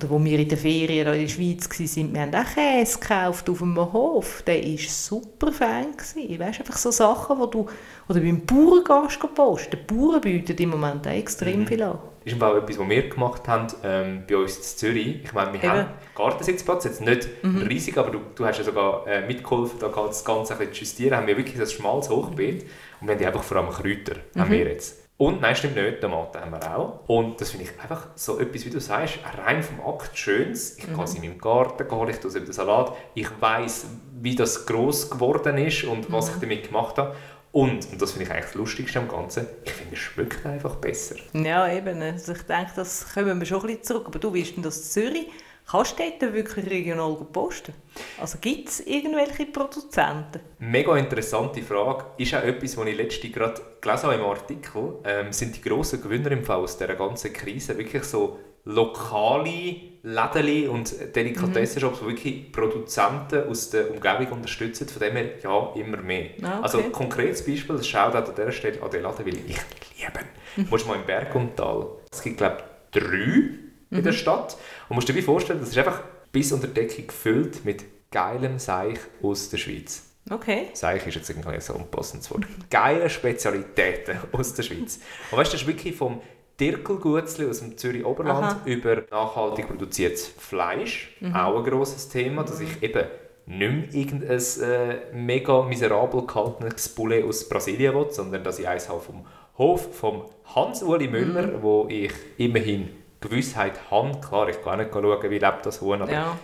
oder 0.00 0.10
wo 0.10 0.24
wir 0.24 0.38
in 0.38 0.48
den 0.48 0.58
Ferien 0.58 1.06
in 1.06 1.20
der 1.20 1.28
Schweiz 1.28 1.68
waren, 1.68 2.14
wir 2.14 2.20
haben 2.22 2.34
auch 2.34 2.54
Käse 2.54 2.98
gekauft 2.98 3.50
auf 3.50 3.62
einem 3.62 3.92
Hof, 3.92 4.42
der 4.46 4.62
war 4.62 4.78
super. 4.78 5.50
Gewesen. 5.50 6.38
Weißt, 6.38 6.60
einfach 6.60 6.76
so 6.76 6.90
Sachen, 6.90 7.38
wo 7.38 7.46
du, 7.46 7.66
oder 8.08 8.20
beim 8.20 8.44
Bauern 8.44 9.06
gehst 9.06 9.34
posten. 9.34 9.76
Die 9.76 9.94
Bauern 9.94 10.20
bieten 10.20 10.56
im 10.56 10.70
Moment 10.70 11.06
auch 11.06 11.12
extrem 11.12 11.60
mhm. 11.60 11.66
viel 11.66 11.82
an 11.82 11.98
ist 12.22 12.34
im 12.34 12.42
etwas, 12.42 12.78
was 12.78 12.88
wir 12.88 13.08
gemacht 13.08 13.48
haben 13.48 13.66
ähm, 13.82 14.24
bei 14.28 14.36
uns 14.36 14.56
in 14.56 14.62
Zürich. 14.62 15.24
Ich 15.24 15.32
meine, 15.32 15.54
wir 15.54 15.64
Eben. 15.64 15.72
haben 15.72 15.86
Gartensitzplatz, 16.14 16.84
jetzt 16.84 17.00
nicht 17.00 17.28
mhm. 17.42 17.62
riesig, 17.62 17.96
aber 17.96 18.10
du, 18.10 18.20
du 18.34 18.44
hast 18.44 18.58
ja 18.58 18.64
sogar 18.64 19.06
äh, 19.06 19.26
mitgeholfen, 19.26 19.78
da 19.78 19.88
das 19.88 20.22
Ganze 20.22 20.52
ein 20.52 20.58
bisschen 20.58 20.74
zu 20.74 20.80
justieren. 20.80 21.16
Haben 21.16 21.26
wir 21.26 21.36
wirklich 21.36 21.58
ein 21.58 21.66
schmales 21.66 22.10
Hochbeet 22.10 22.66
und 23.00 23.08
wir 23.08 23.14
haben 23.14 23.24
einfach 23.24 23.42
vor 23.42 23.56
allem 23.56 23.70
Kräuter, 23.70 24.16
mhm. 24.34 24.40
haben 24.40 24.50
wir 24.50 24.68
jetzt. 24.68 24.99
Und 25.20 25.42
nein, 25.42 25.54
stimmt 25.54 25.76
nicht, 25.76 26.00
Tomaten 26.00 26.40
haben 26.40 26.52
wir 26.52 26.76
auch. 26.78 27.00
Und 27.06 27.38
das 27.38 27.50
finde 27.50 27.66
ich 27.66 27.78
einfach 27.78 28.06
so 28.14 28.38
etwas, 28.38 28.64
wie 28.64 28.70
du 28.70 28.80
sagst, 28.80 29.18
rein 29.44 29.62
vom 29.62 29.78
Akt 29.86 30.16
Schönes. 30.16 30.78
Ich 30.78 30.88
mhm. 30.88 30.94
kann 30.94 31.04
es 31.04 31.14
in 31.14 31.20
meinem 31.20 31.36
Garten 31.36 31.90
holen, 31.90 32.08
ich 32.08 32.16
tue 32.16 32.30
es 32.30 32.36
über 32.36 32.46
den 32.46 32.54
Salat. 32.54 32.96
Ich 33.12 33.28
weiß, 33.38 33.84
wie 34.22 34.34
das 34.34 34.64
groß 34.64 35.10
geworden 35.10 35.58
ist 35.58 35.84
und 35.84 36.10
was 36.10 36.28
mhm. 36.28 36.34
ich 36.34 36.40
damit 36.40 36.68
gemacht 36.68 36.96
habe. 36.96 37.14
Und, 37.52 37.86
und 37.92 38.00
das 38.00 38.12
finde 38.12 38.24
ich 38.24 38.30
eigentlich 38.30 38.46
das 38.46 38.54
Lustigste 38.54 38.98
am 38.98 39.08
Ganzen, 39.08 39.46
ich 39.62 39.72
finde, 39.72 39.94
es 39.94 40.00
schmeckt 40.00 40.46
einfach 40.46 40.76
besser. 40.76 41.16
Ja, 41.34 41.70
eben. 41.70 42.00
Also 42.00 42.32
ich 42.32 42.42
denke, 42.44 42.70
das 42.76 43.12
kommen 43.12 43.38
wir 43.38 43.46
schon 43.46 43.60
ein 43.60 43.66
bisschen 43.66 43.82
zurück. 43.82 44.06
Aber 44.06 44.18
du 44.18 44.34
weißt 44.34 44.54
das 44.62 44.78
in 44.78 44.84
Zürich, 44.84 45.26
kannst 45.70 45.98
du 45.98 46.02
dort 46.18 46.34
wirklich 46.34 46.66
regional 46.66 47.16
posten? 47.32 47.74
Also 48.20 48.38
gibt 48.40 48.68
es 48.68 48.80
irgendwelche 48.80 49.46
Produzenten? 49.46 50.40
Mega 50.58 50.96
interessante 50.96 51.62
Frage. 51.62 52.04
Ist 52.18 52.34
auch 52.34 52.42
etwas, 52.42 52.76
was 52.76 52.86
ich 52.86 52.96
letztens 52.96 53.34
gerade 53.34 53.60
gelesen 53.80 54.02
habe 54.04 54.14
im 54.14 54.22
Artikel. 54.22 54.94
Ähm, 55.04 55.32
sind 55.32 55.56
die 55.56 55.68
grossen 55.68 56.02
Gewinner 56.02 56.32
im 56.32 56.44
Fall 56.44 56.58
aus 56.58 56.76
dieser 56.76 56.94
ganzen 56.94 57.32
Krise 57.32 57.76
wirklich 57.76 58.04
so 58.04 58.38
lokale 58.64 59.76
Läden 60.02 60.68
und 60.68 60.94
Delikatessenshops, 61.14 62.00
mhm. 62.00 62.06
die 62.06 62.12
wirklich 62.12 62.52
Produzenten 62.52 63.48
aus 63.48 63.70
der 63.70 63.90
Umgebung 63.90 64.32
unterstützen. 64.32 64.88
Von 64.88 65.00
dem 65.00 65.16
her, 65.16 65.30
ja, 65.42 65.72
immer 65.74 65.98
mehr. 65.98 66.30
Ah, 66.42 66.58
okay. 66.58 66.62
Also 66.62 66.82
konkretes 66.90 67.44
Beispiel, 67.44 67.76
das 67.76 67.88
schaut 67.88 68.14
an 68.14 68.24
dieser 68.24 68.52
Stelle 68.52 68.82
an 68.82 68.90
den 68.90 69.02
Laden, 69.02 69.26
weil 69.26 69.36
ich 69.36 69.46
liebe. 69.46 70.20
Mhm. 70.56 70.66
Musst 70.70 70.86
mal 70.86 70.96
im 70.96 71.06
Bergumtal, 71.06 71.86
es 72.10 72.22
gibt 72.22 72.38
glaube 72.38 72.58
ich 72.92 73.00
drei 73.00 73.69
mhm. 73.90 73.98
in 73.98 74.04
der 74.04 74.12
mhm. 74.12 74.16
Stadt 74.16 74.56
und 74.88 74.94
musst 74.94 75.08
dir 75.08 75.14
wie 75.14 75.22
vorstellen, 75.22 75.60
das 75.60 75.70
ist 75.70 75.78
einfach 75.78 76.02
bis 76.32 76.52
unter 76.52 76.68
Decke 76.68 77.02
gefüllt 77.02 77.64
mit 77.64 77.84
geilem 78.10 78.58
Seich 78.58 78.98
aus 79.22 79.50
der 79.50 79.58
Schweiz. 79.58 80.06
Okay. 80.28 80.68
Seich 80.74 81.06
ist 81.06 81.14
jetzt 81.14 81.30
irgendwie 81.30 81.60
so 81.60 81.74
ein 81.74 81.90
passendes 81.90 82.30
Wort. 82.30 82.44
Geile 82.68 83.08
Spezialitäten 83.08 84.18
aus 84.32 84.54
der 84.54 84.62
Schweiz. 84.62 85.00
Und 85.30 85.38
weißt 85.38 85.52
du, 85.52 85.54
das 85.54 85.62
ist 85.62 85.66
wirklich 85.66 85.96
vom 85.96 86.20
Dirkelgutzli 86.60 87.46
aus 87.46 87.60
dem 87.60 87.76
Zürich 87.76 88.04
Oberland 88.04 88.44
Aha. 88.44 88.60
über 88.66 89.02
nachhaltig 89.10 89.66
produziertes 89.66 90.26
Fleisch, 90.26 91.16
mhm. 91.20 91.34
auch 91.34 91.56
ein 91.56 91.64
grosses 91.64 92.08
Thema, 92.10 92.42
dass 92.44 92.60
ich 92.60 92.82
eben 92.82 93.04
nicht 93.46 93.92
mehr 93.92 93.94
irgendein 93.94 94.38
äh, 94.38 95.14
mega 95.14 95.62
miserabel 95.62 96.26
gehaltenes 96.26 96.88
Poulet 96.90 97.24
aus 97.24 97.48
Brasilien 97.48 97.94
will, 97.94 98.10
sondern 98.10 98.44
dass 98.44 98.58
ich 98.58 98.68
eins 98.68 98.88
habe 98.88 99.00
vom 99.00 99.24
Hof 99.56 99.96
von 99.96 100.22
Hans-Uli 100.54 101.08
Müller, 101.08 101.46
mhm. 101.46 101.62
wo 101.62 101.86
ich 101.88 102.12
immerhin 102.36 102.90
Gewissheit 103.20 103.90
habe. 103.90 104.20
Klar, 104.20 104.48
ich 104.48 104.62
kann 104.62 104.78
nicht 104.78 104.92
schauen, 104.92 105.30
wie 105.30 105.38
lebt 105.38 105.66
das 105.66 105.80
Huhn, 105.80 106.00
aber 106.00 106.12
ja 106.12 106.36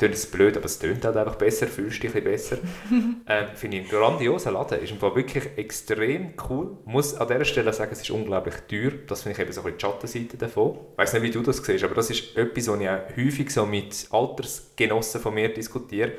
tönt 0.00 0.14
es 0.14 0.26
blöd, 0.26 0.56
aber 0.56 0.66
es 0.66 0.78
tönt 0.78 1.04
halt 1.04 1.16
einfach 1.16 1.36
besser, 1.36 1.66
fühlst 1.66 2.02
dich 2.02 2.14
ein 2.14 2.24
bisschen 2.24 2.58
besser. 2.58 2.58
ähm, 3.28 3.48
Finde 3.54 3.76
ich 3.76 3.82
einen 3.82 3.90
grandiosen 3.90 4.54
Laden, 4.54 4.80
ist 4.80 4.90
im 4.90 4.98
Fall 4.98 5.14
wirklich 5.14 5.46
extrem 5.56 6.32
cool. 6.48 6.78
Muss 6.86 7.14
an 7.14 7.28
dieser 7.28 7.44
Stelle 7.44 7.72
sagen, 7.72 7.92
es 7.92 8.00
ist 8.00 8.10
unglaublich 8.10 8.54
teuer. 8.68 8.92
Das 9.06 9.22
finde 9.22 9.36
ich 9.36 9.42
eben 9.42 9.52
so 9.52 9.62
ein 9.62 9.74
die 9.76 9.80
Schattenseite 9.80 10.38
davon. 10.38 10.78
Ich 10.92 10.98
weiß 10.98 11.12
nicht, 11.12 11.22
wie 11.22 11.30
du 11.30 11.42
das 11.42 11.58
siehst, 11.58 11.84
aber 11.84 11.94
das 11.94 12.10
ist 12.10 12.36
etwas, 12.36 12.68
was 12.68 12.80
ich 12.80 12.88
auch 12.88 13.16
häufig 13.16 13.50
so 13.50 13.66
mit 13.66 14.08
Altersgenossen 14.10 15.20
von 15.20 15.34
mir 15.34 15.52
diskutiere. 15.52 16.12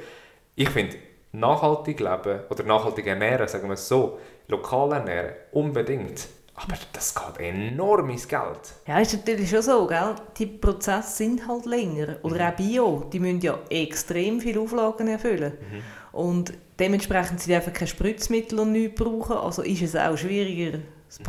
Ich 0.55 0.69
finde, 0.69 0.97
nachhaltig 1.31 1.99
leben 1.99 2.41
oder 2.49 2.63
nachhaltig 2.63 3.07
ernähren, 3.07 3.47
sagen 3.47 3.67
wir 3.67 3.73
es 3.73 3.87
so, 3.87 4.19
lokal 4.47 4.91
ernähren, 4.91 5.33
unbedingt. 5.53 6.27
Aber 6.55 6.75
das 6.93 7.15
geht 7.15 7.39
enormes 7.39 8.27
Geld. 8.27 8.73
Ja, 8.85 8.99
ist 8.99 9.13
natürlich 9.13 9.49
schon 9.49 9.61
so, 9.61 9.87
gell? 9.87 10.15
Die 10.37 10.45
Prozesse 10.45 11.15
sind 11.17 11.47
halt 11.47 11.65
länger. 11.65 12.17
Oder 12.23 12.35
mhm. 12.35 12.41
auch 12.41 12.55
Bio, 12.55 13.03
die 13.11 13.19
müssen 13.19 13.41
ja 13.41 13.57
extrem 13.69 14.39
viele 14.39 14.59
Auflagen 14.59 15.07
erfüllen. 15.07 15.53
Mhm. 15.53 15.81
Und 16.11 16.53
dementsprechend 16.77 17.39
sind 17.39 17.55
einfach 17.55 17.73
keine 17.73 17.87
Spritzmittel 17.87 18.59
und 18.59 18.73
nichts 18.73 19.01
brauchen. 19.01 19.37
Also 19.37 19.63
ist 19.63 19.81
es 19.81 19.95
auch 19.95 20.17
schwieriger. 20.17 20.79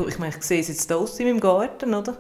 Ich 0.09 0.19
meine, 0.19 0.35
ich 0.37 0.43
sehe 0.43 0.61
es 0.61 0.69
jetzt 0.69 0.89
hier 0.91 1.27
in 1.27 1.27
meinem 1.27 1.41
Garten, 1.41 1.95
oder? 1.95 2.19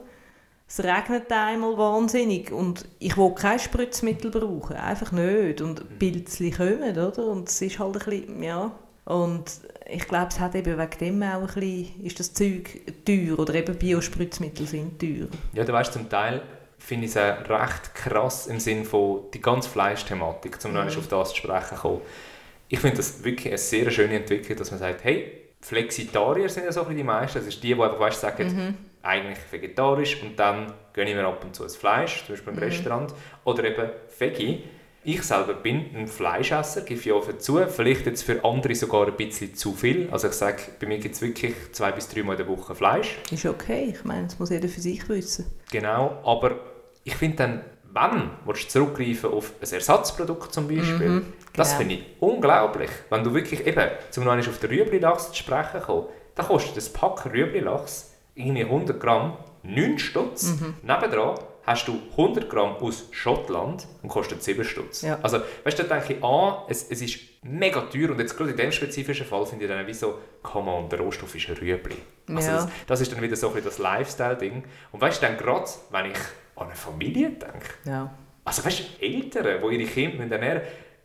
Es 0.66 0.82
regnet 0.82 1.30
einmal 1.30 1.76
wahnsinnig 1.76 2.50
und 2.50 2.86
ich 2.98 3.16
will 3.18 3.34
kein 3.34 3.58
Spritzmittel 3.58 4.30
brauchen, 4.30 4.76
einfach 4.76 5.12
nicht. 5.12 5.60
Und 5.60 5.84
mhm. 5.84 5.98
Pilzchen 5.98 6.52
kommen, 6.52 6.96
oder? 6.96 7.26
Und 7.26 7.48
es 7.48 7.60
ist 7.60 7.78
halt 7.78 7.96
ein 7.96 8.10
bisschen, 8.10 8.42
ja... 8.42 8.70
Und 9.04 9.44
ich 9.86 10.06
glaube, 10.06 10.28
es 10.28 10.38
hat 10.38 10.54
eben 10.54 10.78
wegen 10.78 10.98
dem 10.98 11.22
auch 11.22 11.40
ein 11.40 11.46
bisschen, 11.46 12.04
ist 12.04 12.20
das 12.20 12.32
Zeug 12.32 12.80
teuer 13.04 13.38
oder 13.38 13.54
eben 13.54 13.76
Biospritzmittel 13.76 14.66
sind 14.66 15.00
teuer. 15.00 15.26
Ja, 15.52 15.64
du 15.64 15.72
weißt, 15.72 15.92
zum 15.92 16.08
Teil 16.08 16.42
finde 16.78 17.06
ich 17.06 17.14
es 17.14 17.16
recht 17.16 17.94
krass 17.94 18.46
im 18.46 18.60
Sinne 18.60 18.84
von 18.84 19.22
die 19.34 19.40
ganze 19.40 19.68
Fleischthematik, 19.68 20.58
um 20.64 20.72
mhm. 20.72 20.78
auf 20.78 21.08
das 21.08 21.30
zu 21.30 21.36
sprechen 21.36 21.78
kommen. 21.78 22.00
Ich 22.68 22.78
finde 22.78 22.96
das 22.96 23.22
wirklich 23.22 23.48
eine 23.48 23.58
sehr 23.58 23.90
schöne 23.90 24.16
Entwicklung, 24.16 24.56
dass 24.56 24.70
man 24.70 24.80
sagt, 24.80 25.04
hey, 25.04 25.42
Flexitarier 25.60 26.48
sind 26.48 26.64
ja 26.64 26.72
so 26.72 26.82
die 26.84 27.04
meisten, 27.04 27.38
das 27.38 27.46
ist 27.46 27.62
die, 27.62 27.74
die 27.74 27.80
einfach 27.80 28.00
weißt, 28.00 28.20
sagen, 28.20 28.46
mhm. 28.46 28.74
eigentlich 29.02 29.38
vegetarisch 29.50 30.22
und 30.22 30.36
dann 30.38 30.72
gönne 30.92 31.10
ich 31.10 31.16
mir 31.16 31.26
ab 31.26 31.44
und 31.44 31.54
zu 31.54 31.64
ein 31.64 31.70
Fleisch, 31.70 32.24
zum 32.26 32.34
Beispiel 32.34 32.52
im 32.52 32.58
mhm. 32.58 32.64
Restaurant, 32.64 33.14
oder 33.44 33.64
eben 33.64 33.90
Veggie 34.18 34.64
ich 35.04 35.22
selber 35.22 35.54
bin 35.54 35.86
ein 35.96 36.06
Fleischesser, 36.06 36.82
gebe 36.82 37.00
ich 37.00 37.12
offen 37.12 37.40
zu. 37.40 37.58
Vielleicht 37.66 38.06
jetzt 38.06 38.22
für 38.22 38.44
andere 38.44 38.74
sogar 38.74 39.06
ein 39.06 39.16
bisschen 39.16 39.54
zu 39.54 39.72
viel. 39.72 40.08
Also 40.10 40.28
ich 40.28 40.34
sage, 40.34 40.62
bei 40.80 40.86
mir 40.86 40.98
gibt 40.98 41.14
es 41.14 41.22
wirklich 41.22 41.54
zwei 41.72 41.90
bis 41.92 42.08
drei 42.08 42.22
Mal 42.22 42.32
in 42.32 42.38
der 42.38 42.48
Woche 42.48 42.74
Fleisch. 42.74 43.18
Ist 43.30 43.44
okay, 43.46 43.94
ich 43.96 44.04
meine, 44.04 44.24
das 44.24 44.38
muss 44.38 44.50
jeder 44.50 44.68
für 44.68 44.80
sich 44.80 45.08
wissen. 45.08 45.46
Genau, 45.70 46.20
aber 46.24 46.60
ich 47.04 47.16
finde 47.16 47.36
dann, 47.36 47.64
wenn 47.92 48.30
du 48.46 48.52
zurückgreifen 48.52 49.30
auf 49.30 49.52
ein 49.60 49.72
Ersatzprodukt 49.72 50.52
zum 50.52 50.68
Beispiel, 50.68 51.08
mhm, 51.08 51.32
das 51.54 51.70
genau. 51.70 51.78
finde 51.78 51.94
ich 51.94 52.04
unglaublich. 52.20 52.90
Wenn 53.10 53.24
du 53.24 53.34
wirklich 53.34 53.66
eben, 53.66 53.90
zum 54.10 54.24
noch 54.24 54.36
auf 54.36 54.58
den 54.58 54.70
Rüebli-Lachs 54.70 55.32
zu 55.32 55.34
sprechen 55.34 55.80
kommst, 55.82 56.08
dann 56.36 56.46
kostet 56.46 56.76
das 56.76 56.88
Pack 56.90 57.26
Rüebli-Lachs 57.26 58.14
irgendwie 58.34 58.64
100 58.64 59.00
Gramm 59.00 59.36
9 59.64 59.98
Stutz. 59.98 60.60
Mhm. 60.60 60.74
Nebendran 60.82 61.38
hast 61.64 61.88
du 61.88 61.98
100 62.12 62.48
Gramm 62.48 62.76
aus 62.76 63.08
Schottland 63.10 63.86
und 64.02 64.08
kostet 64.08 64.42
7 64.42 64.64
Stutz. 64.64 65.02
Ja. 65.02 65.18
Also, 65.22 65.40
weißt 65.64 65.78
du, 65.78 65.84
da 65.84 65.98
denke 65.98 66.14
ich, 66.14 66.24
ah, 66.24 66.66
es, 66.68 66.90
es 66.90 67.00
ist 67.00 67.18
mega 67.42 67.82
teuer 67.82 68.10
und 68.10 68.18
jetzt 68.18 68.36
gerade 68.36 68.50
in 68.50 68.56
diesem 68.56 68.72
spezifischen 68.72 69.26
Fall 69.26 69.46
finde 69.46 69.64
ich 69.64 69.70
dann 69.70 69.86
wie 69.86 69.94
so, 69.94 70.18
come 70.42 70.70
on, 70.70 70.88
der 70.88 71.00
Rohstoff 71.00 71.34
ist 71.34 71.48
ein 71.48 71.56
Rüebli. 71.56 71.96
Also 72.28 72.50
ja. 72.50 72.56
das, 72.56 72.68
das, 72.86 73.00
ist 73.00 73.12
dann 73.12 73.22
wieder 73.22 73.36
so 73.36 73.52
ein 73.52 73.64
das 73.64 73.78
Lifestyle-Ding. 73.78 74.64
Und 74.92 75.00
weißt 75.00 75.22
du, 75.22 75.26
dann 75.26 75.36
gerade, 75.36 75.68
wenn 75.90 76.06
ich 76.06 76.18
an 76.56 76.66
eine 76.66 76.74
Familie 76.74 77.30
denke, 77.30 77.74
ja. 77.84 78.12
also 78.44 78.64
weißt 78.64 78.80
du, 78.80 79.04
Eltern, 79.04 79.60
die 79.62 79.76
ihre 79.76 79.90
Kinder 79.90 80.36
ernähren 80.36 80.62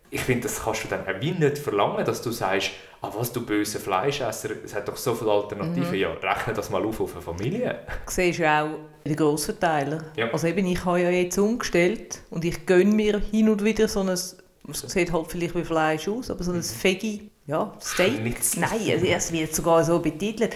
ich 0.10 0.22
finde, 0.22 0.43
das 0.43 0.63
kannst 0.63 0.84
du 0.84 0.88
dann 0.88 1.02
auch 1.02 1.20
wie 1.20 1.32
nicht 1.32 1.58
verlangen, 1.58 2.06
dass 2.06 2.22
du 2.22 2.32
sagst, 2.32 2.72
ah, 3.02 3.12
was, 3.13 3.32
du 3.32 3.46
böse 3.46 3.80
Fleischesser, 3.80 4.50
es 4.63 4.74
hat 4.74 4.88
doch 4.88 4.96
so 4.96 5.13
viele 5.13 5.32
Alternativen. 5.32 5.89
Mhm. 5.89 5.96
Ja, 5.96 6.12
rechne 6.12 6.54
das 6.54 6.70
mal 6.70 6.84
auf 6.86 7.00
auf 7.02 7.13
eine 7.13 7.22
Familie. 7.22 7.80
Du 8.06 8.12
siehst 8.12 8.39
ja 8.39 8.63
auch 8.63 8.78
den 9.06 9.15
Grossverteiler. 9.15 10.04
Ja. 10.15 10.32
Also 10.32 10.48
eben, 10.48 10.65
ich 10.65 10.84
habe 10.86 11.02
ja 11.02 11.10
jetzt 11.10 11.38
umgestellt 11.38 12.22
und 12.30 12.46
ich 12.46 12.65
gönne 12.65 12.93
mir 12.93 13.20
hin 13.20 13.50
und 13.50 13.63
wieder 13.63 13.88
so 13.88 14.02
ein, 14.02 14.10
es 14.10 14.38
sieht 14.72 15.12
halt 15.12 15.28
vielleicht 15.30 15.56
wie 15.56 15.63
Fleisch 15.63 16.08
aus, 16.08 16.32
aber 16.32 16.43
so 16.43 16.52
ein 16.52 16.58
mhm. 16.60 17.30
ja, 17.46 17.74
Steak. 17.82 18.58
Nein, 18.58 19.04
es 19.06 19.32
wird 19.32 19.54
sogar 19.54 19.84
so 19.84 20.00
betitelt. 20.00 20.56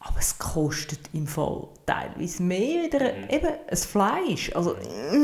Aber 0.00 0.20
es 0.20 0.38
kostet 0.38 1.00
im 1.12 1.26
Fall 1.26 1.68
teilweise 1.84 2.42
mehr 2.42 2.84
wieder 2.84 3.00
mhm. 3.00 3.30
eben 3.30 3.48
ein 3.68 3.76
Fleisch. 3.76 4.50
Also 4.54 4.76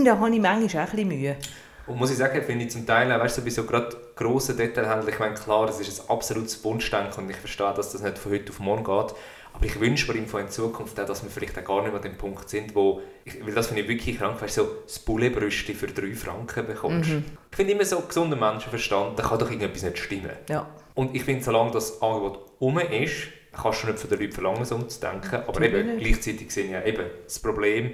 da 0.04 0.18
habe 0.18 0.34
ich 0.34 0.40
manchmal 0.40 0.84
auch 0.84 0.90
ein 0.90 0.96
bisschen 0.96 1.08
Mühe. 1.08 1.36
Und 1.86 1.98
muss 1.98 2.10
ich 2.10 2.16
sagen, 2.16 2.42
finde 2.42 2.64
ich 2.64 2.70
zum 2.70 2.86
Teil, 2.86 3.08
weißt 3.08 3.38
du, 3.38 3.42
bei 3.42 3.50
so 3.50 3.64
gerade 3.64 3.96
grossen 4.16 4.56
Detailhändlern, 4.56 5.08
ich 5.08 5.18
meine, 5.18 5.34
klar, 5.34 5.66
das 5.66 5.80
ist 5.80 6.00
ein 6.00 6.10
absolutes 6.10 6.62
Wunschdenken 6.64 7.24
und 7.24 7.30
ich 7.30 7.36
verstehe, 7.36 7.74
dass 7.74 7.92
das 7.92 8.02
nicht 8.02 8.18
von 8.18 8.32
heute 8.32 8.50
auf 8.50 8.60
morgen 8.60 8.84
geht. 8.84 9.14
Aber 9.54 9.66
ich 9.66 9.78
wünsche 9.78 10.12
mir 10.12 10.18
in 10.18 10.48
Zukunft 10.48 10.98
auch, 10.98 11.06
dass 11.06 11.22
wir 11.22 11.30
vielleicht 11.30 11.56
auch 11.56 11.64
gar 11.64 11.82
nicht 11.82 11.92
mehr 11.92 11.96
an 11.96 12.02
dem 12.02 12.18
Punkt 12.18 12.48
sind, 12.48 12.74
wo, 12.74 13.02
ich, 13.24 13.44
weil 13.46 13.54
das 13.54 13.68
finde 13.68 13.82
ich 13.82 13.88
wirklich 13.88 14.18
krank, 14.18 14.42
weißt 14.42 14.56
du, 14.56 14.62
so 14.62 14.68
das 14.84 14.98
Bullebrüste 14.98 15.74
für 15.74 15.86
drei 15.86 16.12
Franken 16.14 16.66
bekommst. 16.66 17.10
Mhm. 17.10 17.24
Ich 17.50 17.56
finde 17.56 17.72
immer 17.72 17.84
so, 17.84 18.00
gesunder 18.00 18.36
Menschenverstand, 18.36 19.16
da 19.16 19.22
kann 19.22 19.38
doch 19.38 19.48
irgendetwas 19.48 19.84
nicht 19.84 19.98
stimmen. 19.98 20.32
Ja. 20.48 20.66
Und 20.94 21.14
ich 21.14 21.22
finde, 21.22 21.44
solange 21.44 21.70
das 21.70 22.02
Angebot 22.02 22.50
um 22.58 22.78
ist, 22.80 23.28
kannst 23.52 23.84
du 23.84 23.86
nicht 23.86 24.00
von 24.00 24.10
den 24.10 24.18
Leuten 24.18 24.32
verlangen, 24.32 24.64
so 24.64 24.74
umzudenken. 24.74 25.42
Aber 25.46 25.60
eben, 25.60 25.98
gleichzeitig 25.98 26.50
sind 26.50 26.70
ja 26.72 26.82
eben 26.84 27.04
das 27.24 27.38
Problem, 27.38 27.92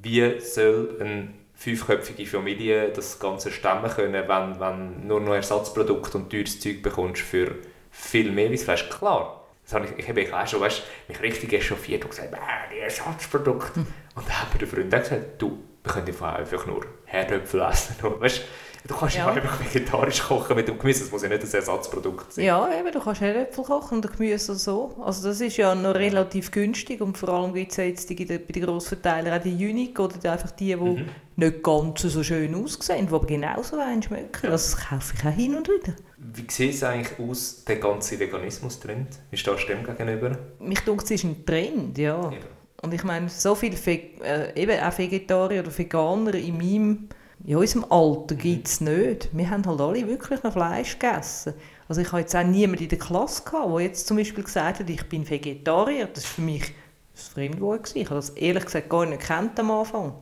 wie 0.00 0.38
soll 0.38 0.96
ein 1.00 1.39
fünfköpfige 1.60 2.24
Familie 2.24 2.88
das 2.88 3.18
Ganze 3.18 3.52
stemmen 3.52 3.90
können, 3.90 4.26
wenn, 4.26 4.60
wenn 4.60 5.06
nur 5.06 5.20
noch 5.20 5.34
Ersatzprodukte 5.34 6.16
und 6.16 6.30
teures 6.30 6.58
Zeug 6.58 6.82
bekommst 6.82 7.20
für 7.20 7.54
viel 7.90 8.32
mehr 8.32 8.56
Fleisch. 8.56 8.88
Klar, 8.88 9.44
das 9.62 9.74
habe 9.74 9.84
ich, 9.84 9.98
ich 9.98 10.08
habe 10.08 10.42
auch 10.42 10.46
schon 10.46 10.62
weißt, 10.62 10.82
mich 11.08 11.20
richtig 11.20 11.52
echauffiert 11.52 12.02
und 12.04 12.10
gesagt, 12.10 12.32
äh, 12.32 12.38
die 12.74 12.78
Ersatzprodukte. 12.78 13.76
Hm. 13.76 13.86
Und 14.14 14.26
dann 14.26 14.40
hat 14.40 14.54
mir 14.54 14.58
der 14.60 14.68
Freund 14.68 14.90
gesagt, 14.90 15.42
du, 15.42 15.62
wir 15.84 15.92
können 15.92 16.22
einfach 16.22 16.66
nur 16.66 16.86
Herdöpfel 17.04 17.60
essen. 17.60 17.96
Weißt, 18.00 18.40
Du 18.86 18.94
kannst 18.94 19.16
ja. 19.16 19.26
einfach 19.26 19.60
vegetarisch 19.60 20.22
kochen 20.22 20.56
mit 20.56 20.66
dem 20.66 20.78
Gemüse, 20.78 21.00
das 21.00 21.12
muss 21.12 21.22
ja 21.22 21.28
nicht 21.28 21.42
ein 21.42 21.52
Ersatzprodukt 21.52 22.32
sein. 22.32 22.46
Ja, 22.46 22.68
eben, 22.72 22.90
du 22.90 23.00
kannst 23.00 23.20
Herdöpfel 23.20 23.64
kochen 23.64 23.96
und 23.96 24.10
Gemüse 24.10 24.54
so. 24.54 24.96
Also 25.04 25.28
das 25.28 25.40
ist 25.40 25.56
ja 25.58 25.74
noch 25.74 25.94
relativ 25.94 26.50
günstig 26.50 27.00
und 27.00 27.18
vor 27.18 27.28
allem 27.28 27.52
gibt 27.52 27.72
es 27.72 27.76
ja 27.76 27.84
jetzt 27.84 28.08
die, 28.08 28.24
bei 28.24 28.38
den 28.38 28.64
Grossverteilern 28.64 29.38
auch 29.38 29.42
die 29.42 29.52
Unique 29.54 29.98
oder 30.00 30.16
die 30.16 30.28
einfach 30.28 30.50
die, 30.52 30.74
die 30.74 30.76
mhm. 30.76 31.08
nicht 31.36 31.62
ganz 31.62 32.00
so 32.00 32.22
schön 32.22 32.54
aussehen, 32.54 33.06
die 33.06 33.14
aber 33.14 33.26
genauso 33.26 33.76
schmecken. 34.00 34.40
Ja. 34.42 34.50
Das 34.50 34.76
kaufe 34.76 35.14
ich 35.14 35.26
auch 35.26 35.30
hin 35.30 35.56
und 35.56 35.68
wieder. 35.68 35.94
Wie 36.16 36.46
sieht 36.50 36.74
es 36.74 36.82
eigentlich 36.82 37.18
aus, 37.18 37.64
der 37.64 37.76
ganze 37.76 38.18
Veganismus-Trend? 38.18 39.08
Wie 39.30 39.36
stehst 39.36 39.64
du 39.64 39.74
dem 39.74 39.84
gegenüber? 39.84 40.38
Mich 40.58 40.80
denke, 40.80 41.04
es 41.04 41.10
ist 41.10 41.24
ein 41.24 41.44
Trend, 41.44 41.98
ja. 41.98 42.30
ja. 42.30 42.38
Und 42.82 42.94
ich 42.94 43.04
meine, 43.04 43.28
so 43.28 43.54
viele 43.54 43.76
äh, 43.86 44.60
eben 44.60 44.80
auch 44.80 44.96
Vegetarier 44.96 45.60
oder 45.60 45.76
Veganer 45.76 46.34
in 46.34 46.56
meinem 46.56 47.08
in 47.44 47.56
unserem 47.56 47.86
Alter 47.90 48.34
gibt 48.34 48.68
es 48.68 48.80
nicht. 48.80 49.30
Wir 49.32 49.50
haben 49.50 49.64
halt 49.66 49.80
alle 49.80 50.06
wirklich 50.06 50.42
noch 50.42 50.52
Fleisch 50.52 50.98
gegessen. 50.98 51.54
Also 51.88 52.02
ich 52.02 52.08
habe 52.08 52.20
jetzt 52.20 52.36
auch 52.36 52.44
niemanden 52.44 52.84
in 52.84 52.88
der 52.88 52.98
Klasse 52.98 53.42
gehabt, 53.44 53.72
der 53.72 53.80
jetzt 53.80 54.06
zum 54.06 54.16
Beispiel 54.16 54.44
gesagt 54.44 54.80
hat, 54.80 54.90
ich 54.90 55.08
bin 55.08 55.28
Vegetarier. 55.28 56.06
Das 56.06 56.24
war 56.24 56.30
für 56.30 56.42
mich 56.42 56.62
ein 56.62 56.74
Fremdwort. 57.14 57.96
Ich 57.96 58.04
habe 58.04 58.16
das 58.16 58.30
ehrlich 58.30 58.64
gesagt 58.64 58.90
gar 58.90 59.06
nicht 59.06 59.22
kennt 59.22 59.58
am 59.58 59.70
Anfang. 59.70 60.14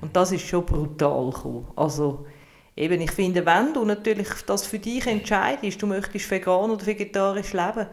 Und 0.00 0.16
das 0.16 0.32
ist 0.32 0.46
schon 0.46 0.64
brutal 0.64 1.30
gekommen. 1.30 1.66
Also 1.76 2.26
eben, 2.76 3.00
ich 3.00 3.12
finde, 3.12 3.44
wenn 3.44 3.74
du 3.74 3.84
natürlich 3.84 4.28
das 4.46 4.66
für 4.66 4.78
dich 4.78 5.06
entscheidest, 5.06 5.80
du 5.82 5.86
möchtest 5.86 6.30
vegan 6.30 6.70
oder 6.70 6.84
vegetarisch 6.84 7.52
leben, 7.52 7.86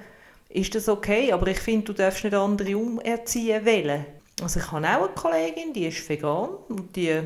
ist 0.49 0.73
das 0.73 0.87
okay. 0.87 1.31
Aber 1.31 1.47
ich 1.47 1.59
finde, 1.59 1.85
du 1.85 1.93
darfst 1.93 2.23
nicht 2.23 2.33
andere 2.33 2.77
umerziehen 2.77 3.65
wollen. 3.65 4.05
Also 4.41 4.59
ich 4.59 4.71
habe 4.71 4.87
auch 4.87 5.03
eine 5.03 5.07
Kollegin, 5.09 5.73
die 5.73 5.87
ist 5.87 6.07
vegan 6.09 6.49
und 6.69 6.95
die 6.95 7.21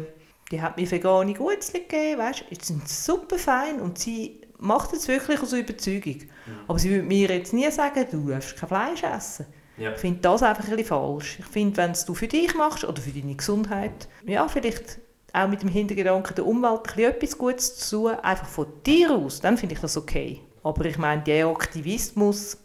die 0.51 0.61
hat 0.61 0.77
mir 0.77 0.89
vegane 0.89 1.33
Gutzli 1.33 1.81
gegeben, 1.81 2.19
weißt, 2.19 2.45
die 2.51 2.63
sind 2.63 2.87
super 2.87 3.37
fein 3.37 3.79
und 3.79 3.97
sie 3.97 4.41
macht 4.59 4.93
es 4.93 5.07
wirklich 5.07 5.41
aus 5.41 5.53
Überzeugung. 5.53 6.15
Mhm. 6.15 6.59
Aber 6.67 6.79
sie 6.79 6.89
würde 6.91 7.03
mir 7.03 7.29
jetzt 7.29 7.53
nie 7.53 7.69
sagen, 7.71 8.05
du 8.11 8.29
darfst 8.29 8.55
kein 8.55 8.69
Fleisch 8.69 9.03
essen. 9.03 9.47
Ja. 9.77 9.91
Ich 9.91 9.97
finde 9.97 10.21
das 10.21 10.41
einfach 10.41 10.63
ein 10.63 10.69
bisschen 10.71 10.85
falsch. 10.87 11.39
Ich 11.39 11.45
finde, 11.45 11.77
wenn 11.77 11.91
es 11.91 12.05
du 12.05 12.13
für 12.13 12.27
dich 12.27 12.55
machst 12.55 12.85
oder 12.85 13.01
für 13.01 13.11
deine 13.11 13.35
Gesundheit, 13.35 14.07
ja, 14.25 14.47
vielleicht 14.47 14.99
auch 15.33 15.47
mit 15.49 15.61
dem 15.61 15.69
Hintergedanken 15.69 16.35
der 16.35 16.45
Umwelt 16.45 16.97
etwas 16.97 17.37
Gutes 17.37 17.75
zu 17.75 18.03
tun, 18.03 18.19
einfach 18.19 18.47
von 18.47 18.67
dir 18.85 19.11
aus, 19.11 19.41
dann 19.41 19.57
finde 19.57 19.75
ich 19.75 19.81
das 19.81 19.97
okay. 19.97 20.41
Aber 20.63 20.85
ich 20.85 20.97
meine, 20.97 21.21
der 21.23 21.47
Aktivismus, 21.47 22.57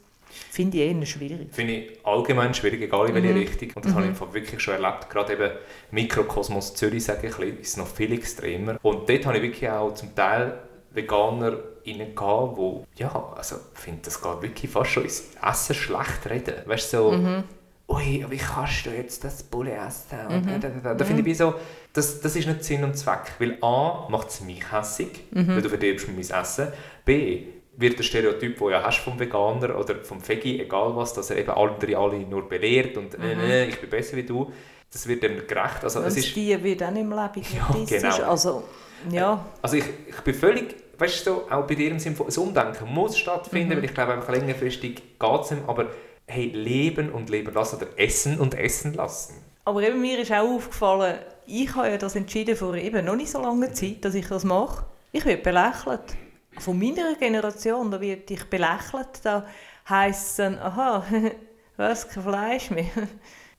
Finde 0.51 0.79
ich 0.79 0.95
eher 0.95 1.07
schwierig. 1.07 1.49
Finde 1.53 1.73
ich 1.75 2.07
allgemein 2.07 2.55
schwierig, 2.55 2.83
egal 2.83 3.09
in 3.09 3.15
welche 3.15 3.29
mhm. 3.29 3.39
Richtung. 3.39 3.71
Und 3.75 3.85
das 3.85 3.93
mhm. 3.93 3.97
habe 3.97 4.09
ich 4.09 4.35
wirklich 4.35 4.61
schon 4.61 4.75
erlebt. 4.75 5.11
Gerade 5.11 5.33
eben 5.33 5.51
Mikrokosmos 5.91 6.75
Zürich, 6.75 7.05
sage 7.05 7.29
ich, 7.29 7.61
ist 7.61 7.77
noch 7.77 7.87
viel 7.87 8.13
extremer. 8.13 8.79
Und 8.83 9.09
dort 9.09 9.27
habe 9.27 9.37
ich 9.39 9.43
wirklich 9.43 9.69
auch 9.71 9.95
zum 9.95 10.15
Teil 10.15 10.59
Veganer 10.93 11.59
gehabt, 11.85 12.57
wo, 12.57 12.85
ja, 12.97 13.33
also 13.37 13.57
ich 13.75 13.81
finde, 13.81 14.01
das 14.05 14.21
geht 14.21 14.43
wirklich 14.43 14.71
fast 14.71 14.91
schon 14.91 15.05
ins 15.05 15.31
Essen 15.43 15.75
schlecht 15.75 16.29
reden. 16.29 16.55
Weißt 16.67 16.93
du, 16.93 16.97
so, 16.97 17.13
mhm. 17.13 17.45
ui, 17.89 18.25
wie 18.29 18.37
kannst 18.37 18.87
du 18.87 18.91
jetzt 18.91 19.25
das 19.25 19.43
Bulle 19.43 19.73
essen? 19.73 20.19
Mhm. 20.29 20.61
da, 20.61 20.69
da, 20.69 20.69
da, 20.83 20.95
da 20.95 21.05
finde 21.05 21.21
ich 21.23 21.27
wie 21.27 21.35
so, 21.35 21.55
das, 21.93 22.21
das 22.21 22.37
ist 22.37 22.47
nicht 22.47 22.65
Sinn 22.65 22.85
und 22.85 22.97
Zweck. 22.97 23.33
Weil 23.39 23.59
A, 23.63 24.07
macht 24.09 24.29
es 24.29 24.41
mich 24.41 24.71
hässig, 24.71 25.27
mhm. 25.31 25.49
weil 25.49 25.63
du 25.63 25.69
verdirbst 25.69 26.09
mein 26.09 26.19
Essen. 26.19 26.69
B, 27.05 27.45
wird 27.77 27.99
der 27.99 28.03
Stereotyp, 28.03 28.59
den 28.59 28.59
du 28.59 28.71
ja 28.71 28.83
hast 28.83 28.99
vom 28.99 29.19
Veganer 29.19 29.79
oder 29.79 29.97
vom 29.97 30.27
Veggie, 30.27 30.61
egal 30.61 30.95
was, 30.97 31.15
dass 31.15 31.31
er 31.31 31.39
eben 31.39 31.51
andere 31.51 31.97
alle 31.97 32.19
nur 32.21 32.49
belehrt 32.49 32.97
und 32.97 33.15
äh, 33.15 33.35
mhm. 33.35 33.41
äh, 33.41 33.67
ich 33.67 33.81
bin 33.81 33.91
besser 33.91 34.17
wie 34.17 34.25
du, 34.25 34.53
das 34.93 35.07
wird 35.07 35.23
dem 35.23 35.47
gerecht. 35.47 35.83
Also, 35.83 36.01
es 36.01 36.17
ist, 36.17 36.35
die 36.35 36.63
wird 36.63 36.83
auch 36.83 36.91
nicht 36.91 37.03
im 37.03 37.11
Leben 37.11 37.47
ja, 37.55 37.99
genau. 37.99 38.23
Also, 38.29 38.65
ja. 39.11 39.45
also 39.63 39.77
ich, 39.77 39.85
ich 40.09 40.21
bin 40.21 40.35
völlig, 40.35 40.75
weißt 40.99 41.27
du, 41.27 41.43
auch 41.51 41.67
bei 41.67 41.75
dir 41.75 41.91
im 41.91 41.99
Sinne 41.99 42.17
von, 42.17 42.27
das 42.27 42.39
Umdenken 42.39 42.93
muss 42.93 43.17
stattfinden, 43.17 43.75
mhm. 43.75 43.77
weil 43.77 43.85
ich 43.85 43.95
glaube, 43.95 44.15
einfach 44.15 44.33
längerfristig 44.33 45.19
geht 45.19 45.41
es 45.41 45.55
aber 45.67 45.87
hey, 46.27 46.47
leben 46.47 47.11
und 47.11 47.29
leben 47.29 47.53
lassen 47.53 47.77
oder 47.77 47.89
essen 47.97 48.39
und 48.39 48.55
essen 48.55 48.95
lassen. 48.95 49.35
Aber 49.65 49.83
eben 49.83 50.01
mir 50.01 50.19
ist 50.19 50.33
auch 50.33 50.49
aufgefallen, 50.49 51.19
ich 51.47 51.75
habe 51.75 51.89
ja 51.89 51.99
das 51.99 52.17
entschieden 52.17 52.57
vor 52.57 52.75
eben 52.75 53.05
noch 53.05 53.17
nicht 53.17 53.31
so 53.31 53.41
langer 53.41 53.73
Zeit, 53.73 54.05
dass 54.05 54.15
ich 54.15 54.27
das 54.29 54.45
mache. 54.45 54.85
Ich 55.13 55.25
werde 55.25 55.43
belächelt 55.43 56.17
von 56.59 56.79
meiner 56.79 57.15
Generation, 57.15 57.91
da 57.91 58.01
wird 58.01 58.31
ich 58.31 58.45
belächelt, 58.45 59.21
da 59.23 59.47
heisst 59.89 60.31
es 60.31 60.37
dann, 60.37 60.59
aha, 60.59 61.05
was, 61.77 62.09
kein 62.09 62.23
Fleisch 62.23 62.71
mehr. 62.71 62.87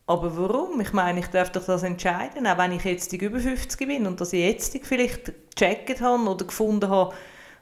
Aber 0.05 0.35
warum? 0.35 0.81
Ich 0.81 0.93
meine, 0.93 1.19
ich 1.19 1.27
darf 1.27 1.51
doch 1.51 1.65
das 1.65 1.83
entscheiden, 1.83 2.45
auch 2.47 2.57
wenn 2.57 2.73
ich 2.73 2.83
jetzt 2.83 3.13
über 3.13 3.39
50 3.39 3.87
bin 3.87 4.07
und 4.07 4.19
das 4.19 4.31
jetzt 4.33 4.77
vielleicht 4.83 5.31
gecheckt 5.55 6.01
habe 6.01 6.29
oder 6.29 6.45
gefunden 6.45 6.89
habe, 6.89 7.15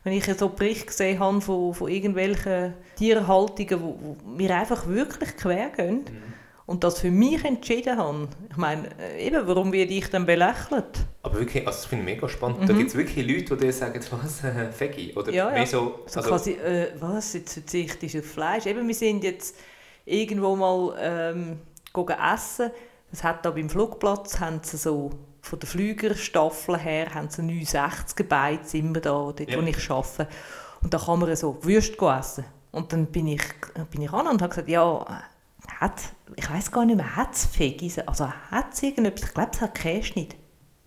wenn 0.03 0.13
ich 0.13 0.25
so 0.25 0.49
Bericht 0.49 0.87
gesehen 0.87 1.19
habe 1.19 1.41
von, 1.41 1.73
von 1.73 1.89
irgendwelchen 1.89 2.73
Tierhaltungen, 2.95 4.17
die 4.25 4.25
mir 4.25 4.55
einfach 4.55 4.87
wirklich 4.87 5.35
quer 5.35 5.69
gehen. 5.69 6.05
Mhm 6.05 6.38
und 6.69 6.83
das 6.83 6.99
für 6.99 7.09
mich 7.09 7.43
entschieden 7.43 7.97
habe. 7.97 8.27
Ich 8.51 8.57
meine, 8.57 8.89
äh, 8.99 9.25
eben, 9.25 9.47
warum 9.47 9.73
werde 9.73 9.91
ich 9.91 10.07
dann 10.11 10.27
belächelt? 10.27 10.85
Aber 11.23 11.39
wirklich, 11.39 11.65
also 11.65 11.79
das 11.79 11.85
finde 11.87 12.07
ich 12.07 12.15
mega 12.15 12.29
spannend. 12.29 12.61
Mhm. 12.61 12.67
Da 12.67 12.73
gibt 12.73 12.89
es 12.89 12.95
wirklich 12.95 13.27
Leute, 13.27 13.57
die 13.57 13.65
dir 13.65 13.73
sagen, 13.73 13.99
was, 14.11 14.43
äh, 14.43 14.69
Veggie? 14.77 15.15
Oder 15.15 15.33
ja, 15.33 15.49
mehr 15.49 15.65
so... 15.65 16.01
so 16.05 16.19
also, 16.19 16.29
quasi, 16.29 16.51
äh, 16.51 16.91
was, 16.99 17.33
jetzt 17.33 17.53
verzichtest 17.53 18.13
du 18.13 18.19
auf 18.19 18.25
Fleisch? 18.25 18.67
Eben, 18.67 18.87
wir 18.87 18.93
sind 18.93 19.23
jetzt 19.23 19.57
irgendwo 20.05 20.55
mal 20.55 20.95
ähm, 20.99 21.59
essen. 22.35 22.69
Das 23.09 23.23
hat 23.23 23.43
da 23.43 23.49
beim 23.49 23.67
Flugplatz, 23.67 24.39
haben 24.39 24.59
sie 24.61 24.77
so 24.77 25.09
von 25.41 25.57
der 25.57 25.67
Flügerstaffel 25.67 26.77
her, 26.77 27.15
haben 27.15 27.31
sie 27.31 27.41
69 27.41 28.29
Beiz 28.29 28.75
immer 28.75 28.99
da, 28.99 29.09
dort 29.09 29.39
ja. 29.39 29.57
wo 29.57 29.65
ich 29.65 29.89
arbeite. 29.89 30.27
Und 30.83 30.93
da 30.93 30.99
kann 30.99 31.17
man 31.17 31.35
so 31.35 31.57
Würste 31.63 31.97
essen. 32.19 32.45
Und 32.71 32.93
dann 32.93 33.07
bin 33.07 33.25
ich, 33.25 33.41
bin 33.89 34.03
ich 34.03 34.13
an 34.13 34.27
und 34.27 34.43
habe 34.43 34.49
gesagt, 34.49 34.69
ja, 34.69 35.23
hat, 35.79 36.01
ich 36.35 36.49
weiß 36.49 36.71
gar 36.71 36.85
nicht 36.85 36.97
mehr, 36.97 37.15
hat 37.15 37.33
es 37.33 37.47
Veggies, 37.59 37.99
also 37.99 38.31
hat 38.31 38.73
es 38.73 38.83
irgendetwas, 38.83 39.29
ich 39.29 39.33
glaube, 39.33 39.51
es 39.53 39.61
hat 39.61 39.75
Käse 39.75 40.13
nicht. 40.15 40.35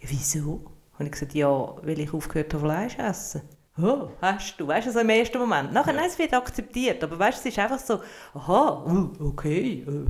Ja, 0.00 0.08
wieso? 0.10 0.64
Habe 0.94 1.04
ich 1.04 1.12
gesagt, 1.12 1.34
ja, 1.34 1.48
weil 1.48 2.00
ich 2.00 2.12
aufgehört 2.12 2.52
habe, 2.54 2.64
Fleisch 2.64 2.96
zu 2.96 3.02
essen. 3.02 3.42
Oh, 3.80 4.10
hast 4.20 4.60
du, 4.60 4.66
weißt 4.66 4.86
du, 4.86 4.92
so 4.92 5.00
im 5.00 5.08
ersten 5.08 5.38
Moment. 5.38 5.72
Nachher, 5.72 5.94
ja. 5.94 6.00
nein, 6.00 6.10
es 6.10 6.18
wird 6.18 6.34
akzeptiert, 6.34 7.02
aber 7.02 7.18
weißt 7.18 7.38
du, 7.38 7.48
es 7.48 7.54
ist 7.54 7.58
einfach 7.58 7.78
so, 7.78 8.00
aha, 8.34 8.84
uh, 8.86 9.28
okay, 9.28 9.84
uh, 9.88 10.04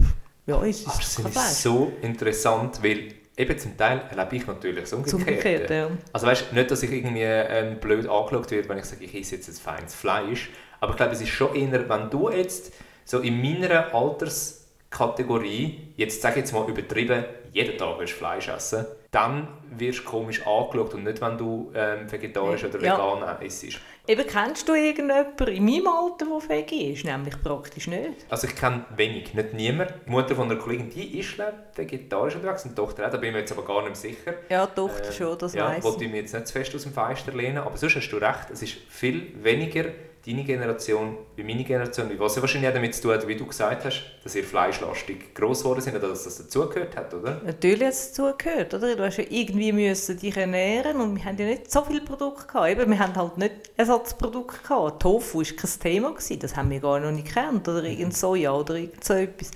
ja, 0.47 0.61
es 0.65 0.81
ist 0.81 1.21
aber 1.21 1.31
das 1.31 1.53
ist 1.53 1.63
so 1.63 1.93
interessant, 2.03 2.83
weil 2.83 3.15
eben 3.37 3.59
zum 3.59 3.77
Teil 3.77 4.03
erlebe 4.11 4.37
ich 4.37 4.47
natürlich 4.47 4.81
das 4.81 4.93
Umgekehrte. 4.93 5.25
Umgekehrt, 5.31 5.71
ja. 5.71 5.91
Also 6.13 6.27
weißt, 6.27 6.53
nicht, 6.53 6.71
dass 6.71 6.83
ich 6.83 6.91
irgendwie 6.91 7.23
ähm, 7.23 7.79
blöd 7.79 8.09
angeschaut 8.09 8.51
werde, 8.51 8.69
wenn 8.69 8.79
ich 8.79 8.85
sage, 8.85 9.05
ich 9.05 9.15
esse 9.15 9.37
jetzt 9.37 9.49
ein 9.49 9.55
feines 9.55 9.95
Fleisch, 9.95 10.51
aber 10.81 10.93
ich 10.93 10.97
glaube, 10.97 11.13
es 11.13 11.21
ist 11.21 11.29
schon 11.29 11.55
eher, 11.55 11.89
wenn 11.89 12.11
du 12.11 12.29
jetzt 12.31 12.73
so 13.05 13.21
in 13.21 13.41
meiner 13.41 13.95
Alters 13.95 14.62
Kategorie, 14.93 15.95
jetzt 15.97 16.23
sage 16.23 16.35
ich 16.35 16.41
jetzt 16.43 16.53
mal 16.53 16.69
übertrieben, 16.69 17.25
jeden 17.53 17.77
Tag 17.77 17.99
willst 17.99 18.15
Fleisch 18.15 18.49
essen, 18.49 18.87
dann 19.11 19.49
wirst 19.77 20.01
du 20.01 20.05
komisch 20.05 20.47
angeschaut 20.47 20.95
und 20.95 21.05
nicht, 21.05 21.21
wenn 21.21 21.37
du 21.37 21.71
ähm, 21.75 22.11
vegetarisch 22.11 22.65
oder 22.65 22.81
ja. 22.81 22.95
vegan 22.95 23.43
isst. 23.43 23.79
Eben, 24.07 24.27
kennst 24.27 24.69
du 24.69 24.75
irgendjemanden 24.75 25.49
in 25.49 25.65
meinem 25.65 25.87
Alter, 25.87 26.27
der 26.27 26.49
Veggie 26.49 26.93
ist? 26.93 27.05
Nämlich 27.05 27.41
praktisch 27.43 27.87
nicht. 27.87 28.27
Also 28.31 28.47
ich 28.49 28.57
kenne 28.57 28.85
wenig, 28.97 29.35
nicht 29.35 29.53
niemand. 29.53 29.93
Die 30.07 30.11
Mutter 30.11 30.35
von 30.35 30.51
einer 30.51 30.59
Kollegin, 30.59 30.91
die 30.91 31.19
ist 31.21 31.37
vegetarisch 31.75 32.35
unterwegs 32.35 32.65
und 32.65 32.71
die 32.71 32.75
Tochter 32.75 33.07
auch, 33.07 33.11
da 33.11 33.19
bin 33.19 33.29
ich 33.29 33.35
mir 33.35 33.41
jetzt 33.41 33.53
aber 33.53 33.65
gar 33.65 33.83
nicht 33.83 33.97
sicher. 33.97 34.35
Ja, 34.49 34.67
die 34.67 34.75
Tochter 34.75 35.09
äh, 35.09 35.13
schon, 35.13 35.39
das 35.39 35.55
ja, 35.55 35.69
weiss 35.69 35.85
ich. 35.85 36.01
Ja, 36.01 36.09
mich 36.09 36.17
jetzt 36.17 36.35
nicht 36.35 36.47
zu 36.47 36.53
fest 36.53 36.75
aus 36.75 36.83
dem 36.83 36.93
Fenster 36.93 37.33
lehnen, 37.33 37.59
aber 37.59 37.77
sonst 37.77 37.97
hast 37.97 38.11
du 38.11 38.17
recht, 38.17 38.51
es 38.51 38.63
ist 38.63 38.73
viel 38.89 39.35
weniger 39.43 39.85
deine 40.25 40.45
Generation 40.45 41.19
wie 41.35 41.43
meine 41.43 41.65
Generation, 41.65 42.09
was 42.19 42.37
ja 42.37 42.43
wahrscheinlich 42.43 42.71
auch 42.71 42.75
damit 42.75 42.95
zu 42.95 43.03
tun 43.03 43.13
hat, 43.13 43.27
wie 43.27 43.35
du 43.35 43.45
gesagt 43.45 43.85
hast, 43.85 44.03
dass 44.23 44.35
ihr 44.37 44.45
fleischlastig 44.45 45.35
gross 45.35 45.63
geworden 45.63 45.81
sind 45.81 45.97
oder 45.97 46.09
dass 46.09 46.25
das 46.25 46.39
dazugehört 46.39 46.97
hat, 46.97 47.13
oder? 47.13 47.41
Natürlich 47.45 47.83
hat 47.83 47.93
es 47.93 48.13
dazugehört, 48.13 48.75
oder? 48.75 48.95
Du 48.95 49.05
hast 49.05 49.17
ja 49.17 49.25
irgendwie 49.29 49.73
müssen 49.73 50.19
dich 50.19 50.37
ernähren 50.37 51.01
und 51.01 51.17
wir 51.17 51.25
haben 51.25 51.37
ja 51.39 51.47
nicht 51.47 51.71
so 51.71 51.83
viele 51.83 52.03
Produkte 52.03 52.47
gehabt. 52.47 52.69
Eben, 52.69 52.91
wir 52.91 52.99
haben 52.99 53.17
halt 53.17 53.37
nicht 53.37 53.73
Ersatzprodukte 53.77 54.63
gehabt. 54.63 55.03
Tofu 55.03 55.39
war 55.39 55.45
kein 55.45 55.81
Thema, 55.81 56.11
gewesen. 56.11 56.39
das 56.39 56.57
haben 56.57 56.71
wir 56.71 56.79
gar 56.79 57.01
noch 57.01 57.11
nicht 57.11 57.27
gekannt, 57.27 57.67
oder 57.69 57.83
irgend 57.83 58.17
Soja 58.17 58.53
oder 58.53 58.77
irgend 58.77 59.03
so 59.03 59.15
etwas. 59.15 59.51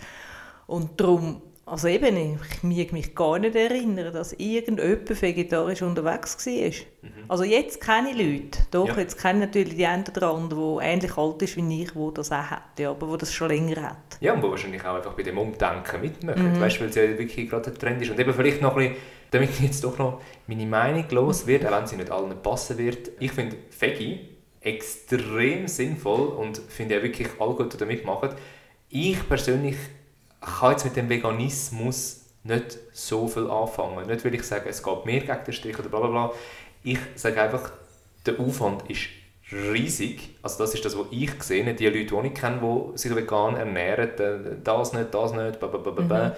Und 0.66 1.00
darum 1.00 1.42
also 1.68 1.88
eben, 1.88 2.16
ich 2.16 2.62
mag 2.62 2.92
mich 2.92 3.14
gar 3.14 3.40
nicht 3.40 3.56
erinnern, 3.56 4.12
dass 4.12 4.32
irgendjemand 4.34 5.20
vegetarisch 5.20 5.82
unterwegs 5.82 6.46
war. 6.46 6.52
Mhm. 6.52 7.24
Also 7.26 7.42
jetzt 7.42 7.80
kenne 7.80 8.10
ich 8.10 8.16
Leute, 8.16 8.60
doch, 8.70 8.86
ja. 8.86 8.98
jetzt 8.98 9.20
kenne 9.20 9.40
ich 9.40 9.46
natürlich 9.46 9.74
die 9.74 9.84
einen 9.84 10.04
oder 10.16 10.30
anderen, 10.30 10.78
die 10.78 10.84
ähnlich 10.86 11.16
alt 11.16 11.42
ist 11.42 11.56
wie 11.56 11.82
ich, 11.82 11.90
die 11.90 12.14
das 12.14 12.30
auch 12.30 12.36
hat, 12.36 12.78
ja, 12.78 12.90
aber 12.90 13.08
die 13.08 13.18
das 13.18 13.34
schon 13.34 13.48
länger 13.48 13.82
hat. 13.82 13.96
Ja, 14.20 14.34
und 14.34 14.44
die 14.44 14.48
wahrscheinlich 14.48 14.84
auch 14.84 14.94
einfach 14.94 15.14
bei 15.14 15.24
dem 15.24 15.38
Umdenken 15.38 16.00
mitmachen, 16.00 16.52
mhm. 16.52 16.60
weißt, 16.60 16.80
weil 16.80 16.88
es 16.88 16.94
ja 16.94 17.02
wirklich 17.18 17.50
gerade 17.50 17.70
ein 17.70 17.76
Trend 17.76 18.00
ist. 18.00 18.10
Und 18.12 18.20
eben 18.20 18.32
vielleicht 18.32 18.62
noch 18.62 18.76
ein 18.76 18.90
bisschen, 18.90 19.02
damit 19.32 19.60
jetzt 19.60 19.82
doch 19.82 19.98
noch 19.98 20.22
meine 20.46 20.66
Meinung 20.66 21.04
los 21.10 21.48
wird, 21.48 21.66
auch 21.66 21.72
wenn 21.72 21.86
sie 21.88 21.96
nicht 21.96 22.12
allen 22.12 22.40
passen 22.42 22.78
wird. 22.78 23.10
Ich 23.18 23.32
finde 23.32 23.56
Veggie 23.76 24.20
extrem 24.60 25.66
sinnvoll 25.66 26.28
und 26.28 26.58
finde 26.58 26.94
ja 26.94 27.02
wirklich 27.02 27.28
alle 27.40 27.54
gut, 27.54 27.72
die 27.72 27.76
da 27.76 27.84
mitmachen. 27.84 28.30
Ich 28.88 29.28
persönlich 29.28 29.76
kann 30.46 30.72
jetzt 30.72 30.84
mit 30.84 30.96
dem 30.96 31.08
Veganismus 31.08 32.26
nicht 32.44 32.78
so 32.92 33.26
viel 33.26 33.50
anfangen. 33.50 34.06
Nicht, 34.06 34.24
weil 34.24 34.34
ich 34.34 34.44
sage, 34.44 34.68
es 34.68 34.82
geht 34.82 35.04
mehr 35.04 35.20
gegen 35.20 35.44
den 35.44 35.52
Strich 35.52 35.78
oder 35.78 35.88
bla 35.88 36.00
bla 36.00 36.08
bla. 36.08 36.32
Ich 36.82 36.98
sage 37.16 37.42
einfach, 37.42 37.70
der 38.24 38.38
Aufwand 38.38 38.88
ist 38.88 39.08
riesig. 39.52 40.36
Also 40.42 40.58
das 40.58 40.74
ist 40.74 40.84
das, 40.84 40.96
was 40.96 41.06
ich 41.10 41.42
sehe. 41.42 41.74
Die 41.74 41.86
Leute, 41.86 42.04
die 42.04 42.26
ich 42.28 42.34
kenne, 42.34 42.60
die 42.60 42.98
sich 42.98 43.14
vegan 43.14 43.56
ernähren, 43.56 44.10
das 44.62 44.92
nicht, 44.92 45.14
das 45.14 45.32
nicht, 45.32 45.58
bla 45.58 45.68
bla 45.68 45.78
bla 45.78 46.02
bla. 46.02 46.28
Mhm. 46.28 46.32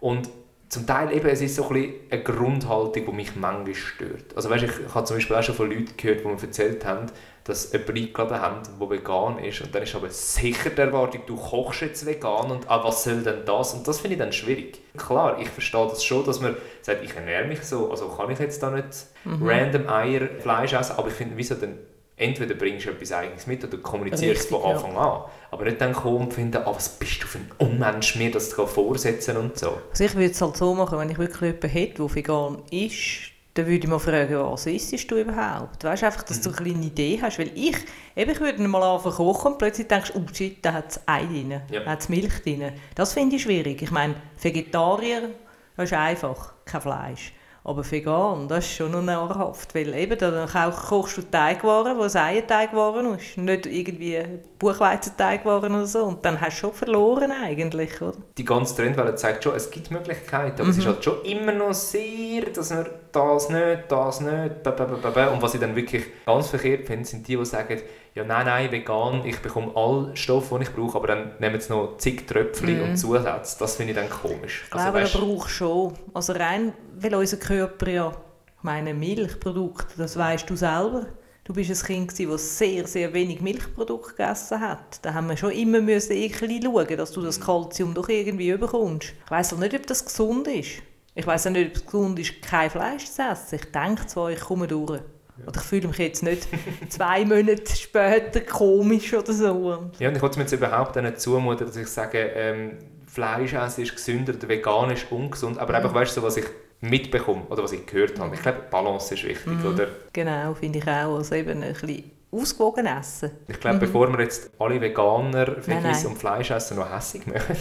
Und 0.00 0.28
zum 0.68 0.86
Teil 0.86 1.12
eben, 1.12 1.28
es 1.28 1.40
ist 1.40 1.54
so 1.54 1.68
ein 1.68 1.94
eine 2.10 2.22
Grundhaltung, 2.22 3.06
die 3.06 3.12
mich 3.12 3.36
manchmal 3.36 3.74
stört. 3.74 4.36
Also 4.36 4.50
weißt, 4.50 4.64
ich, 4.64 4.70
ich 4.86 4.94
habe 4.94 5.06
zum 5.06 5.16
Beispiel 5.16 5.36
auch 5.36 5.42
schon 5.42 5.54
von 5.54 5.70
Leuten 5.70 5.96
gehört, 5.96 6.20
die 6.20 6.26
mir 6.26 6.40
erzählt 6.40 6.84
haben, 6.84 7.06
dass 7.46 7.72
jemand 7.72 7.90
eingeladen 7.90 8.40
haben, 8.40 8.62
der 8.80 8.90
vegan 8.90 9.38
ist 9.38 9.60
und 9.60 9.74
dann 9.74 9.84
ist 9.84 9.94
aber 9.94 10.10
sicher 10.10 10.70
die 10.70 10.80
Erwartung, 10.80 11.22
du 11.26 11.36
kochst 11.36 11.82
jetzt 11.82 12.04
vegan 12.04 12.50
und 12.50 12.68
ah, 12.68 12.82
was 12.82 13.04
soll 13.04 13.22
denn 13.22 13.44
das? 13.44 13.72
Und 13.72 13.86
das 13.86 14.00
finde 14.00 14.14
ich 14.16 14.20
dann 14.20 14.32
schwierig. 14.32 14.80
Klar, 14.96 15.38
ich 15.40 15.48
verstehe 15.48 15.86
das 15.88 16.04
schon, 16.04 16.24
dass 16.26 16.40
man 16.40 16.56
sagt, 16.82 17.04
ich 17.04 17.14
ernähre 17.14 17.46
mich 17.46 17.62
so, 17.62 17.90
also 17.90 18.08
kann 18.08 18.30
ich 18.30 18.38
jetzt 18.40 18.62
da 18.62 18.70
nicht 18.70 18.88
mhm. 19.24 19.46
random 19.46 19.88
Eier, 19.88 20.28
Fleisch 20.40 20.72
essen, 20.72 20.96
aber 20.96 21.08
ich 21.08 21.14
finde, 21.14 21.36
wieso 21.36 21.54
denn 21.54 21.78
entweder 22.16 22.54
bringst 22.54 22.86
du 22.86 22.90
etwas 22.90 23.12
Eigenes 23.12 23.46
mit 23.46 23.62
oder 23.62 23.76
kommunizierst 23.78 24.42
Richtig, 24.42 24.58
von 24.58 24.72
Anfang 24.72 24.94
ja. 24.94 25.00
an. 25.00 25.30
Aber 25.50 25.64
nicht 25.64 25.80
dann 25.80 25.92
kommen 25.92 26.26
und 26.26 26.34
finden, 26.34 26.56
ah, 26.56 26.72
was 26.74 26.88
bist 26.88 27.22
du 27.22 27.26
für 27.26 27.38
ein 27.38 27.50
Unmensch, 27.58 28.16
mir 28.16 28.30
das 28.30 28.52
vorsetzen 28.54 29.36
und 29.36 29.56
so. 29.58 29.78
Also 29.90 30.04
ich 30.04 30.14
würde 30.14 30.30
es 30.30 30.40
halt 30.40 30.56
so 30.56 30.74
machen, 30.74 30.98
wenn 30.98 31.10
ich 31.10 31.18
wirklich 31.18 31.42
jemanden 31.42 31.68
hätte, 31.68 31.94
der 31.94 32.14
vegan 32.14 32.62
ist, 32.70 33.35
dann 33.56 33.66
würde 33.66 33.78
ich 33.78 33.86
mal 33.86 33.98
fragen, 33.98 34.38
was 34.38 34.66
isst 34.66 35.10
du 35.10 35.16
überhaupt? 35.16 35.82
Weißt 35.82 36.02
du, 36.02 36.06
einfach, 36.06 36.22
dass 36.24 36.40
du 36.42 36.50
eine 36.50 36.58
kleine 36.58 36.84
Idee 36.84 37.18
hast. 37.22 37.38
Weil 37.38 37.50
ich, 37.54 37.76
eben, 38.14 38.30
ich 38.30 38.40
würde 38.40 38.62
mal 38.68 38.82
anfangen 38.82 39.14
kochen 39.14 39.52
und 39.52 39.58
plötzlich 39.58 39.88
denkst 39.88 40.12
du, 40.12 40.18
oh 40.18 40.26
shit, 40.32 40.62
da 40.62 40.74
hat 40.74 40.90
es 40.90 41.00
Ei 41.06 41.24
drin, 41.24 41.60
ja. 41.70 41.80
da 41.80 41.92
hat 41.92 42.00
es 42.00 42.08
Milch 42.10 42.42
drin. 42.42 42.72
Das 42.94 43.14
finde 43.14 43.36
ich 43.36 43.42
schwierig. 43.42 43.80
Ich 43.80 43.90
meine, 43.90 44.14
Vegetarier, 44.40 45.30
das 45.76 45.86
ist 45.86 45.94
einfach, 45.94 46.52
kein 46.66 46.80
Fleisch. 46.82 47.32
Aber 47.68 47.82
vegan, 47.90 48.46
das 48.46 48.64
ist 48.64 48.76
schon 48.76 48.92
noch 48.92 49.02
nahrhaft, 49.02 49.74
weil 49.74 49.92
eben, 49.92 50.16
dann 50.16 50.48
kochst 50.48 51.16
du 51.16 51.22
Teigwaren, 51.22 51.98
die 51.98 52.16
Eierteigwaren 52.16 53.18
ist, 53.18 53.36
nicht 53.38 53.66
irgendwie 53.66 54.22
Buchweizenteigwaren 54.60 55.74
oder 55.74 55.86
so 55.86 56.04
und 56.04 56.24
dann 56.24 56.40
hast 56.40 56.58
du 56.58 56.60
schon 56.60 56.72
verloren 56.72 57.32
eigentlich, 57.32 58.00
oder? 58.00 58.18
Die 58.38 58.44
ganze 58.44 58.76
Trendwelle 58.76 59.16
zeigt 59.16 59.42
schon, 59.42 59.56
es 59.56 59.68
gibt 59.68 59.90
Möglichkeiten, 59.90 60.60
aber 60.60 60.64
mhm. 60.66 60.70
es 60.70 60.78
ist 60.78 60.84
mhm. 60.84 60.90
halt 60.90 61.04
schon 61.04 61.24
immer 61.24 61.50
noch 61.50 61.74
sehr, 61.74 62.42
dass 62.54 62.70
man 62.70 62.86
das 63.10 63.48
nicht, 63.50 63.78
das 63.88 64.20
nicht, 64.20 64.52
und 64.64 65.42
was 65.42 65.54
ich 65.54 65.60
dann 65.60 65.74
wirklich 65.74 66.04
ganz 66.24 66.46
verkehrt 66.46 66.86
finde, 66.86 67.04
sind 67.04 67.26
die, 67.26 67.36
die 67.36 67.44
sagen, 67.44 67.80
ja 68.16 68.24
nein, 68.24 68.46
nein, 68.46 68.72
vegan, 68.72 69.26
ich 69.26 69.40
bekomme 69.40 69.72
alle 69.76 70.16
Stoffe, 70.16 70.58
die 70.58 70.64
ich 70.64 70.72
brauche, 70.72 70.96
aber 70.96 71.08
dann 71.08 71.32
nehmen 71.38 71.60
sie 71.60 71.70
noch 71.70 71.98
zig 71.98 72.26
Tröpfchen 72.26 72.80
mm. 72.80 72.82
und 72.82 72.96
Zusätze. 72.96 73.56
Das 73.58 73.76
finde 73.76 73.92
ich 73.92 73.98
dann 73.98 74.08
komisch. 74.08 74.64
Ich 74.66 74.74
also, 74.74 74.90
glaube, 74.90 75.02
weißt, 75.02 75.14
braucht 75.14 75.50
schon. 75.50 75.92
Also 76.14 76.32
rein, 76.32 76.72
weil 76.98 77.14
unser 77.14 77.36
Körper 77.36 77.90
ja, 77.90 78.12
ich 78.56 78.62
meine 78.62 78.94
Milchprodukte, 78.94 79.98
das 79.98 80.16
weißt 80.16 80.48
du 80.48 80.56
selber. 80.56 81.06
Du 81.44 81.52
bist 81.52 81.70
ein 81.70 82.08
Kind, 82.08 82.32
das 82.32 82.58
sehr, 82.58 82.86
sehr 82.88 83.12
wenig 83.12 83.42
Milchprodukte 83.42 84.16
gegessen 84.16 84.60
hat. 84.60 84.98
Da 85.02 85.12
haben 85.12 85.28
wir 85.28 85.36
schon 85.36 85.52
immer 85.52 85.80
müssen 85.80 86.16
schauen, 86.32 86.96
dass 86.96 87.12
du 87.12 87.20
das 87.20 87.38
Kalzium 87.38 87.92
doch 87.92 88.08
irgendwie 88.08 88.56
bekommst. 88.56 89.12
Ich 89.24 89.30
weiss 89.30 89.52
auch 89.52 89.58
nicht, 89.58 89.74
ob 89.74 89.86
das 89.86 90.04
gesund 90.04 90.48
ist. 90.48 90.82
Ich 91.14 91.26
weiss 91.26 91.46
auch 91.46 91.50
nicht, 91.50 91.68
ob 91.68 91.76
es 91.76 91.84
gesund 91.84 92.18
ist, 92.18 92.42
kein 92.42 92.70
Fleisch 92.70 93.04
zu 93.04 93.22
essen. 93.22 93.56
Ich 93.56 93.70
denke 93.70 94.06
zwar, 94.06 94.30
ich 94.30 94.40
komme 94.40 94.66
durch. 94.66 95.00
Oder 95.46 95.60
ich 95.60 95.66
fühle 95.66 95.88
mich 95.88 95.98
jetzt 95.98 96.22
nicht 96.22 96.48
zwei 96.88 97.24
Monate 97.24 97.74
später 97.74 98.40
komisch 98.40 99.12
oder 99.12 99.32
so. 99.32 99.90
Ja, 99.98 100.08
und 100.08 100.16
ich 100.16 100.22
wollte 100.22 100.38
mir 100.38 100.44
jetzt 100.44 100.52
überhaupt 100.52 100.96
nicht 100.96 101.20
zumuten, 101.20 101.66
dass 101.66 101.76
ich 101.76 101.88
sage, 101.88 102.18
ähm, 102.18 102.78
Fleisch 103.06 103.54
essen 103.54 103.82
ist 103.82 103.94
gesünder 103.94 104.34
vegan 104.46 104.90
ist 104.90 105.10
ungesund. 105.10 105.58
Aber 105.58 105.70
mhm. 105.70 105.76
einfach, 105.76 105.94
weißt 105.94 106.16
du, 106.16 106.22
was 106.22 106.36
ich 106.36 106.44
mitbekomme 106.80 107.42
oder 107.48 107.62
was 107.62 107.72
ich 107.72 107.86
gehört 107.86 108.18
habe. 108.18 108.34
Ich 108.34 108.42
glaube, 108.42 108.58
Balance 108.70 109.14
ist 109.14 109.24
wichtig, 109.24 109.46
mhm. 109.46 109.66
oder? 109.66 109.88
Genau, 110.12 110.54
finde 110.54 110.78
ich 110.78 110.86
auch. 110.86 111.16
Also 111.16 111.34
eben 111.34 111.62
ein 111.62 111.72
bisschen 111.72 112.10
ausgewogen 112.30 112.86
essen. 112.86 113.30
Ich 113.48 113.58
glaube, 113.58 113.76
mhm. 113.76 113.80
bevor 113.80 114.12
wir 114.12 114.20
jetzt 114.20 114.50
alle 114.58 114.80
Veganer, 114.80 115.66
Veggies 115.66 116.04
und 116.04 116.18
Fleisch 116.18 116.50
essen, 116.50 116.76
noch 116.76 116.94
hässig 116.94 117.26
machen. 117.26 117.56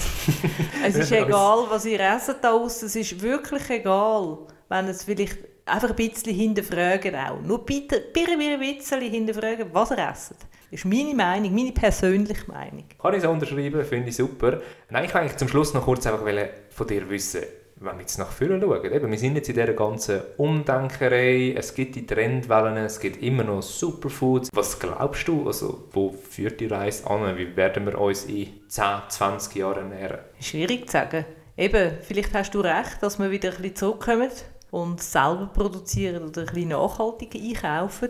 es 0.86 0.96
ist 0.96 1.12
egal, 1.12 1.66
was 1.70 1.86
ihr 1.86 2.00
esst 2.00 2.36
da. 2.42 2.56
Es 2.66 2.84
ist 2.84 3.22
wirklich 3.22 3.70
egal, 3.70 4.40
wenn 4.70 4.88
es 4.88 5.04
vielleicht 5.04 5.38
einfach 5.66 5.90
ein 5.90 5.96
bisschen 5.96 6.34
hinterfragen 6.34 7.16
auch. 7.16 7.42
Nur 7.42 7.66
bitte, 7.66 8.02
bitte 8.14 8.32
ein 8.32 8.60
bisschen 8.60 9.02
hinterfragen, 9.02 9.68
was 9.72 9.92
ihr 9.92 10.10
esst. 10.10 10.36
Das 10.72 10.84
ist 10.84 10.86
meine 10.86 11.14
Meinung, 11.14 11.54
meine 11.54 11.72
persönliche 11.72 12.48
Meinung. 12.48 12.86
Kann 13.02 13.14
ich 13.14 13.22
so 13.22 13.30
unterschreiben, 13.30 13.84
finde 13.84 14.10
ich 14.10 14.16
super. 14.16 14.60
Nein, 14.90 15.06
ich 15.06 15.14
wollte 15.14 15.20
eigentlich 15.22 15.38
zum 15.38 15.48
Schluss 15.48 15.74
noch 15.74 15.86
kurz 15.86 16.06
einfach 16.06 16.24
von 16.70 16.88
dir 16.88 17.10
wissen, 17.10 17.44
wenn 17.78 17.96
wir 17.96 18.02
jetzt 18.02 18.18
nach 18.18 18.32
vorne 18.32 18.60
schauen, 18.62 18.92
eben, 18.92 19.12
wir 19.12 19.18
sind 19.18 19.36
jetzt 19.36 19.50
in 19.50 19.56
dieser 19.56 19.74
ganzen 19.74 20.22
Umdenkerei, 20.38 21.54
es 21.58 21.74
gibt 21.74 21.96
die 21.96 22.06
Trendwellen, 22.06 22.78
es 22.78 23.00
gibt 23.00 23.22
immer 23.22 23.44
noch 23.44 23.62
Superfoods. 23.62 24.50
Was 24.54 24.80
glaubst 24.80 25.28
du, 25.28 25.46
also 25.46 25.90
wo 25.92 26.12
führt 26.12 26.62
die 26.62 26.68
Reise 26.68 27.10
an? 27.10 27.38
Wie 27.38 27.56
werden 27.56 27.86
wir 27.86 28.00
uns 28.00 28.26
in 28.26 28.48
10, 28.68 28.86
20 29.10 29.56
Jahren 29.56 29.92
ernähren? 29.92 30.20
Schwierig 30.40 30.88
zu 30.88 30.94
sagen. 30.94 31.26
Eben, 31.58 31.98
vielleicht 32.02 32.34
hast 32.34 32.54
du 32.54 32.62
recht, 32.62 32.98
dass 33.02 33.20
wir 33.20 33.32
wieder 33.32 33.50
ein 33.50 33.56
bisschen 33.58 33.76
zurückkommen 33.76 34.30
und 34.76 35.02
selber 35.02 35.50
produzieren 35.54 36.24
oder 36.28 36.42
ein 36.42 36.48
bisschen 36.48 36.70
nachhaltiger 36.70 37.40
einkaufen. 37.40 38.10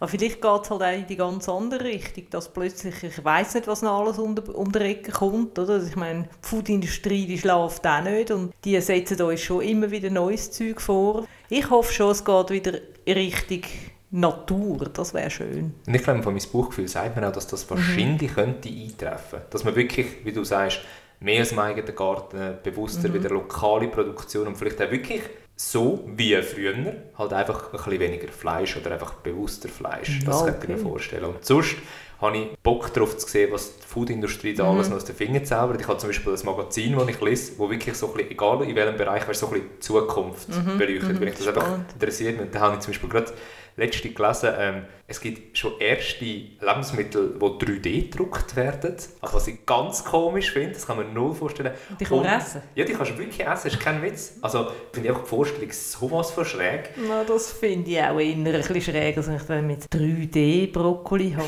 Aber 0.00 0.08
vielleicht 0.08 0.40
geht 0.40 0.62
es 0.62 0.70
halt 0.70 0.82
auch 0.82 0.92
in 0.92 1.06
die 1.06 1.16
ganz 1.16 1.48
andere 1.48 1.84
Richtung, 1.84 2.24
dass 2.30 2.50
plötzlich, 2.50 3.02
ich 3.02 3.22
weiß 3.22 3.54
nicht, 3.54 3.66
was 3.66 3.82
noch 3.82 4.00
alles 4.00 4.18
um 4.18 4.34
die 4.72 4.78
Ecke 4.78 5.12
kommt, 5.12 5.58
oder? 5.58 5.74
Also 5.74 5.88
ich 5.88 5.96
meine, 5.96 6.22
die 6.22 6.48
Foodindustrie, 6.48 7.26
die 7.26 7.36
schläft 7.36 7.86
auch 7.86 8.02
nicht 8.02 8.30
und 8.30 8.54
die 8.64 8.80
setzen 8.80 9.20
uns 9.20 9.42
schon 9.42 9.60
immer 9.60 9.90
wieder 9.90 10.08
neues 10.08 10.50
Zeug 10.50 10.80
vor. 10.80 11.26
Ich 11.50 11.68
hoffe 11.68 11.92
schon, 11.92 12.12
es 12.12 12.24
geht 12.24 12.50
wieder 12.50 12.78
in 13.04 13.14
Richtung 13.14 13.62
Natur, 14.10 14.88
das 14.90 15.12
wäre 15.12 15.30
schön. 15.30 15.74
Und 15.86 15.94
ich 15.94 16.02
glaube, 16.02 16.22
von 16.22 16.32
meinem 16.32 16.50
Buchgefühl 16.50 16.88
sagt 16.88 17.16
man 17.16 17.24
auch, 17.26 17.32
dass 17.32 17.48
das 17.48 17.68
wahrscheinlich 17.68 18.30
mhm. 18.30 18.34
könnte 18.34 18.68
eintreffen. 18.70 19.40
Dass 19.50 19.64
man 19.64 19.76
wirklich, 19.76 20.24
wie 20.24 20.32
du 20.32 20.44
sagst, 20.44 20.80
mehr 21.20 21.42
aus 21.42 21.50
dem 21.50 21.58
eigenen 21.58 21.94
Garten, 21.94 22.58
bewusster 22.62 23.08
mhm. 23.08 23.14
wieder 23.14 23.30
lokale 23.30 23.88
Produktion 23.88 24.46
und 24.46 24.56
vielleicht 24.56 24.80
auch 24.80 24.90
wirklich 24.90 25.22
so 25.60 26.08
wie 26.14 26.40
früher, 26.40 26.74
halt 27.18 27.32
einfach 27.32 27.66
ein 27.66 27.72
bisschen 27.72 27.98
weniger 28.00 28.28
Fleisch 28.28 28.76
oder 28.76 28.92
einfach 28.92 29.14
bewusster 29.14 29.68
Fleisch. 29.68 30.20
Das 30.24 30.42
okay. 30.42 30.52
könnte 30.52 30.66
ich 30.66 30.78
mir 30.78 30.78
vorstellen. 30.78 31.24
Und 31.24 31.44
sonst 31.44 31.74
habe 32.20 32.36
ich 32.36 32.56
Bock 32.62 32.92
darauf 32.94 33.16
zu 33.16 33.26
sehen, 33.28 33.50
was 33.52 33.76
die 33.76 33.86
Foodindustrie 33.86 34.54
da 34.54 34.64
mhm. 34.64 34.70
alles 34.70 34.88
noch 34.88 34.96
aus 34.96 35.04
den 35.04 35.16
Fingern 35.16 35.44
zaubert. 35.44 35.80
Ich 35.80 35.88
habe 35.88 35.98
zum 35.98 36.10
Beispiel 36.10 36.32
ein 36.32 36.44
Magazin, 36.44 36.96
das 36.96 37.08
ich 37.08 37.20
lese, 37.20 37.52
wo 37.58 37.68
wirklich 37.70 37.96
so 37.96 38.06
ein 38.06 38.12
bisschen, 38.14 38.30
egal 38.30 38.62
in 38.62 38.76
welchem 38.76 38.96
Bereich, 38.96 39.22
so 39.32 39.46
ein 39.46 39.52
bisschen 39.52 39.68
die 39.74 39.80
Zukunft 39.80 40.48
mhm. 40.48 40.78
beleuchtet. 40.78 41.14
Mhm. 41.14 41.20
Wenn 41.20 41.28
ich 41.28 41.34
das 41.34 41.48
einfach 41.48 41.78
interessiert, 41.92 42.40
und 42.40 42.54
da 42.54 42.60
habe 42.60 42.74
ich 42.76 42.80
zum 42.80 42.92
Beispiel 42.92 43.08
gerade 43.08 43.32
letzte 43.78 44.10
gelesen, 44.10 44.50
ähm, 44.58 44.82
es 45.06 45.20
gibt 45.20 45.56
schon 45.56 45.78
erste 45.80 46.24
Lebensmittel, 46.24 47.38
die 47.40 47.44
3D 47.66 48.10
gedruckt 48.10 48.54
werden. 48.56 48.94
Also 49.22 49.34
was 49.36 49.46
ich 49.48 49.64
ganz 49.64 50.04
komisch 50.04 50.50
finde, 50.52 50.72
das 50.72 50.86
kann 50.86 50.98
man 50.98 51.14
null 51.14 51.34
vorstellen. 51.34 51.72
Die 51.98 52.04
kann 52.04 52.18
man 52.22 52.26
essen? 52.40 52.60
Ja, 52.74 52.84
die 52.84 52.92
kannst 52.92 53.12
du 53.12 53.18
wirklich 53.18 53.40
essen, 53.40 53.50
das 53.50 53.64
ist 53.66 53.80
kein 53.80 54.02
Witz. 54.02 54.34
Also 54.42 54.66
finde 54.92 55.08
ich 55.10 55.16
die 55.16 55.24
Vorstellung 55.26 55.70
sowas 55.72 56.30
von 56.32 56.44
schräg. 56.44 56.90
Na, 57.08 57.24
das 57.24 57.52
finde 57.52 57.90
ich 57.90 57.98
auch 57.98 58.18
eher 58.18 58.34
ein 58.34 58.44
bisschen 58.44 58.82
schräg, 58.82 59.16
als 59.16 59.28
wenn 59.28 59.36
ich 59.36 59.42
dann 59.44 59.66
mit 59.66 59.84
3D-Brokkoli 59.84 61.32
habe. 61.32 61.46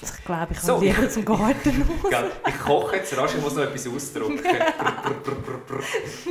Ich 0.00 0.24
glaube, 0.24 0.46
ich 0.52 0.60
komme 0.60 0.78
So. 0.78 0.80
lieber 0.84 1.08
zum 1.10 1.24
Garten 1.24 1.84
raus. 2.12 2.24
Ich 2.46 2.58
koche 2.60 2.96
jetzt 2.96 3.16
rasch, 3.18 3.32
ich 3.36 3.42
muss 3.42 3.56
noch 3.56 3.64
etwas 3.64 3.86
ausdrucken. 3.88 4.38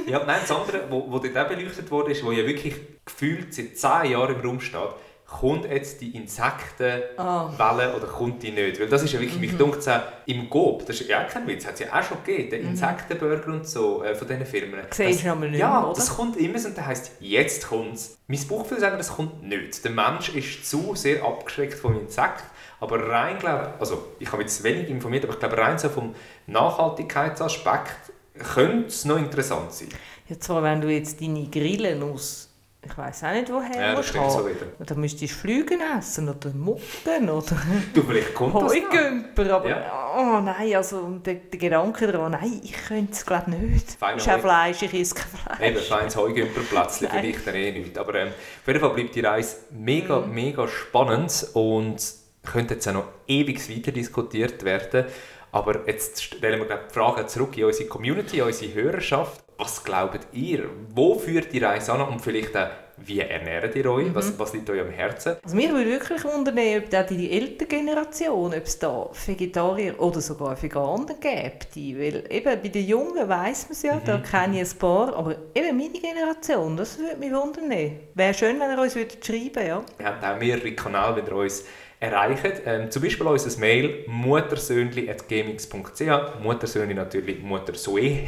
Ja, 0.08 0.24
nein, 0.26 0.40
das 0.42 0.52
andere, 0.52 0.84
wo, 0.90 1.06
wo 1.12 1.20
dort 1.20 1.38
auch 1.38 1.48
beleuchtet 1.50 1.90
wurde, 1.92 2.12
ist, 2.12 2.24
wo 2.24 2.32
ja 2.32 2.46
wirklich 2.46 2.76
gefühlt 3.06 3.54
seit 3.54 3.78
10 3.78 4.12
Jahren 4.12 4.36
im 4.36 4.42
Raum 4.42 4.60
steht, 4.62 4.80
kommt 5.28 5.66
jetzt 5.66 6.00
die 6.00 6.16
Insektenwelle 6.16 7.10
Ah. 7.18 7.50
oder 7.96 8.08
kommt 8.08 8.42
die 8.44 8.52
nicht? 8.52 8.80
Weil 8.80 8.88
das 8.88 9.04
ist 9.04 9.12
ja 9.12 9.20
wirklich, 9.20 9.40
mich 9.40 9.58
dunkt 9.58 9.80
es 9.80 9.90
im 10.26 10.50
Gob, 10.50 10.86
das 10.86 11.02
ist 11.02 11.10
ja 11.10 11.24
kein 11.26 11.46
Witz, 11.48 11.66
hat 11.68 11.74
es 11.74 11.82
ja 11.82 11.88
auch 11.94 12.02
schon 12.02 12.18
gegeben, 12.24 12.50
den 12.50 12.62
Insektenburger 12.70 13.48
und 13.52 13.68
so 13.68 14.04
äh, 14.04 14.16
von 14.16 14.26
diesen 14.28 14.46
Firmen. 14.46 14.80
Siehst 14.92 15.20
du 15.22 15.24
Das- 15.28 15.32
aber 15.38 15.48
nicht 15.48 15.60
Ja, 15.60 15.84
oder? 15.84 15.94
das 15.96 16.16
kommt 16.16 16.38
immer 16.38 16.56
und 16.66 16.78
dann 16.78 16.86
heisst, 16.86 17.12
jetzt 17.20 17.68
kommt 17.68 17.96
es. 17.96 18.18
Mein 18.28 18.48
Bauchgefühl 18.48 18.80
sagt 18.80 18.94
mir, 18.94 18.98
das 19.00 19.14
kommt 19.16 19.44
nicht. 19.44 19.84
Der 19.84 19.92
Mensch 19.92 20.30
ist 20.30 20.70
zu 20.70 20.96
sehr 20.96 21.22
abgeschreckt 21.24 21.74
vom 21.74 22.00
Insekt, 22.00 22.44
aber 22.80 23.10
rein, 23.10 23.38
glaube 23.38 23.74
also 23.80 24.06
ich 24.20 24.32
habe 24.32 24.42
jetzt 24.44 24.64
wenig 24.64 24.90
informiert, 24.90 25.26
aber 25.26 25.34
ich 25.34 25.40
glaube 25.40 25.58
rein 25.58 25.78
so 25.78 25.90
vom 25.90 26.16
Nachhaltigkeitsaspekt 26.48 28.14
könnte 28.54 28.88
es 28.88 29.04
noch 29.06 29.18
interessant 29.18 29.74
sein. 29.74 29.90
Ja, 30.30 30.40
zwar, 30.40 30.62
wenn 30.64 30.82
du 30.82 30.90
jetzt 30.90 31.20
deine 31.22 31.48
Grillen 31.48 32.04
aus, 32.04 32.47
ich 32.90 32.98
weiß 32.98 33.24
auch 33.26 33.32
nicht 33.34 33.52
woher, 33.52 33.80
Ja, 33.90 33.96
das 33.96 34.08
stimmt 34.08 34.32
so 34.32 34.46
wieder. 34.48 34.66
Dann 34.80 35.00
müsstest 35.00 35.24
du 35.34 35.36
Flügen 35.40 35.80
essen 35.98 36.30
oder 36.30 36.50
Mucken 36.52 37.30
oder 37.30 37.56
Du, 37.94 38.04
vielleicht 38.04 38.34
kommt. 38.34 38.54
Heugümper. 38.54 39.54
Aber 39.56 39.70
Ja. 39.70 40.14
oh 40.18 40.40
nein, 40.42 40.76
also 40.76 41.08
der, 41.26 41.36
der 41.36 41.60
Gedanke 41.60 42.12
daran, 42.12 42.32
nein, 42.32 42.62
ich 42.64 42.74
könnte 42.74 43.14
es 43.14 43.26
glaube 43.26 43.52
nicht. 43.52 43.92
Feine 44.00 44.18
ist 44.18 44.30
auch 44.30 44.40
Fleisch, 44.40 44.82
ich 44.82 44.94
esse 44.94 45.16
kein 45.16 45.26
Fleisch. 45.28 45.70
Eben, 45.70 45.80
feines 45.80 46.16
Heugümperplätzchen 46.16 47.08
vielleicht 47.12 47.48
eh 47.48 47.72
nicht. 47.72 47.98
Aber 47.98 48.16
ähm, 48.16 48.28
auf 48.30 48.68
jeden 48.68 48.80
Fall 48.80 48.90
bleibt 48.92 49.16
die 49.16 49.22
Reise 49.22 49.58
mega, 49.72 50.20
Mhm. 50.22 50.34
mega 50.34 50.68
spannend 50.68 51.48
und 51.54 51.98
könnte 52.46 52.76
jetzt 52.76 52.88
auch 52.88 52.94
noch 52.94 53.08
ewig 53.28 53.70
weiter 53.70 53.92
diskutiert 53.92 54.64
werden. 54.64 55.06
Aber 55.52 55.88
jetzt 55.88 56.24
stellen 56.24 56.60
wir 56.60 56.68
die 56.68 56.94
Frage 56.94 57.26
zurück 57.28 57.58
in 57.58 57.66
unsere 57.66 57.88
Community, 57.90 58.40
in 58.40 58.44
unsere 58.46 58.74
Hörerschaft. 58.74 59.44
Was 59.60 59.84
glaubt 59.84 60.20
ihr? 60.34 60.66
Wo 60.94 61.16
führt 61.18 61.52
die 61.52 61.58
Reise 61.60 61.94
an? 61.94 62.02
Und 62.02 62.22
vielleicht 62.22 62.56
auch, 62.56 62.68
wie 62.98 63.20
ernährt 63.22 63.76
ihr 63.76 63.86
Mhm. 63.86 63.92
euch? 63.92 64.14
Was, 64.16 64.38
was 64.40 64.54
liegt 64.54 64.70
euch 64.70 64.80
am 64.82 64.92
Herzen? 64.92 65.38
Also 65.44 65.56
mich 65.56 65.72
würde 65.72 65.90
wirklich 65.90 66.24
wundern, 66.24 66.58
ob 66.78 66.90
da 66.92 67.02
die 67.04 67.32
ältere 67.32 67.68
Generation, 67.68 68.54
ob 68.54 68.64
es 68.64 68.78
da 68.78 69.10
Vegetarier 69.26 70.00
oder 70.00 70.22
sogar 70.22 70.62
Veganer 70.62 71.16
gibt. 71.20 71.76
Weil 71.76 72.24
eben 72.30 72.62
bei 72.62 72.70
den 72.70 72.88
Jungen 72.88 73.28
weiss 73.28 73.64
man 73.64 73.72
es 73.72 73.82
ja, 73.82 73.96
Mhm. 73.96 74.02
da 74.06 74.18
kenne 74.20 74.62
ich 74.62 74.72
ein 74.72 74.78
paar, 74.78 75.16
aber 75.16 75.36
eben 75.56 75.76
meine 75.78 76.00
Generation, 76.00 76.78
das 76.78 77.00
würde 77.00 77.18
mich 77.18 77.32
wundern. 77.32 77.72
Wäre 78.14 78.34
schön, 78.36 78.60
wenn 78.60 78.70
ihr 78.78 78.82
uns 78.82 78.96
würdet 78.96 79.26
schreiben 79.26 79.66
ja. 79.68 79.84
Wir 79.98 80.06
haben 80.06 80.24
auch 80.24 80.38
mehrere 80.40 80.72
Kanäle, 80.74 81.16
wenn 81.18 81.26
ihr 81.26 81.36
uns 81.36 81.66
erreicht. 82.00 82.62
Ähm, 82.66 82.92
zum 82.92 83.02
Beispiel 83.02 83.26
unser 83.26 83.60
Mail 83.60 84.06
muttersöhnli.gmx.ch 84.08 86.40
Muttersöhnli 86.44 86.94
natürlich 86.94 87.42
Muttersoe 87.42 88.20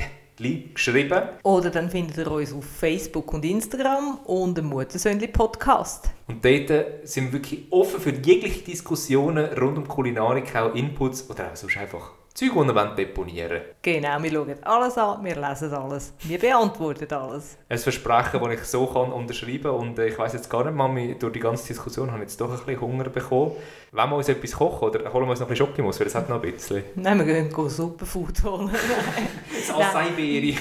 geschrieben. 0.73 1.21
Oder 1.43 1.69
dann 1.69 1.89
findet 1.89 2.17
ihr 2.17 2.31
uns 2.31 2.53
auf 2.53 2.65
Facebook 2.65 3.33
und 3.33 3.43
Instagram 3.45 4.19
und 4.25 4.57
dem 4.57 4.65
Muttersöhnli 4.65 5.27
Podcast. 5.27 6.09
Und 6.27 6.43
dort 6.43 7.07
sind 7.07 7.25
wir 7.25 7.33
wirklich 7.33 7.65
offen 7.71 7.99
für 7.99 8.11
jegliche 8.11 8.63
Diskussionen 8.63 9.45
rund 9.59 9.77
um 9.77 9.87
Kulinarik, 9.87 10.55
auch 10.55 10.73
Inputs 10.73 11.29
oder 11.29 11.51
auch 11.51 11.55
sonst 11.55 11.77
einfach 11.77 12.11
Zeug, 12.33 12.51
die 12.53 12.59
ihr 12.59 12.75
wollt 12.75 12.97
deponieren 12.97 13.61
Genau, 13.81 14.23
wir 14.23 14.31
schauen 14.31 14.63
alles 14.63 14.97
an, 14.97 15.25
wir 15.25 15.35
lesen 15.35 15.73
alles, 15.73 16.13
wir 16.21 16.39
beantworten 16.39 17.11
alles. 17.11 17.57
Ein 17.67 17.77
Versprechen, 17.77 18.39
das 18.41 18.53
ich 18.53 18.63
so 18.63 18.85
kann 18.85 19.11
unterschreiben 19.11 19.71
und 19.71 19.99
äh, 19.99 20.07
ich 20.07 20.17
weiß 20.17 20.33
jetzt 20.33 20.49
gar 20.49 20.63
nicht, 20.63 20.75
Mami, 20.75 21.17
durch 21.19 21.33
die 21.33 21.39
ganze 21.39 21.67
Diskussion 21.67 22.11
habe 22.11 22.19
ich 22.19 22.29
jetzt 22.29 22.39
doch 22.39 22.49
ein 22.49 22.57
bisschen 22.57 22.79
Hunger 22.79 23.09
bekommen. 23.09 23.51
Wenn 23.91 24.09
wir 24.09 24.17
uns 24.17 24.29
etwas 24.29 24.51
kochen 24.51 24.89
oder 24.89 25.11
holen 25.11 25.25
wir 25.25 25.31
uns 25.31 25.39
noch 25.39 25.47
ein 25.47 25.49
bisschen 25.49 25.67
Schokimus, 25.67 25.99
weil 25.99 26.05
das 26.05 26.13
hat 26.15 26.29
noch 26.29 26.41
ein 26.43 26.51
bisschen. 26.51 26.83
Nein, 26.95 27.17
wir 27.25 27.25
gehen 27.25 27.69
Superfood 27.69 28.43
holen. 28.43 28.69
Das 29.67 29.75
Acai-Beere. 29.75 30.55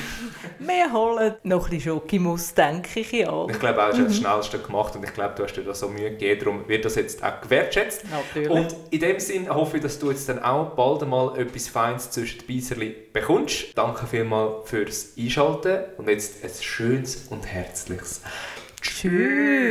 wir 0.58 0.92
holen 0.92 1.34
noch 1.44 1.64
ein 1.64 1.70
bisschen 1.70 1.92
Schokimus, 1.92 2.52
denke 2.54 3.00
ich 3.00 3.12
ja. 3.12 3.46
Ich 3.48 3.58
glaube 3.60 3.82
auch, 3.82 3.90
du 3.90 3.98
hast 3.98 4.06
das 4.08 4.16
Schnellste 4.16 4.58
gemacht 4.58 4.96
und 4.96 5.04
ich 5.04 5.12
glaube, 5.14 5.34
du 5.36 5.44
hast 5.44 5.54
dir 5.54 5.62
da 5.62 5.74
so 5.74 5.88
Mühe 5.88 6.10
gegeben, 6.10 6.40
darum 6.40 6.68
wird 6.68 6.84
das 6.84 6.94
jetzt 6.96 7.22
auch 7.22 7.40
gewertschätzt. 7.40 8.04
Natürlich. 8.10 8.50
Und 8.50 8.74
in 8.90 9.00
dem 9.00 9.20
Sinn 9.20 9.48
hoffe 9.54 9.76
ich, 9.76 9.82
dass 9.82 9.98
du 9.98 10.10
jetzt 10.10 10.28
dann 10.28 10.42
auch 10.42 10.70
bald 10.70 11.02
einmal 11.02 11.38
etwas 11.38 11.68
Feines 11.68 12.10
zwischen 12.10 12.40
die 12.40 12.54
Beiserli 12.56 12.96
bekommst. 13.12 13.76
Danke 13.76 14.06
vielmals 14.06 14.68
fürs 14.68 15.12
Einschalten 15.18 15.78
und 15.96 16.08
jetzt 16.08 16.42
ein 16.42 16.50
schönes 16.60 17.28
und 17.28 17.46
herzliches 17.46 18.22
Tschüss. 18.80 19.68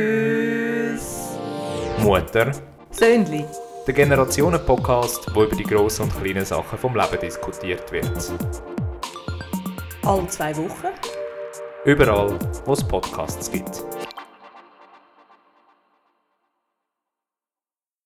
Mutter. 1.98 2.52
Söhnli. 2.90 3.44
Der 3.86 3.94
Generationen-Podcast, 3.94 5.34
wo 5.34 5.44
über 5.44 5.54
die 5.54 5.62
grossen 5.64 6.02
und 6.02 6.20
kleinen 6.20 6.44
Sachen 6.44 6.78
vom 6.78 6.94
Leben 6.96 7.20
diskutiert 7.20 7.90
wird. 7.92 8.10
Alle 10.04 10.26
zwei 10.28 10.56
Wochen. 10.56 10.88
Überall, 11.84 12.38
wo 12.64 12.72
es 12.72 12.82
Podcasts 12.82 13.50
gibt. 13.50 13.84